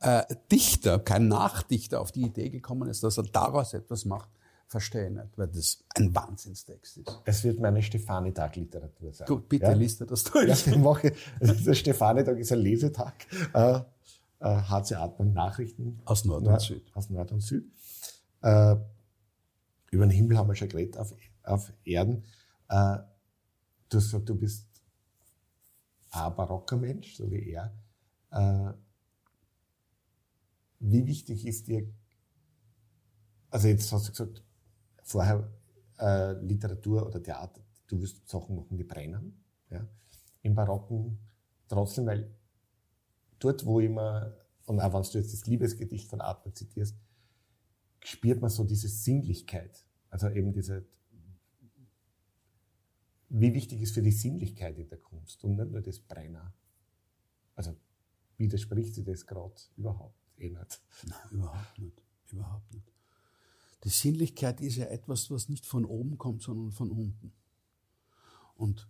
äh, 0.00 0.22
Dichter, 0.50 0.98
kein 0.98 1.28
Nachdichter 1.28 2.00
auf 2.00 2.12
die 2.12 2.22
Idee 2.22 2.50
gekommen 2.50 2.88
ist, 2.88 3.02
dass 3.02 3.16
er 3.16 3.24
daraus 3.24 3.74
etwas 3.74 4.04
macht, 4.04 4.28
verstehe 4.66 5.06
ich 5.06 5.12
nicht, 5.12 5.38
weil 5.38 5.48
das 5.48 5.84
ein 5.94 6.14
Wahnsinnstext 6.14 6.98
ist. 6.98 7.20
Es 7.24 7.44
wird 7.44 7.60
meine 7.60 7.82
Stefani-Tag-Literatur 7.82 9.12
sein. 9.12 9.26
Gut, 9.26 9.48
bitte 9.48 9.66
ja? 9.66 9.72
liest 9.72 10.00
er 10.00 10.06
das 10.06 10.24
durch. 10.24 10.66
Ja. 10.66 11.10
Der 11.40 11.74
Stefani-Tag 11.74 12.38
ist 12.38 12.52
ein 12.52 12.58
Lesetag. 12.58 13.14
Äh, 13.52 13.80
äh, 14.40 14.62
HC 14.62 14.96
Atmen 14.96 15.32
Nachrichten. 15.32 16.00
Aus 16.04 16.24
Nord 16.24 16.46
und 16.46 16.60
Süd. 16.60 16.82
Aus 16.94 17.08
Nord 17.08 17.32
und 17.32 17.40
Süd. 17.40 17.70
Äh, 18.42 18.76
über 19.94 20.06
den 20.06 20.10
Himmel 20.10 20.36
haben 20.36 20.48
wir 20.48 20.54
schon 20.54 20.68
geredet, 20.68 20.98
auf, 20.98 21.14
auf 21.44 21.72
Erden. 21.84 22.24
Äh, 22.68 22.98
du 23.88 23.98
hast 23.98 24.06
gesagt, 24.06 24.28
du 24.28 24.34
bist 24.34 24.66
ein 26.10 26.34
barocker 26.34 26.76
Mensch, 26.76 27.16
so 27.16 27.30
wie 27.30 27.50
er. 27.50 27.72
Äh, 28.30 28.72
wie 30.80 31.06
wichtig 31.06 31.46
ist 31.46 31.68
dir, 31.68 31.86
also 33.50 33.68
jetzt 33.68 33.90
hast 33.92 34.08
du 34.08 34.10
gesagt, 34.10 34.42
vorher 35.02 35.48
äh, 35.98 36.32
Literatur 36.44 37.06
oder 37.06 37.22
Theater, 37.22 37.62
du 37.86 38.00
wirst 38.00 38.28
Sachen 38.28 38.56
machen, 38.56 38.76
die 38.76 38.84
brennen, 38.84 39.44
ja, 39.70 39.86
im 40.42 40.54
Barocken, 40.54 41.18
trotzdem, 41.68 42.06
weil 42.06 42.34
dort, 43.38 43.64
wo 43.64 43.80
immer, 43.80 44.34
und 44.66 44.80
auch 44.80 44.92
wenn 44.92 45.02
du 45.02 45.18
jetzt 45.18 45.32
das 45.32 45.46
Liebesgedicht 45.46 46.08
von 46.10 46.20
Adler 46.20 46.52
zitierst, 46.52 46.96
spürt 48.04 48.40
man 48.40 48.50
so 48.50 48.64
diese 48.64 48.88
Sinnlichkeit. 48.88 49.84
Also 50.10 50.28
eben 50.28 50.52
diese, 50.52 50.86
wie 53.30 53.52
wichtig 53.54 53.80
ist 53.82 53.94
für 53.94 54.02
die 54.02 54.12
Sinnlichkeit 54.12 54.78
in 54.78 54.88
der 54.88 54.98
Kunst 54.98 55.42
und 55.42 55.56
nicht 55.56 55.70
nur 55.70 55.80
das 55.80 55.98
Brenner. 55.98 56.54
Also 57.56 57.74
widerspricht 58.36 58.94
sie 58.94 59.04
das 59.04 59.26
gerade 59.26 59.54
überhaupt 59.76 60.18
eh 60.38 60.50
nicht. 60.50 60.82
Nein, 61.06 61.18
überhaupt 61.32 61.78
nicht. 61.78 62.02
Überhaupt 62.30 62.74
nicht. 62.74 62.92
Die 63.84 63.88
Sinnlichkeit 63.88 64.60
ist 64.60 64.76
ja 64.76 64.86
etwas, 64.86 65.30
was 65.30 65.48
nicht 65.48 65.66
von 65.66 65.84
oben 65.84 66.16
kommt, 66.18 66.42
sondern 66.42 66.72
von 66.72 66.90
unten. 66.90 67.32
Und 68.54 68.88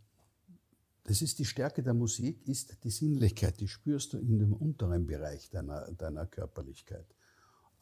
das 1.05 1.23
ist 1.23 1.39
die 1.39 1.45
Stärke 1.45 1.83
der 1.83 1.95
Musik, 1.95 2.47
ist 2.47 2.83
die 2.85 2.91
Sinnlichkeit, 2.91 3.61
die 3.61 3.69
spürst 3.69 4.13
du 4.13 4.19
in 4.19 4.39
dem 4.39 4.53
unteren 4.53 5.07
Bereich 5.07 5.51
deiner, 5.51 5.91
deiner 5.93 6.27
Körperlichkeit. 6.27 7.07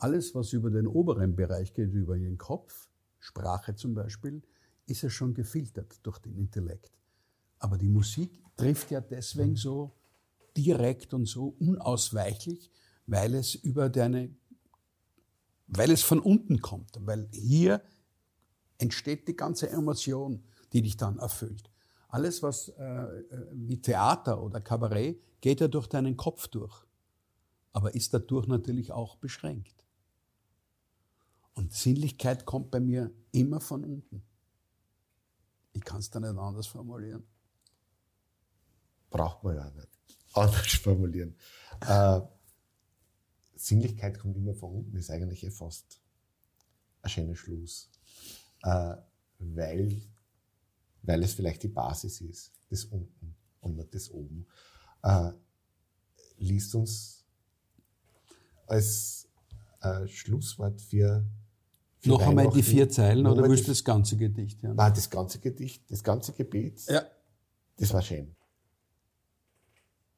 Alles, 0.02 0.34
was 0.34 0.52
über 0.52 0.68
den 0.68 0.88
oberen 0.88 1.36
Bereich 1.36 1.74
geht, 1.74 1.92
über 1.92 2.18
den 2.18 2.36
Kopf, 2.36 2.88
Sprache 3.20 3.76
zum 3.76 3.94
Beispiel, 3.94 4.42
ist 4.86 5.02
ja 5.02 5.08
schon 5.08 5.32
gefiltert 5.32 6.00
durch 6.02 6.18
den 6.18 6.34
Intellekt. 6.34 6.98
Aber 7.60 7.78
die 7.78 7.88
Musik 7.88 8.42
trifft 8.56 8.90
ja 8.90 9.00
deswegen 9.00 9.54
so 9.54 9.94
direkt 10.56 11.14
und 11.14 11.26
so 11.26 11.54
unausweichlich, 11.60 12.68
weil 13.06 13.36
es 13.36 13.54
über 13.54 13.88
deine, 13.88 14.34
weil 15.68 15.92
es 15.92 16.02
von 16.02 16.18
unten 16.18 16.60
kommt, 16.60 16.98
weil 17.06 17.28
hier 17.30 17.80
entsteht 18.78 19.28
die 19.28 19.36
ganze 19.36 19.70
Emotion, 19.70 20.42
die 20.72 20.82
dich 20.82 20.96
dann 20.96 21.20
erfüllt. 21.20 21.70
Alles, 22.08 22.42
was 22.42 22.70
äh, 22.70 22.82
äh 22.82 23.46
wie 23.52 23.80
Theater 23.80 24.42
oder 24.42 24.60
Kabarett, 24.60 25.22
geht 25.40 25.60
ja 25.60 25.68
durch 25.68 25.86
deinen 25.86 26.16
Kopf 26.16 26.48
durch, 26.48 26.74
aber 27.72 27.94
ist 27.94 28.12
dadurch 28.12 28.48
natürlich 28.48 28.90
auch 28.90 29.14
beschränkt. 29.14 29.81
Und 31.54 31.72
Sinnlichkeit 31.72 32.46
kommt 32.46 32.70
bei 32.70 32.80
mir 32.80 33.10
immer 33.32 33.60
von 33.60 33.84
unten. 33.84 34.22
Ich 35.72 35.84
kann 35.84 36.00
es 36.00 36.10
da 36.10 36.20
nicht 36.20 36.36
anders 36.36 36.66
formulieren. 36.66 37.24
Braucht 39.10 39.44
man 39.44 39.56
ja 39.56 39.70
nicht 39.70 39.88
anders 40.32 40.72
formulieren. 40.74 41.36
Äh, 41.80 42.20
Sinnlichkeit 43.54 44.18
kommt 44.18 44.36
immer 44.36 44.54
von 44.54 44.76
unten, 44.76 44.96
ist 44.96 45.10
eigentlich 45.10 45.44
eh 45.44 45.50
fast 45.50 46.00
ein 47.02 47.10
schöner 47.10 47.36
Schluss. 47.36 47.90
Äh, 48.62 48.96
weil, 49.38 50.02
weil 51.02 51.22
es 51.22 51.34
vielleicht 51.34 51.62
die 51.62 51.68
Basis 51.68 52.20
ist, 52.20 52.52
das 52.70 52.84
unten 52.84 53.34
und 53.60 53.76
nicht 53.76 53.94
das 53.94 54.10
oben. 54.10 54.46
Äh, 55.02 55.32
liest 56.38 56.74
uns 56.74 57.24
als 58.66 59.28
äh, 59.80 60.06
Schlusswort 60.06 60.80
für 60.80 61.24
noch 62.06 62.26
einmal 62.26 62.50
die 62.50 62.62
vier 62.62 62.88
Zeilen 62.88 63.26
oder 63.26 63.48
willst 63.48 63.66
du 63.66 63.70
das 63.70 63.84
ganze 63.84 64.16
Gedicht? 64.16 64.62
Ja? 64.62 64.74
Nein, 64.74 64.92
das 64.94 65.08
ganze 65.08 65.38
Gedicht, 65.38 65.90
das 65.90 66.02
ganze 66.02 66.32
Gebet. 66.32 66.84
Ja. 66.86 67.02
Das 67.76 67.92
war 67.94 68.02
schön. 68.02 68.34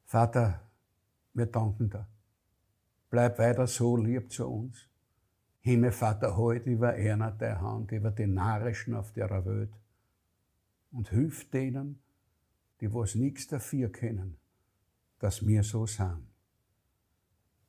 Vater, 0.05 0.61
wir 1.35 1.47
danken 1.47 1.91
dir. 1.91 2.09
Bleib 3.11 3.39
weiter 3.39 3.67
so 3.67 3.97
lieb 3.97 4.33
zu 4.33 4.49
uns. 4.49 4.89
Himmel, 5.61 5.93
Vater, 5.93 6.37
heute 6.37 6.71
über 6.71 6.91
einer 6.91 7.31
der 7.31 7.61
Hand, 7.61 7.93
über 7.93 8.11
die 8.11 8.27
Narischen 8.27 8.95
auf 8.95 9.13
der 9.13 9.31
Welt. 9.45 9.73
Und 10.93 11.11
hilf 11.11 11.51
denen, 11.51 12.01
die 12.81 12.93
was 12.93 13.15
nichts 13.15 13.47
dafür 13.47 13.91
kennen, 13.91 14.37
dass 15.19 15.47
wir 15.47 15.63
so 15.63 15.87
sind. 15.87 16.27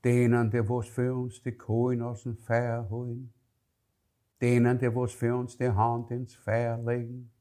Denen, 0.04 0.52
die 0.52 0.68
was 0.70 0.88
für 0.88 1.16
uns 1.16 1.42
die 1.42 1.54
Kohlen 1.54 2.02
aus 2.02 2.24
dem 2.24 2.38
Feuer 2.38 2.88
holen 2.90 3.34
denen, 4.42 4.78
die 4.78 4.94
was 4.94 5.14
für 5.14 5.36
uns 5.36 5.58
die 5.58 5.70
Hand 5.70 6.12
ins 6.12 6.36
Feuer 6.36 6.78
legen, 6.78 7.32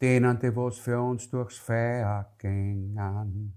denen, 0.00 0.38
die 0.38 0.54
was 0.54 0.78
für 0.78 1.00
uns 1.00 1.28
durchs 1.28 1.58
Feuer 1.58 2.26
gingen, 2.38 3.54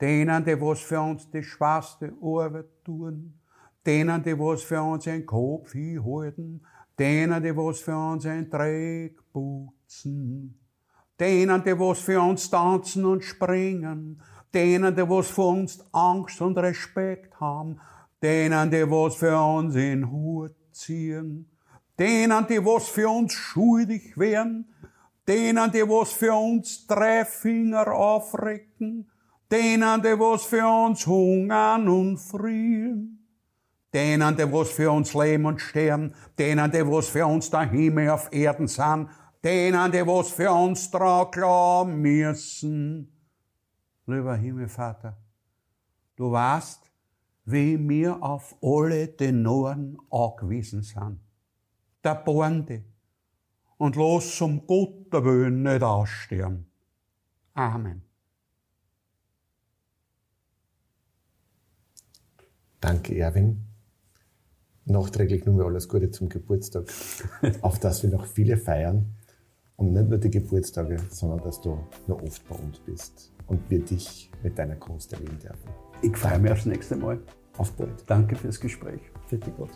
denen, 0.00 0.44
die 0.44 0.60
was 0.60 0.80
für 0.80 1.00
uns 1.00 1.30
die 1.30 1.42
schwarze 1.42 2.12
Arbeit 2.22 2.84
tun, 2.84 3.38
denen, 3.86 4.22
die 4.22 4.38
was 4.38 4.62
für 4.62 4.82
uns 4.82 5.08
ein 5.08 5.24
Kopf 5.24 5.74
halten, 5.74 6.60
denen, 6.98 7.42
die 7.42 7.56
was 7.56 7.80
für 7.80 7.96
uns 7.96 8.26
ein 8.26 8.50
Dreck 8.50 9.16
putzen, 9.32 10.58
denen, 11.18 11.62
die 11.64 11.78
was 11.78 12.00
für 12.00 12.20
uns 12.20 12.50
tanzen 12.50 13.04
und 13.04 13.24
springen, 13.24 14.20
denen, 14.52 14.94
die 14.94 15.08
was 15.08 15.28
für 15.28 15.42
uns 15.42 15.84
Angst 15.92 16.40
und 16.40 16.58
Respekt 16.58 17.38
haben, 17.40 17.80
denen, 18.22 18.70
die 18.70 18.88
was 18.90 19.16
für 19.16 19.38
uns 19.38 19.74
in 19.76 20.10
Hut 20.10 20.57
ziehen, 20.78 21.50
denen, 21.98 22.46
die 22.46 22.64
was 22.64 22.88
für 22.88 23.08
uns 23.08 23.32
schuldig 23.32 24.16
wären, 24.16 24.66
denen, 25.26 25.70
die 25.72 25.82
was 25.82 26.12
für 26.12 26.32
uns 26.32 26.86
drei 26.86 27.24
Finger 27.24 27.92
aufrecken, 27.92 29.10
denen, 29.50 30.02
die 30.02 30.18
was 30.18 30.44
für 30.44 30.66
uns 30.66 31.06
hungern 31.06 31.88
und 31.88 32.18
frieren, 32.18 33.26
denen, 33.92 34.36
die 34.36 34.52
was 34.52 34.70
für 34.70 34.90
uns 34.90 35.12
leben 35.14 35.46
und 35.46 35.60
sterben, 35.60 36.14
denen, 36.38 36.70
die 36.70 36.86
was 36.86 37.08
für 37.08 37.26
uns 37.26 37.50
der 37.50 37.68
Himmel 37.68 38.10
auf 38.10 38.32
Erden 38.32 38.68
sind, 38.68 39.08
denen, 39.42 39.90
die 39.90 40.06
was 40.06 40.30
für 40.30 40.52
uns 40.52 40.90
dran 40.90 41.30
glauben 41.30 42.00
müssen. 42.00 43.12
Lieber 44.06 44.36
Himmelvater, 44.36 45.18
du 46.16 46.30
weißt, 46.30 46.87
wie 47.50 47.78
wir 47.88 48.22
auf 48.22 48.56
alle 48.62 49.16
Tenoren 49.16 49.96
angewiesen 50.10 50.82
sind. 50.82 51.20
Der 52.04 52.14
Bornde. 52.14 52.84
Und 53.78 53.96
los 53.96 54.40
um 54.42 54.66
Gottes 54.66 55.24
Willen 55.24 55.62
nicht 55.62 55.82
aussterben. 55.82 56.66
Amen. 57.54 58.02
Danke, 62.80 63.16
Erwin. 63.16 63.64
Nachträglich 64.84 65.44
nur 65.46 65.66
alles 65.66 65.88
Gute 65.88 66.10
zum 66.10 66.28
Geburtstag, 66.28 66.84
auf 67.62 67.78
dass 67.78 68.02
wir 68.02 68.10
noch 68.10 68.26
viele 68.26 68.56
feiern. 68.56 69.14
Und 69.76 69.92
nicht 69.92 70.08
nur 70.08 70.18
die 70.18 70.30
Geburtstage, 70.30 70.98
sondern 71.08 71.40
dass 71.42 71.60
du 71.60 71.78
noch 72.08 72.20
oft 72.22 72.46
bei 72.48 72.56
uns 72.56 72.78
bist 72.80 73.32
und 73.46 73.70
wir 73.70 73.78
dich 73.78 74.30
mit 74.42 74.58
deiner 74.58 74.76
Kunst 74.76 75.12
erleben 75.12 75.38
dürfen. 75.38 75.87
Ich 76.00 76.16
freue 76.16 76.38
mich 76.38 76.52
aufs 76.52 76.66
nächste 76.66 76.96
Mal. 76.96 77.18
Auf 77.56 77.72
bald. 77.72 78.04
Danke 78.06 78.36
fürs 78.36 78.60
Gespräch. 78.60 79.00
Die 79.30 79.50
Gott. 79.56 79.70